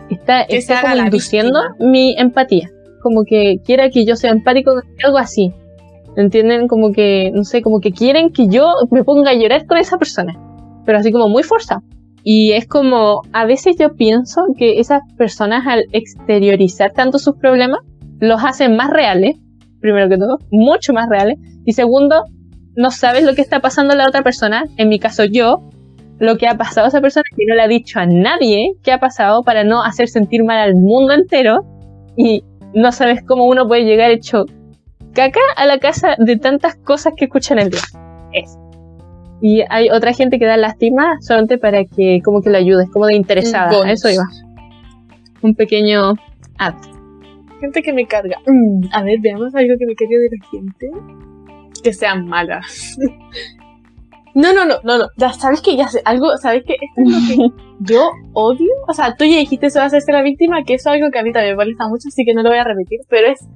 está, 0.10 0.46
Que 0.46 0.58
haga 0.70 0.92
como 0.92 1.04
induciendo 1.06 1.60
víctima. 1.60 1.92
mi 1.92 2.16
empatía, 2.18 2.70
como 3.02 3.24
que 3.24 3.56
quiera 3.66 3.90
que 3.90 4.06
yo 4.06 4.16
sea 4.16 4.32
empático, 4.32 4.74
algo 5.04 5.18
así. 5.18 5.54
¿Entienden? 6.16 6.68
Como 6.68 6.92
que, 6.92 7.32
no 7.34 7.44
sé, 7.44 7.64
como 7.64 7.80
que 7.80 7.92
quieren 7.92 8.30
que 8.30 8.48
yo 8.48 8.68
me 8.92 9.04
ponga 9.04 9.32
a 9.32 9.34
llorar 9.34 9.66
con 9.66 9.80
esa 9.80 9.98
persona. 9.98 10.34
Pero 10.86 11.00
así 11.00 11.12
como 11.12 11.28
muy 11.28 11.42
forzado. 11.42 11.82
Y 12.24 12.54
es 12.54 12.68
como, 12.68 13.22
a 13.34 13.46
veces 13.46 13.76
yo 13.78 13.96
pienso 13.96 14.42
que 14.58 14.80
esas 14.80 15.02
personas 15.18 15.68
al 15.68 15.86
exteriorizar 15.92 16.92
tanto 16.94 17.20
sus 17.20 17.36
problemas, 17.36 17.80
los 18.20 18.44
hacen 18.44 18.76
más 18.76 18.90
reales, 18.90 19.38
primero 19.82 20.08
que 20.08 20.18
todo, 20.18 20.40
mucho 20.50 20.94
más 20.94 21.10
reales. 21.10 21.38
Y 21.66 21.74
segundo, 21.74 22.24
no 22.76 22.92
sabes 22.92 23.24
lo 23.24 23.36
que 23.36 23.42
está 23.42 23.60
pasando 23.60 23.96
la 23.96 24.08
otra 24.08 24.24
persona, 24.24 24.64
en 24.78 24.90
mi 24.90 25.00
caso 25.00 25.26
yo, 25.26 25.70
lo 26.20 26.38
que 26.38 26.48
ha 26.48 26.56
pasado 26.56 26.86
a 26.86 26.88
esa 26.90 27.02
persona 27.02 27.26
que 27.36 27.46
no 27.46 27.56
le 27.56 27.62
ha 27.64 27.68
dicho 27.68 28.00
a 28.00 28.06
nadie 28.06 28.74
qué 28.82 28.94
ha 28.94 29.00
pasado 29.00 29.44
para 29.44 29.64
no 29.64 29.84
hacer 29.84 30.08
sentir 30.08 30.44
mal 30.44 30.60
al 30.60 30.76
mundo 30.76 31.14
entero. 31.14 31.66
Y 32.16 32.44
no 32.74 32.92
sabes 32.92 33.22
cómo 33.28 33.46
uno 33.46 33.68
puede 33.68 33.84
llegar 33.84 34.12
hecho 34.12 34.46
caca 35.14 35.42
a 35.56 35.66
la 35.66 35.80
casa 35.80 36.16
de 36.18 36.38
tantas 36.38 36.76
cosas 36.76 37.14
que 37.16 37.26
escuchan 37.26 37.60
el 37.60 37.70
día. 37.70 37.82
Y 39.46 39.62
hay 39.70 39.90
otra 39.90 40.14
gente 40.14 40.40
que 40.40 40.46
da 40.46 40.56
lástima 40.56 41.18
solamente 41.20 41.58
para 41.58 41.84
que 41.84 42.22
como 42.24 42.42
que 42.42 42.50
lo 42.50 42.58
ayudes, 42.58 42.90
como 42.90 43.08
de 43.08 43.16
interesada. 43.16 43.70
bonus. 43.70 43.86
A 43.86 43.92
eso 43.92 44.10
iba. 44.10 44.24
Un 45.42 45.54
pequeño 45.54 46.14
ad. 46.58 46.76
Gente 47.60 47.82
que 47.82 47.92
me 47.92 48.08
carga. 48.08 48.38
Mm, 48.48 48.86
a 48.94 49.04
ver, 49.04 49.20
veamos 49.22 49.54
algo 49.54 49.74
que 49.78 49.86
me 49.86 49.96
cargue 49.96 50.18
de 50.18 50.30
la 50.32 50.48
gente. 50.50 50.88
Que 51.84 51.92
sean 51.92 52.26
malas. 52.26 52.98
No, 54.36 54.52
no, 54.52 54.66
no, 54.66 54.80
no, 54.84 54.98
no. 54.98 55.10
Ya 55.16 55.32
sabes 55.32 55.62
que 55.62 55.76
ya 55.76 55.88
sé 55.88 56.02
algo, 56.06 56.36
sabes 56.38 56.64
que 56.66 56.74
esto 56.74 57.02
es 57.06 57.08
lo 57.08 57.18
que 57.28 57.54
yo 57.82 58.10
odio. 58.34 58.72
O 58.88 58.94
sea, 58.94 59.16
tú 59.16 59.26
ya 59.26 59.38
dijiste 59.38 59.68
eso 59.68 59.78
de 59.78 59.86
hacerse 59.86 60.12
la 60.12 60.24
víctima, 60.24 60.64
que 60.64 60.74
eso 60.74 60.90
es 60.90 60.96
algo 60.96 61.12
que 61.12 61.20
a 61.20 61.24
mí 61.24 61.32
también 61.32 61.56
me 61.56 61.64
molesta 61.64 61.88
mucho, 61.88 62.08
así 62.08 62.26
que 62.26 62.34
no 62.34 62.42
lo 62.42 62.50
voy 62.50 62.58
a 62.58 62.64
repetir, 62.64 63.02
pero 63.10 63.28
es 63.28 63.48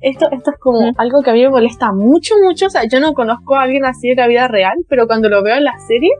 esto, 0.00 0.26
esto 0.30 0.50
es 0.50 0.58
como 0.60 0.78
Ujú. 0.78 0.90
algo 0.98 1.22
que 1.22 1.30
a 1.30 1.32
mí 1.34 1.42
me 1.42 1.50
molesta 1.50 1.92
mucho, 1.92 2.34
mucho. 2.42 2.66
O 2.66 2.70
sea, 2.70 2.82
yo 2.90 3.00
no 3.00 3.12
conozco 3.14 3.56
a 3.56 3.62
alguien 3.62 3.84
así 3.84 4.08
en 4.10 4.16
la 4.16 4.26
vida 4.28 4.48
real, 4.48 4.74
pero 4.88 5.06
cuando 5.06 5.28
lo 5.28 5.42
veo 5.42 5.56
en 5.56 5.64
la 5.64 5.76
serie, 5.86 6.10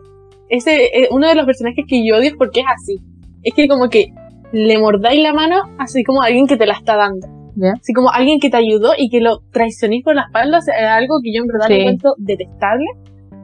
ese 0.48 0.90
es 1.02 1.08
uno 1.10 1.28
de 1.28 1.34
los 1.34 1.46
personajes 1.46 1.84
que 1.86 2.06
yo 2.06 2.16
odio 2.16 2.28
es 2.30 2.36
porque 2.36 2.60
es 2.60 2.66
así. 2.74 2.98
Es 3.42 3.54
que 3.54 3.68
como 3.68 3.88
que 3.88 4.06
le 4.52 4.78
mordáis 4.78 5.22
la 5.22 5.32
mano 5.32 5.56
así 5.78 6.02
como 6.04 6.22
a 6.22 6.26
alguien 6.26 6.46
que 6.46 6.56
te 6.56 6.66
la 6.66 6.74
está 6.74 6.96
dando. 6.96 7.26
¿Ya? 7.56 7.72
Así 7.72 7.92
como 7.92 8.10
alguien 8.10 8.38
que 8.40 8.50
te 8.50 8.56
ayudó 8.56 8.92
y 8.96 9.10
que 9.10 9.20
lo 9.20 9.40
traicionéis 9.52 10.04
por 10.04 10.14
la 10.14 10.22
espalda, 10.22 10.58
o 10.58 10.60
sea, 10.62 10.74
es 10.78 10.86
algo 10.86 11.16
que 11.22 11.32
yo 11.34 11.42
en 11.42 11.48
verdad 11.48 11.66
Sí. 11.66 11.74
lo 11.74 11.80
encuentro 11.80 12.14
detestable. 12.18 12.86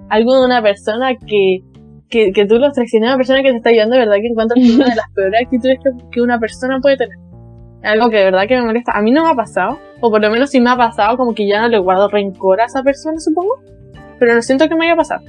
Algo 0.09 0.38
de 0.38 0.47
una 0.47 0.62
persona 0.62 1.14
que, 1.16 1.59
que, 2.09 2.33
que 2.33 2.47
tú 2.47 2.57
los 2.59 2.73
traiciones 2.75 3.09
a 3.09 3.12
una 3.12 3.16
persona 3.18 3.42
que 3.42 3.51
te 3.51 3.57
está 3.57 3.70
ayudando, 3.70 3.94
de 3.97 4.01
verdad 4.01 4.16
que 4.20 4.29
encuentro 4.29 4.57
una 4.61 4.85
de 4.90 4.94
las 4.97 5.11
peores 5.14 5.40
actitudes 5.42 5.79
que, 5.83 5.90
que 6.12 6.20
una 6.20 6.38
persona 6.38 6.79
puede 6.81 6.97
tener. 6.97 7.16
Algo 7.85 8.09
que 8.09 8.16
de 8.16 8.25
verdad 8.25 8.47
que 8.49 8.57
me 8.57 8.62
molesta. 8.62 8.92
A 8.92 9.03
mí 9.03 9.11
no 9.11 9.25
me 9.25 9.31
ha 9.31 9.35
pasado, 9.35 9.79
o 10.01 10.11
por 10.11 10.20
lo 10.20 10.31
menos 10.31 10.51
si 10.51 10.61
me 10.61 10.70
ha 10.70 10.77
pasado, 10.77 11.16
como 11.16 11.35
que 11.35 11.47
ya 11.47 11.61
no 11.61 11.68
le 11.68 11.79
guardo 11.79 12.09
rencor 12.09 12.61
a 12.61 12.64
esa 12.64 12.83
persona, 12.83 13.20
supongo. 13.20 13.62
Pero 14.18 14.35
no 14.35 14.42
siento 14.42 14.68
que 14.68 14.75
me 14.75 14.87
haya 14.87 14.97
pasado. 14.97 15.23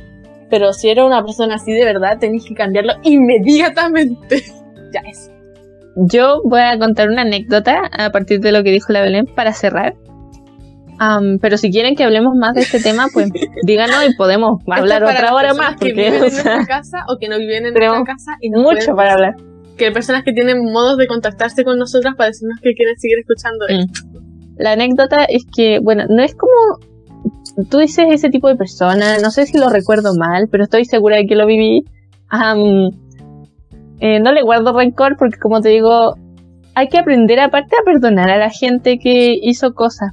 Pero 0.50 0.72
si 0.74 0.90
era 0.90 1.06
una 1.06 1.24
persona 1.24 1.56
así 1.56 1.74
de 1.74 1.84
verdad, 1.84 2.18
tenéis 2.18 2.46
que 2.46 2.54
cambiarlo 2.54 2.94
inmediatamente. 3.04 4.44
ya 4.94 5.02
es. 5.02 5.32
Yo 5.96 6.42
voy 6.44 6.62
a 6.62 6.78
contar 6.78 7.10
una 7.10 7.22
anécdota 7.24 7.90
a 7.92 8.10
partir 8.12 8.40
de 8.40 8.52
lo 8.52 8.64
que 8.64 8.72
dijo 8.72 8.94
la 8.94 9.02
Belén 9.02 9.26
para 9.26 9.54
cerrar. 9.54 9.96
Am, 10.98 11.40
pero 11.42 11.58
si 11.58 11.72
quieren 11.72 11.96
que 11.96 12.06
hablemos 12.06 12.36
más 12.36 12.54
de 12.54 12.62
este 12.62 12.80
tema, 12.80 13.08
pues 13.14 13.30
díganos 13.64 13.98
y 14.08 14.16
podemos 14.16 14.62
hablar 14.70 15.04
otra 15.04 15.34
hora 15.34 15.54
más, 15.54 15.72
que 15.72 15.90
porque 15.90 15.94
viven 15.94 16.14
o 16.14 16.16
en 16.16 16.22
nuestra 16.22 16.58
sea, 16.58 16.66
casa 16.66 16.98
o 17.10 17.18
que 17.18 17.28
no 17.28 17.38
viven 17.38 17.66
en 17.66 17.74
nuestra 17.74 18.04
casa 18.06 18.38
y 18.40 18.50
no 18.50 18.62
mucho 18.62 18.96
para 18.96 19.14
hablar. 19.14 19.36
Que 19.78 19.88
hay 19.88 19.94
personas 19.94 20.24
que 20.24 20.34
tienen 20.34 20.64
modos 20.72 20.98
de 20.98 21.08
contactarse 21.08 21.64
con 21.64 21.78
nosotras 21.78 22.16
para 22.16 22.30
decirnos 22.30 22.60
que 22.62 22.74
quieren 22.74 22.96
seguir 22.98 23.20
escuchando 23.20 23.66
Mm. 23.68 23.80
esto. 23.92 24.02
La 24.58 24.72
anécdota 24.72 25.26
es 25.26 25.46
que, 25.54 25.80
bueno, 25.80 26.06
no 26.10 26.24
es 26.24 26.34
como 26.36 26.54
tú 27.70 27.78
dices 27.80 28.06
ese 28.10 28.30
tipo 28.30 28.48
de 28.48 28.56
persona, 28.56 29.18
no 29.20 29.32
sé 29.32 29.46
si 29.46 29.58
lo 29.58 29.70
recuerdo 29.70 30.14
mal, 30.16 30.48
pero 30.52 30.64
estoy 30.64 30.86
segura 30.86 31.18
de 31.18 31.26
que 31.26 31.36
lo 31.36 31.46
viví. 31.46 31.84
Eh, 34.00 34.20
no 34.20 34.32
le 34.34 34.42
guardo 34.44 34.78
rencor 34.78 35.16
porque, 35.18 35.38
como 35.40 35.62
te 35.62 35.70
digo, 35.70 36.16
hay 36.74 36.90
que 36.90 36.98
aprender 36.98 37.40
aparte 37.40 37.76
a 37.76 37.84
perdonar 37.86 38.30
a 38.30 38.38
la 38.38 38.50
gente 38.50 38.98
que 39.00 39.38
hizo 39.42 39.74
cosas. 39.74 40.12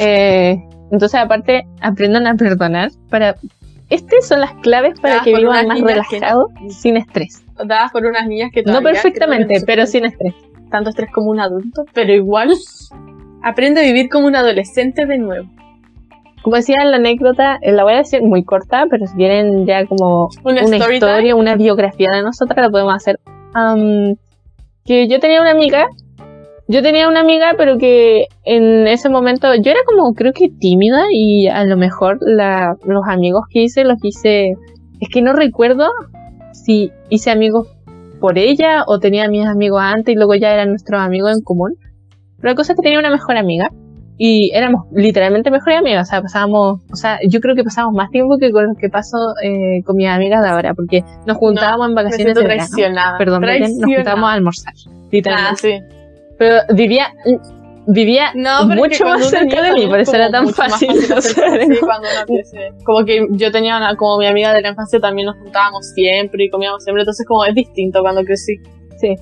Eh, 0.00 0.56
entonces, 0.90 1.20
aparte, 1.20 1.62
aprendan 1.80 2.26
a 2.26 2.34
perdonar 2.34 2.90
para... 3.08 3.36
Estas 3.90 4.26
son 4.28 4.40
las 4.40 4.52
claves 4.56 5.00
para 5.00 5.20
que 5.22 5.34
vivan 5.34 5.66
más 5.66 5.78
que- 5.78 5.84
relajados, 5.86 6.50
sin 6.68 6.96
estrés. 6.96 7.44
Dadas 7.64 7.90
por 7.90 8.04
unas 8.04 8.26
niñas 8.26 8.50
que 8.52 8.62
No 8.62 8.82
perfectamente, 8.82 9.54
que 9.54 9.60
pero 9.66 9.86
sin 9.86 10.04
estrés. 10.04 10.34
tanto 10.70 10.90
estrés 10.90 11.10
como 11.10 11.30
un 11.30 11.40
adulto, 11.40 11.84
pero 11.94 12.12
igual. 12.12 12.52
Aprende 13.42 13.80
a 13.80 13.84
vivir 13.84 14.08
como 14.10 14.26
un 14.26 14.36
adolescente 14.36 15.06
de 15.06 15.16
nuevo. 15.18 15.48
Como 16.42 16.56
decía 16.56 16.76
en 16.82 16.90
la 16.90 16.96
anécdota, 16.98 17.58
eh, 17.62 17.72
la 17.72 17.82
voy 17.84 17.94
a 17.94 17.98
decir 17.98 18.22
muy 18.22 18.44
corta, 18.44 18.86
pero 18.90 19.06
si 19.06 19.14
quieren 19.16 19.64
ya 19.66 19.86
como 19.86 20.28
Una 20.44 20.60
historia, 20.62 21.00
time. 21.18 21.34
una 21.34 21.56
biografía 21.56 22.08
de 22.12 22.22
nosotras, 22.22 22.58
la 22.66 22.70
podemos 22.70 22.94
hacer. 22.94 23.18
Am, 23.54 24.14
que 24.84 25.08
yo 25.08 25.18
tenía 25.20 25.40
una 25.40 25.50
amiga, 25.52 25.86
yo 26.68 26.82
tenía 26.82 27.08
una 27.08 27.20
amiga, 27.20 27.52
pero 27.56 27.78
que 27.78 28.26
en 28.44 28.86
ese 28.86 29.08
momento 29.08 29.54
yo 29.54 29.70
era 29.70 29.80
como, 29.86 30.12
creo 30.14 30.32
que 30.32 30.48
tímida 30.50 31.04
y 31.10 31.48
a 31.48 31.64
lo 31.64 31.76
mejor 31.76 32.18
la, 32.20 32.76
los 32.84 33.02
amigos 33.08 33.44
que 33.50 33.62
hice 33.62 33.84
los 33.84 33.96
hice, 34.02 34.52
es 35.00 35.08
que 35.08 35.22
no 35.22 35.32
recuerdo 35.32 35.86
si 36.52 36.90
hice 37.08 37.30
amigos 37.30 37.68
por 38.20 38.36
ella 38.36 38.84
o 38.86 38.98
tenía 38.98 39.28
mis 39.28 39.46
amigos 39.46 39.80
antes 39.82 40.12
y 40.14 40.16
luego 40.16 40.34
ya 40.34 40.52
eran 40.52 40.70
nuestros 40.70 41.00
amigos 41.00 41.36
en 41.36 41.42
común. 41.42 41.74
Pero 42.40 42.50
la 42.50 42.54
cosa 42.54 42.72
es 42.72 42.76
que 42.76 42.82
tenía 42.82 42.98
una 42.98 43.10
mejor 43.10 43.36
amiga 43.36 43.70
y 44.16 44.50
éramos 44.52 44.86
literalmente 44.92 45.50
mejores 45.50 45.78
amigas, 45.78 46.08
o 46.08 46.10
sea, 46.10 46.20
pasábamos, 46.22 46.80
o 46.92 46.96
sea, 46.96 47.18
yo 47.28 47.40
creo 47.40 47.54
que 47.54 47.62
pasamos 47.62 47.94
más 47.94 48.10
tiempo 48.10 48.36
que 48.38 48.50
con 48.50 48.66
lo 48.66 48.74
que 48.74 48.88
paso 48.88 49.16
eh, 49.42 49.82
con 49.84 49.94
mis 49.96 50.08
amigas 50.08 50.42
de 50.42 50.48
ahora, 50.48 50.74
porque 50.74 51.04
nos 51.24 51.36
juntábamos 51.36 51.88
en 51.88 51.94
Me 51.94 52.02
vacaciones 52.02 52.24
siento 52.34 52.40
de 52.40 52.46
verano. 52.48 52.68
traicionada. 52.68 53.18
Perdón, 53.18 53.42
nos 53.42 53.84
juntábamos 53.84 54.28
a 54.28 54.32
almorzar, 54.32 54.74
Ah, 54.86 54.90
literalmente. 55.12 55.60
sí. 55.60 55.97
Pero 56.38 56.60
vivía, 56.74 57.12
vivía 57.86 58.32
No, 58.34 58.66
mucho 58.66 59.04
más 59.04 59.28
cerca 59.28 59.62
de 59.62 59.72
mí, 59.72 59.86
por 59.86 59.98
eso 60.00 60.12
es 60.12 60.18
era 60.18 60.30
tan 60.30 60.48
fácil. 60.48 60.90
algo. 60.90 61.20
sí, 61.20 61.34
cuando 61.80 62.08
uno. 62.28 62.40
Como 62.84 63.04
que 63.04 63.26
yo 63.30 63.50
tenía 63.50 63.76
una, 63.76 63.96
como 63.96 64.18
mi 64.18 64.26
amiga 64.26 64.52
de 64.52 64.62
la 64.62 64.68
infancia 64.70 65.00
también 65.00 65.26
nos 65.26 65.36
juntábamos 65.36 65.86
siempre 65.94 66.44
y 66.44 66.50
comíamos 66.50 66.84
siempre, 66.84 67.02
entonces 67.02 67.26
como 67.26 67.44
es 67.44 67.54
distinto 67.54 68.00
cuando 68.00 68.22
crecí. 68.24 68.54
Sí. 68.98 69.14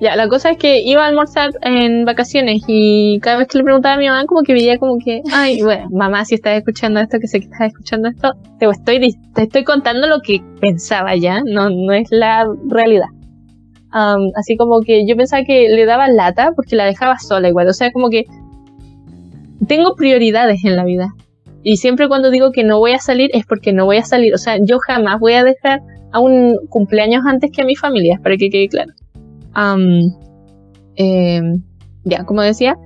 Ya, 0.00 0.16
la 0.16 0.28
cosa 0.28 0.52
es 0.52 0.56
que 0.56 0.80
iba 0.80 1.04
a 1.04 1.08
almorzar 1.08 1.50
en 1.60 2.06
vacaciones 2.06 2.62
y 2.66 3.20
cada 3.20 3.36
vez 3.36 3.48
que 3.48 3.58
le 3.58 3.64
preguntaba 3.64 3.96
a 3.96 3.98
mi 3.98 4.08
mamá, 4.08 4.24
como 4.24 4.42
que 4.42 4.54
veía 4.54 4.78
como 4.78 4.96
que, 4.98 5.20
ay, 5.30 5.60
bueno, 5.62 5.88
mamá, 5.90 6.24
si 6.24 6.36
estás 6.36 6.56
escuchando 6.56 7.00
esto, 7.00 7.18
que 7.20 7.26
sé 7.26 7.38
que 7.40 7.44
estás 7.44 7.68
escuchando 7.68 8.08
esto, 8.08 8.32
te 8.58 8.66
estoy, 8.66 9.14
te 9.34 9.42
estoy 9.42 9.62
contando 9.62 10.06
lo 10.06 10.20
que 10.22 10.40
pensaba 10.58 11.14
ya, 11.16 11.42
no, 11.44 11.68
no 11.68 11.92
es 11.92 12.08
la 12.10 12.46
realidad. 12.70 13.08
Am, 13.92 14.30
así 14.36 14.56
como 14.56 14.80
que 14.80 15.06
yo 15.06 15.16
pensaba 15.16 15.44
que 15.44 15.68
le 15.68 15.84
daba 15.84 16.08
lata 16.08 16.52
porque 16.54 16.76
la 16.76 16.84
dejaba 16.84 17.18
sola 17.18 17.48
igual, 17.48 17.68
o 17.68 17.72
sea, 17.72 17.90
como 17.90 18.08
que 18.08 18.24
tengo 19.66 19.94
prioridades 19.94 20.64
en 20.64 20.76
la 20.76 20.84
vida. 20.84 21.14
Y 21.62 21.76
siempre 21.76 22.08
cuando 22.08 22.30
digo 22.30 22.52
que 22.52 22.64
no 22.64 22.78
voy 22.78 22.92
a 22.92 22.98
salir 22.98 23.30
es 23.34 23.44
porque 23.46 23.72
no 23.72 23.84
voy 23.84 23.98
a 23.98 24.04
salir, 24.04 24.32
o 24.34 24.38
sea, 24.38 24.56
yo 24.62 24.78
jamás 24.78 25.20
voy 25.20 25.34
a 25.34 25.44
dejar 25.44 25.82
a 26.12 26.20
un 26.20 26.56
cumpleaños 26.68 27.24
antes 27.26 27.50
que 27.52 27.62
a 27.62 27.64
mi 27.64 27.76
familia, 27.76 28.18
para 28.22 28.36
que 28.36 28.48
quede 28.48 28.68
claro. 28.68 28.92
Am, 29.52 30.14
eh, 30.96 31.40
ya, 32.04 32.24
como 32.24 32.42
decía, 32.42 32.76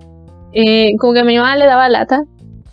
eh, 0.52 0.96
como 0.98 1.12
que 1.12 1.20
a 1.20 1.24
mi 1.24 1.36
mamá 1.36 1.56
le 1.56 1.66
daba 1.66 1.88
lata, 1.88 2.22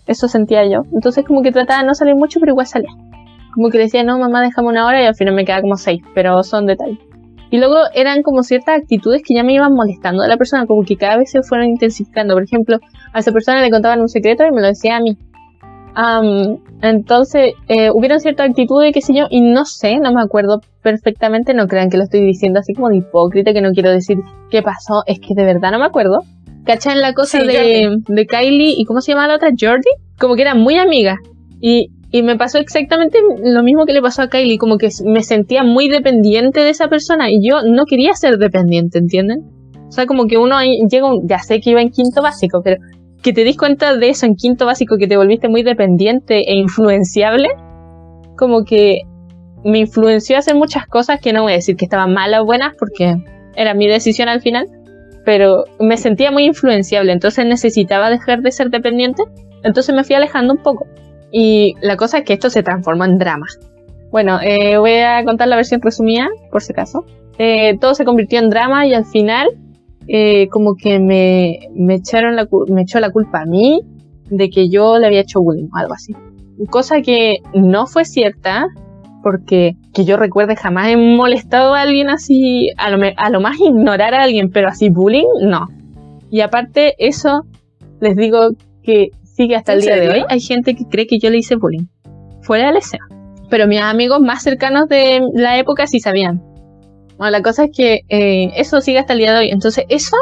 eso 0.07 0.27
sentía 0.27 0.65
yo. 0.67 0.83
Entonces 0.93 1.25
como 1.25 1.41
que 1.41 1.51
trataba 1.51 1.81
de 1.81 1.87
no 1.87 1.93
salir 1.93 2.15
mucho, 2.15 2.39
pero 2.39 2.53
igual 2.53 2.67
salía. 2.67 2.91
Como 3.53 3.69
que 3.69 3.77
decía, 3.77 4.03
no, 4.03 4.17
mamá, 4.17 4.41
déjame 4.41 4.69
una 4.69 4.85
hora 4.85 5.01
y 5.01 5.05
al 5.05 5.15
final 5.15 5.35
me 5.35 5.45
quedaba 5.45 5.61
como 5.61 5.77
seis, 5.77 6.01
pero 6.13 6.41
son 6.43 6.65
detalles. 6.65 6.99
Y 7.51 7.57
luego 7.57 7.75
eran 7.93 8.23
como 8.23 8.43
ciertas 8.43 8.81
actitudes 8.81 9.21
que 9.27 9.35
ya 9.35 9.43
me 9.43 9.53
iban 9.53 9.73
molestando 9.73 10.23
de 10.23 10.29
la 10.29 10.37
persona, 10.37 10.65
como 10.65 10.83
que 10.83 10.95
cada 10.95 11.17
vez 11.17 11.31
se 11.31 11.43
fueron 11.43 11.67
intensificando. 11.67 12.33
Por 12.33 12.43
ejemplo, 12.43 12.79
a 13.13 13.19
esa 13.19 13.33
persona 13.33 13.61
le 13.61 13.69
contaban 13.69 13.99
un 13.99 14.07
secreto 14.07 14.45
y 14.45 14.51
me 14.51 14.61
lo 14.61 14.67
decía 14.67 14.95
a 14.95 15.01
mí. 15.01 15.17
Am, 15.93 16.59
entonces, 16.81 17.53
eh, 17.67 17.91
hubieron 17.91 18.21
ciertas 18.21 18.49
actitudes, 18.49 18.93
qué 18.93 19.01
sé 19.01 19.13
yo, 19.13 19.25
y 19.29 19.41
no 19.41 19.65
sé, 19.65 19.99
no 19.99 20.13
me 20.13 20.21
acuerdo 20.21 20.61
perfectamente, 20.81 21.53
no 21.53 21.67
crean 21.67 21.89
que 21.89 21.97
lo 21.97 22.03
estoy 22.03 22.21
diciendo 22.21 22.59
así 22.59 22.73
como 22.73 22.89
de 22.89 22.97
hipócrita, 22.97 23.51
que 23.51 23.61
no 23.61 23.71
quiero 23.71 23.91
decir 23.91 24.19
qué 24.49 24.61
pasó, 24.61 25.03
es 25.05 25.19
que 25.19 25.35
de 25.35 25.43
verdad 25.43 25.71
no 25.71 25.79
me 25.79 25.85
acuerdo. 25.85 26.19
¿Cachan 26.65 27.01
la 27.01 27.13
cosa 27.13 27.41
Sí, 27.41 27.47
de, 27.47 27.97
de 28.07 28.25
Kylie 28.27 28.75
y 28.77 28.85
cómo 28.85 29.01
se 29.01 29.11
llama 29.11 29.27
la 29.27 29.35
otra? 29.35 29.49
Jordi, 29.59 29.89
como 30.17 30.35
que 30.35 30.43
eran 30.43 30.59
muy 30.59 30.77
amigas. 30.77 31.17
Y, 31.59 31.89
y 32.11 32.23
me 32.23 32.35
pasó 32.37 32.57
exactamente 32.57 33.19
lo 33.43 33.63
mismo 33.63 33.85
que 33.85 33.93
le 33.93 34.01
pasó 34.01 34.21
a 34.23 34.29
Kylie, 34.29 34.57
como 34.57 34.77
que 34.77 34.89
me 35.05 35.23
sentía 35.23 35.63
muy 35.63 35.87
dependiente 35.87 36.59
de 36.61 36.69
esa 36.69 36.87
persona 36.89 37.31
y 37.31 37.39
yo 37.47 37.61
no 37.63 37.85
quería 37.85 38.13
ser 38.13 38.37
dependiente, 38.37 38.97
¿entienden? 38.99 39.43
O 39.87 39.91
sea, 39.91 40.05
como 40.05 40.27
que 40.27 40.37
uno 40.37 40.57
llega, 40.89 41.05
un- 41.05 41.27
ya 41.27 41.39
sé 41.39 41.59
que 41.61 41.69
iba 41.71 41.81
en 41.81 41.89
quinto 41.89 42.21
básico, 42.21 42.61
pero 42.63 42.77
que 43.23 43.33
te 43.33 43.43
dis 43.43 43.57
cuenta 43.57 43.95
de 43.95 44.09
eso 44.09 44.25
en 44.25 44.35
quinto 44.35 44.65
básico, 44.65 44.97
que 44.97 45.07
te 45.07 45.15
volviste 45.17 45.47
muy 45.47 45.63
dependiente 45.63 46.49
e 46.51 46.55
influenciable, 46.55 47.49
como 48.37 48.63
que 48.65 49.01
me 49.63 49.79
influenció 49.79 50.35
a 50.35 50.39
hacer 50.39 50.55
muchas 50.55 50.87
cosas 50.87 51.19
que 51.21 51.31
no 51.33 51.43
voy 51.43 51.53
a 51.53 51.55
decir 51.55 51.75
que 51.75 51.85
estaban 51.85 52.13
malas 52.13 52.41
o 52.41 52.45
buenas 52.45 52.75
porque 52.79 53.15
era 53.55 53.73
mi 53.73 53.87
decisión 53.87 54.27
al 54.27 54.41
final, 54.41 54.65
pero 55.23 55.65
me 55.79 55.97
sentía 55.97 56.31
muy 56.31 56.45
influenciable, 56.45 57.11
entonces 57.11 57.45
necesitaba 57.45 58.09
dejar 58.09 58.41
de 58.41 58.51
ser 58.51 58.69
dependiente, 58.69 59.23
entonces 59.63 59.93
me 59.95 60.03
fui 60.03 60.15
alejando 60.15 60.53
un 60.53 60.59
poco. 60.63 60.87
Y 61.31 61.75
la 61.81 61.95
cosa 61.97 62.19
es 62.19 62.23
que 62.25 62.33
esto 62.33 62.49
se 62.49 62.63
transformó 62.63 63.05
en 63.05 63.17
drama. 63.17 63.47
Bueno, 64.11 64.39
eh, 64.41 64.77
voy 64.77 64.95
a 64.95 65.23
contar 65.23 65.47
la 65.47 65.55
versión 65.55 65.81
resumida, 65.81 66.29
por 66.51 66.61
si 66.61 66.73
acaso. 66.73 67.05
Eh, 67.37 67.77
todo 67.79 67.95
se 67.95 68.03
convirtió 68.03 68.39
en 68.39 68.49
drama 68.49 68.85
y 68.85 68.93
al 68.93 69.05
final 69.05 69.47
eh, 70.07 70.47
como 70.49 70.75
que 70.75 70.99
me, 70.99 71.69
me 71.73 71.95
echaron 71.95 72.35
la, 72.35 72.47
me 72.67 72.81
echó 72.81 72.99
la 72.99 73.11
culpa 73.11 73.41
a 73.41 73.45
mí 73.45 73.81
de 74.29 74.49
que 74.49 74.69
yo 74.69 74.97
le 74.97 75.07
había 75.07 75.21
hecho 75.21 75.41
bullying 75.41 75.69
o 75.73 75.77
algo 75.77 75.93
así. 75.93 76.13
Cosa 76.69 77.01
que 77.01 77.37
no 77.53 77.87
fue 77.87 78.05
cierta, 78.05 78.67
porque 79.23 79.75
que 79.93 80.05
yo 80.05 80.17
recuerde 80.17 80.55
jamás 80.55 80.89
he 80.89 80.97
molestado 80.97 81.73
a 81.73 81.81
alguien 81.81 82.09
así, 82.09 82.69
a 82.77 82.89
lo, 82.89 83.03
a 83.15 83.29
lo 83.29 83.41
más 83.41 83.59
ignorar 83.59 84.13
a 84.13 84.23
alguien, 84.23 84.51
pero 84.51 84.67
así 84.67 84.89
bullying, 84.89 85.27
no. 85.43 85.67
Y 86.29 86.41
aparte 86.41 86.95
eso, 86.97 87.45
les 87.99 88.15
digo 88.15 88.51
que 88.83 89.09
sigue 89.35 89.55
hasta 89.55 89.73
el 89.73 89.79
¿En 89.79 89.85
día 89.85 89.95
de 89.95 90.09
hoy. 90.09 90.23
Hay 90.29 90.39
gente 90.39 90.75
que 90.75 90.85
cree 90.85 91.07
que 91.07 91.19
yo 91.19 91.29
le 91.29 91.37
hice 91.37 91.55
bullying. 91.55 91.85
Fuera 92.41 92.67
del 92.67 92.75
deseo. 92.75 93.01
Pero 93.49 93.67
mis 93.67 93.81
amigos 93.81 94.21
más 94.21 94.43
cercanos 94.43 94.87
de 94.87 95.21
la 95.33 95.57
época 95.57 95.87
sí 95.87 95.99
sabían. 95.99 96.41
Bueno, 97.17 97.31
la 97.31 97.41
cosa 97.41 97.65
es 97.65 97.71
que 97.75 98.01
eh, 98.09 98.51
eso 98.55 98.81
sigue 98.81 98.99
hasta 98.99 99.13
el 99.13 99.19
día 99.19 99.33
de 99.33 99.39
hoy. 99.39 99.49
Entonces 99.49 99.85
eso, 99.89 100.17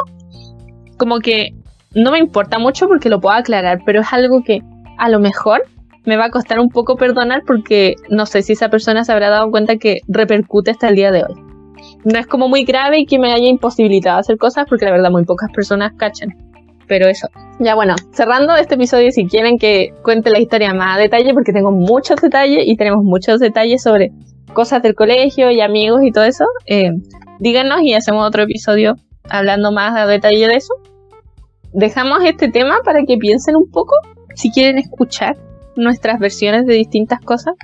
como 0.96 1.20
que 1.20 1.50
no 1.94 2.12
me 2.12 2.18
importa 2.18 2.58
mucho 2.58 2.88
porque 2.88 3.08
lo 3.08 3.20
puedo 3.20 3.34
aclarar, 3.34 3.80
pero 3.84 4.00
es 4.00 4.12
algo 4.12 4.42
que 4.42 4.60
a 4.98 5.08
lo 5.08 5.18
mejor 5.18 5.62
me 6.04 6.16
va 6.16 6.26
a 6.26 6.30
costar 6.30 6.58
un 6.60 6.68
poco 6.68 6.96
perdonar 6.96 7.42
porque 7.46 7.96
no 8.08 8.26
sé 8.26 8.42
si 8.42 8.52
esa 8.52 8.68
persona 8.68 9.04
se 9.04 9.12
habrá 9.12 9.28
dado 9.28 9.50
cuenta 9.50 9.76
que 9.76 10.00
repercute 10.08 10.70
hasta 10.70 10.88
el 10.88 10.96
día 10.96 11.10
de 11.10 11.24
hoy. 11.24 11.34
No 12.04 12.18
es 12.18 12.26
como 12.26 12.48
muy 12.48 12.64
grave 12.64 13.00
y 13.00 13.06
que 13.06 13.18
me 13.18 13.32
haya 13.32 13.46
imposibilitado 13.46 14.18
hacer 14.18 14.38
cosas 14.38 14.66
porque 14.68 14.84
la 14.84 14.92
verdad 14.92 15.10
muy 15.10 15.24
pocas 15.24 15.50
personas 15.52 15.92
cachan. 15.96 16.49
Pero 16.90 17.06
eso. 17.06 17.28
Ya 17.60 17.76
bueno, 17.76 17.94
cerrando 18.12 18.56
este 18.56 18.74
episodio, 18.74 19.12
si 19.12 19.24
quieren 19.26 19.58
que 19.58 19.94
cuente 20.02 20.28
la 20.28 20.40
historia 20.40 20.74
más 20.74 20.96
a 20.96 21.00
detalle, 21.00 21.32
porque 21.34 21.52
tengo 21.52 21.70
muchos 21.70 22.20
detalles 22.20 22.64
y 22.66 22.76
tenemos 22.76 23.04
muchos 23.04 23.38
detalles 23.38 23.80
sobre 23.80 24.10
cosas 24.52 24.82
del 24.82 24.96
colegio 24.96 25.52
y 25.52 25.60
amigos 25.60 26.00
y 26.02 26.10
todo 26.10 26.24
eso, 26.24 26.46
eh, 26.66 26.90
díganos 27.38 27.82
y 27.82 27.94
hacemos 27.94 28.26
otro 28.26 28.42
episodio 28.42 28.96
hablando 29.28 29.70
más 29.70 29.96
a 29.96 30.06
detalle 30.06 30.48
de 30.48 30.56
eso. 30.56 30.74
Dejamos 31.72 32.24
este 32.24 32.48
tema 32.48 32.78
para 32.84 33.04
que 33.04 33.16
piensen 33.18 33.54
un 33.54 33.70
poco, 33.70 33.94
si 34.34 34.50
quieren 34.50 34.76
escuchar 34.76 35.36
nuestras 35.76 36.18
versiones 36.18 36.66
de 36.66 36.74
distintas 36.74 37.20
cosas, 37.20 37.54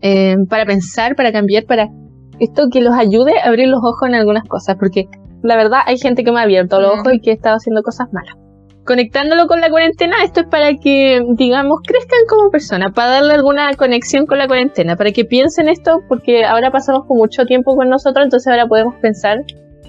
eh, 0.00 0.36
para 0.48 0.64
pensar, 0.64 1.14
para 1.14 1.30
cambiar, 1.30 1.66
para 1.66 1.90
esto 2.38 2.68
que 2.72 2.80
los 2.80 2.94
ayude 2.94 3.38
a 3.38 3.48
abrir 3.48 3.68
los 3.68 3.80
ojos 3.80 4.08
en 4.08 4.14
algunas 4.14 4.44
cosas, 4.44 4.76
porque 4.80 5.10
la 5.46 5.56
verdad 5.56 5.80
hay 5.86 5.98
gente 5.98 6.24
que 6.24 6.32
me 6.32 6.40
ha 6.40 6.42
abierto 6.42 6.80
los 6.80 6.98
ojos 6.98 7.14
y 7.14 7.20
que 7.20 7.30
ha 7.30 7.34
estado 7.34 7.56
haciendo 7.56 7.82
cosas 7.82 8.12
malas. 8.12 8.36
Conectándolo 8.84 9.46
con 9.46 9.60
la 9.60 9.68
cuarentena, 9.68 10.22
esto 10.22 10.40
es 10.40 10.46
para 10.46 10.74
que, 10.74 11.20
digamos, 11.30 11.80
crezcan 11.84 12.20
como 12.28 12.50
personas, 12.50 12.92
para 12.92 13.10
darle 13.10 13.34
alguna 13.34 13.72
conexión 13.74 14.26
con 14.26 14.38
la 14.38 14.46
cuarentena, 14.46 14.94
para 14.94 15.10
que 15.10 15.24
piensen 15.24 15.68
esto, 15.68 16.02
porque 16.08 16.44
ahora 16.44 16.70
pasamos 16.70 17.04
mucho 17.08 17.46
tiempo 17.46 17.74
con 17.74 17.88
nosotros, 17.88 18.24
entonces 18.24 18.46
ahora 18.46 18.66
podemos 18.66 18.94
pensar 18.96 19.38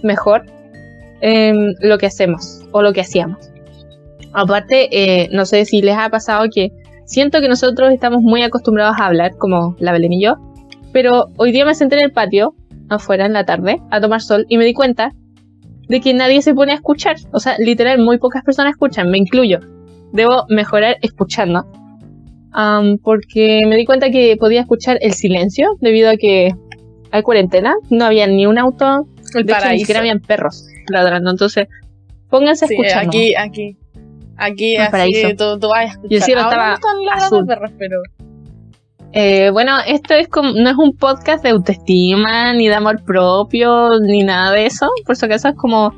mejor 0.01 0.45
en 1.21 1.75
lo 1.79 1.97
que 1.99 2.07
hacemos 2.07 2.65
o 2.71 2.81
lo 2.81 2.91
que 2.91 3.01
hacíamos. 3.01 3.51
Aparte, 4.33 4.89
eh, 4.91 5.29
no 5.31 5.45
sé 5.45 5.65
si 5.65 5.81
les 5.81 5.95
ha 5.95 6.09
pasado 6.09 6.47
que 6.53 6.71
siento 7.05 7.39
que 7.39 7.49
nosotros 7.49 7.91
estamos 7.91 8.21
muy 8.21 8.41
acostumbrados 8.41 8.97
a 8.99 9.05
hablar, 9.05 9.37
como 9.37 9.75
la 9.79 9.91
Belén 9.91 10.13
y 10.13 10.23
yo, 10.23 10.37
pero 10.91 11.27
hoy 11.37 11.51
día 11.51 11.65
me 11.65 11.75
senté 11.75 11.97
en 11.97 12.05
el 12.05 12.11
patio, 12.11 12.55
afuera 12.89 13.27
en 13.27 13.33
la 13.33 13.45
tarde, 13.45 13.79
a 13.91 14.01
tomar 14.01 14.21
sol 14.21 14.45
y 14.49 14.57
me 14.57 14.65
di 14.65 14.73
cuenta 14.73 15.13
de 15.87 16.01
que 16.01 16.13
nadie 16.13 16.41
se 16.41 16.53
pone 16.53 16.71
a 16.71 16.75
escuchar. 16.75 17.15
O 17.31 17.39
sea, 17.39 17.55
literal, 17.59 17.99
muy 17.99 18.17
pocas 18.17 18.43
personas 18.43 18.71
escuchan, 18.71 19.09
me 19.09 19.17
incluyo. 19.17 19.59
Debo 20.13 20.45
mejorar 20.49 20.97
escuchando. 21.01 21.65
Am, 22.53 22.97
porque 22.97 23.61
me 23.67 23.75
di 23.75 23.85
cuenta 23.85 24.09
que 24.09 24.35
podía 24.37 24.61
escuchar 24.61 24.97
el 25.01 25.13
silencio 25.13 25.77
debido 25.79 26.09
a 26.09 26.17
que 26.17 26.49
hay 27.11 27.21
cuarentena, 27.21 27.75
no 27.89 28.05
había 28.05 28.25
ni 28.27 28.45
un 28.45 28.57
auto, 28.57 29.07
El 29.35 29.45
de 29.45 29.53
hecho, 29.53 29.69
ni 29.69 29.79
siquiera 29.79 29.99
habían 30.01 30.19
perros 30.19 30.65
ladrando. 30.89 31.29
Entonces, 31.31 31.67
pónganse 32.29 32.65
a 32.65 32.67
Sí, 32.67 32.75
escuchar. 32.75 33.05
aquí, 33.07 33.35
aquí. 33.35 33.77
Aquí, 34.37 34.75
El 34.75 34.81
así, 34.81 34.91
paraíso. 34.91 35.27
tú, 35.37 35.59
tú 35.59 35.67
vas 35.69 35.79
a 35.79 35.83
escuchar. 35.91 36.11
Y 36.11 36.15
el 36.15 36.21
cielo 36.23 36.41
Ahora 36.41 36.51
estaba 36.55 36.69
no 36.69 36.75
están 36.75 37.05
ladrando 37.05 37.35
azul. 37.37 37.47
perros, 37.47 37.71
pero... 37.77 38.01
Eh, 39.13 39.49
bueno, 39.51 39.77
esto 39.85 40.13
es 40.13 40.27
como, 40.27 40.51
no 40.51 40.69
es 40.69 40.75
un 40.77 40.95
podcast 40.95 41.43
de 41.43 41.49
autoestima, 41.49 42.53
ni 42.53 42.67
de 42.67 42.75
amor 42.75 43.03
propio, 43.03 43.99
ni 43.99 44.23
nada 44.23 44.51
de 44.51 44.65
eso. 44.65 44.89
Por 45.05 45.15
si 45.15 45.25
acaso 45.25 45.49
es 45.49 45.55
como 45.55 45.93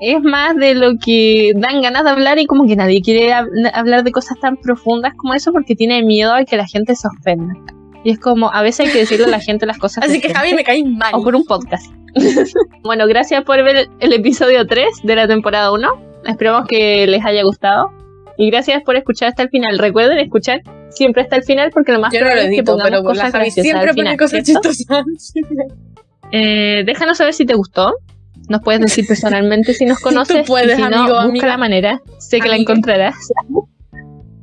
es 0.00 0.20
más 0.22 0.56
de 0.56 0.74
lo 0.74 0.94
que 1.02 1.52
dan 1.54 1.80
ganas 1.80 2.04
de 2.04 2.10
hablar 2.10 2.38
y 2.38 2.46
como 2.46 2.66
que 2.66 2.76
nadie 2.76 3.00
quiere 3.00 3.32
hab- 3.32 3.70
hablar 3.72 4.02
de 4.02 4.10
cosas 4.10 4.38
tan 4.40 4.56
profundas 4.56 5.14
como 5.16 5.32
eso 5.34 5.52
porque 5.52 5.76
tiene 5.76 6.02
miedo 6.02 6.34
a 6.34 6.44
que 6.44 6.56
la 6.56 6.66
gente 6.66 6.94
se 6.96 7.08
ofenda. 7.08 7.54
Y 8.02 8.10
es 8.10 8.18
como, 8.18 8.52
a 8.52 8.60
veces 8.62 8.86
hay 8.86 8.92
que 8.92 8.98
decirle 8.98 9.26
a 9.26 9.30
la 9.30 9.40
gente 9.40 9.64
las 9.64 9.78
cosas. 9.78 10.04
Así 10.08 10.20
que. 10.20 10.34
Javi 10.34 10.52
me 10.52 10.64
caí 10.64 10.84
mal. 10.84 11.14
O 11.14 11.22
por 11.22 11.34
un 11.34 11.44
podcast. 11.44 11.90
bueno, 12.82 13.06
gracias 13.06 13.44
por 13.44 13.62
ver 13.62 13.88
el 14.00 14.12
episodio 14.12 14.66
3 14.66 14.86
de 15.04 15.16
la 15.16 15.26
temporada 15.26 15.72
1. 15.72 15.88
Esperamos 16.26 16.66
que 16.66 17.06
les 17.06 17.24
haya 17.24 17.42
gustado. 17.44 17.90
Y 18.36 18.50
gracias 18.50 18.82
por 18.82 18.96
escuchar 18.96 19.28
hasta 19.28 19.44
el 19.44 19.48
final. 19.48 19.78
Recuerden 19.78 20.18
escuchar 20.18 20.60
siempre 20.94 21.22
hasta 21.22 21.36
el 21.36 21.42
final 21.42 21.70
porque 21.72 21.92
lo 21.92 22.00
más 22.00 22.12
Yo 22.12 22.20
no 22.20 22.26
lo 22.26 22.32
probable 22.32 22.50
es 22.50 22.56
que 22.56 22.64
pongamos 22.64 22.90
pero 22.90 23.02
cosas 23.04 23.32
graciosas 23.32 23.62
siempre 23.62 23.88
al 23.90 23.94
final, 23.94 24.16
cosas 24.16 24.42
chistosas. 24.42 24.86
Eh, 26.32 26.82
déjanos 26.84 27.18
saber 27.18 27.32
si 27.34 27.46
te 27.46 27.54
gustó. 27.54 27.92
Nos 28.48 28.60
puedes 28.62 28.80
decir 28.80 29.06
personalmente 29.06 29.72
si 29.72 29.84
nos 29.84 29.98
conoces. 30.00 30.38
Tú 30.38 30.44
puedes, 30.46 30.78
y 30.78 30.82
si 30.82 30.88
no, 30.88 31.02
amigo, 31.02 31.14
busca 31.14 31.22
amiga. 31.28 31.46
la 31.46 31.56
manera. 31.56 32.00
Sé 32.18 32.40
que 32.40 32.48
la 32.48 32.56
encontrarás. 32.56 33.14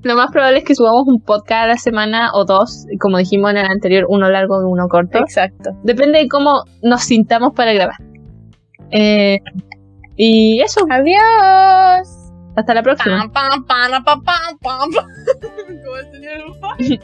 Lo 0.03 0.15
más 0.15 0.31
probable 0.31 0.59
es 0.59 0.63
que 0.63 0.73
subamos 0.73 1.03
un 1.07 1.21
podcast 1.21 1.63
a 1.63 1.67
la 1.67 1.77
semana 1.77 2.31
o 2.33 2.45
dos, 2.45 2.85
como 2.99 3.17
dijimos 3.17 3.51
en 3.51 3.57
el 3.57 3.65
anterior, 3.65 4.05
uno 4.09 4.29
largo 4.29 4.61
y 4.61 4.65
uno 4.65 4.87
corto. 4.87 5.19
Exacto. 5.19 5.71
Depende 5.83 6.19
de 6.19 6.27
cómo 6.27 6.63
nos 6.81 7.03
sintamos 7.03 7.53
para 7.53 7.73
grabar. 7.73 7.97
Eh, 8.91 9.39
y 10.15 10.61
eso, 10.61 10.85
Adiós. 10.89 12.20
Hasta 12.55 12.73
la 12.73 12.83
próxima. 12.83 13.29
Pam, 13.31 13.31
pam, 13.31 13.65
pam, 13.65 14.03
pam, 14.03 14.23
pam, 14.23 14.57
pam. 14.61 14.89
Como 15.83 15.97
el 15.97 16.11
señor 16.11 16.49
Ufa. 16.49 16.75
Sí. 16.79 16.99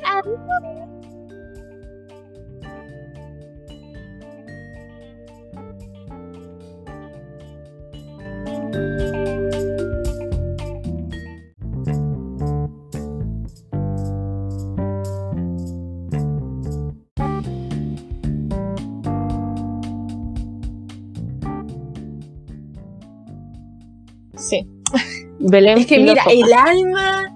Belén 25.50 25.78
Es 25.80 25.88
que 25.88 26.00
mira, 26.00 26.24
el 26.30 26.52
alma. 26.54 27.34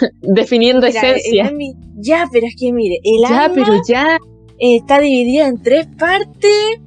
definiendo 0.22 0.86
Mira, 0.86 1.00
el 1.00 1.16
esencia. 1.16 1.52
ya, 1.96 2.26
pero 2.32 2.46
es 2.46 2.54
que 2.58 2.72
mire, 2.72 2.98
el 3.02 3.22
Ya, 3.28 3.44
alma 3.44 3.54
pero 3.54 3.80
ya. 3.86 4.16
eh, 4.58 4.76
está 4.76 5.00
dividido 5.00 5.46
en 5.46 5.62
tres 5.62 5.86
partes. 5.98 6.80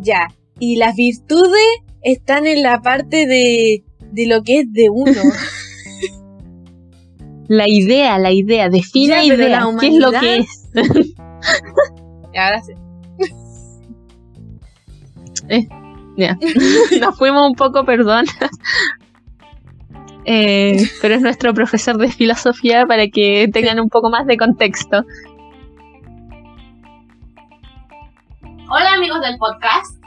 Ya. 0.00 0.28
Y 0.58 0.76
las 0.76 0.96
virtudes 0.96 1.62
están 2.02 2.46
en 2.46 2.62
la 2.62 2.82
parte 2.82 3.26
de, 3.26 3.84
de 4.12 4.26
lo 4.26 4.42
que 4.42 4.60
es 4.60 4.72
de 4.72 4.90
uno. 4.90 5.12
La 7.48 7.68
idea, 7.68 8.16
la 8.20 8.30
idea, 8.30 8.68
define 8.68 9.08
Ya, 9.08 9.24
idea. 9.34 9.66
¿Qué 9.80 9.88
es 9.88 9.94
lo 9.94 10.12
que 10.12 10.36
es? 10.36 10.68
Y 12.32 12.38
ahora 12.38 12.62
sí. 12.62 12.72
Nos 17.00 17.18
fuimos 17.18 17.48
un 17.48 17.54
poco, 17.56 17.84
perdón. 17.84 18.24
Eh, 20.24 20.76
pero 21.02 21.14
es 21.14 21.22
nuestro 21.22 21.54
profesor 21.54 21.96
de 21.98 22.10
filosofía 22.10 22.86
para 22.86 23.08
que 23.08 23.48
tengan 23.52 23.80
un 23.80 23.88
poco 23.88 24.10
más 24.10 24.26
de 24.26 24.36
contexto. 24.36 25.04
Hola 28.68 28.92
amigos 28.94 29.20
del 29.20 29.36
podcast. 29.38 29.99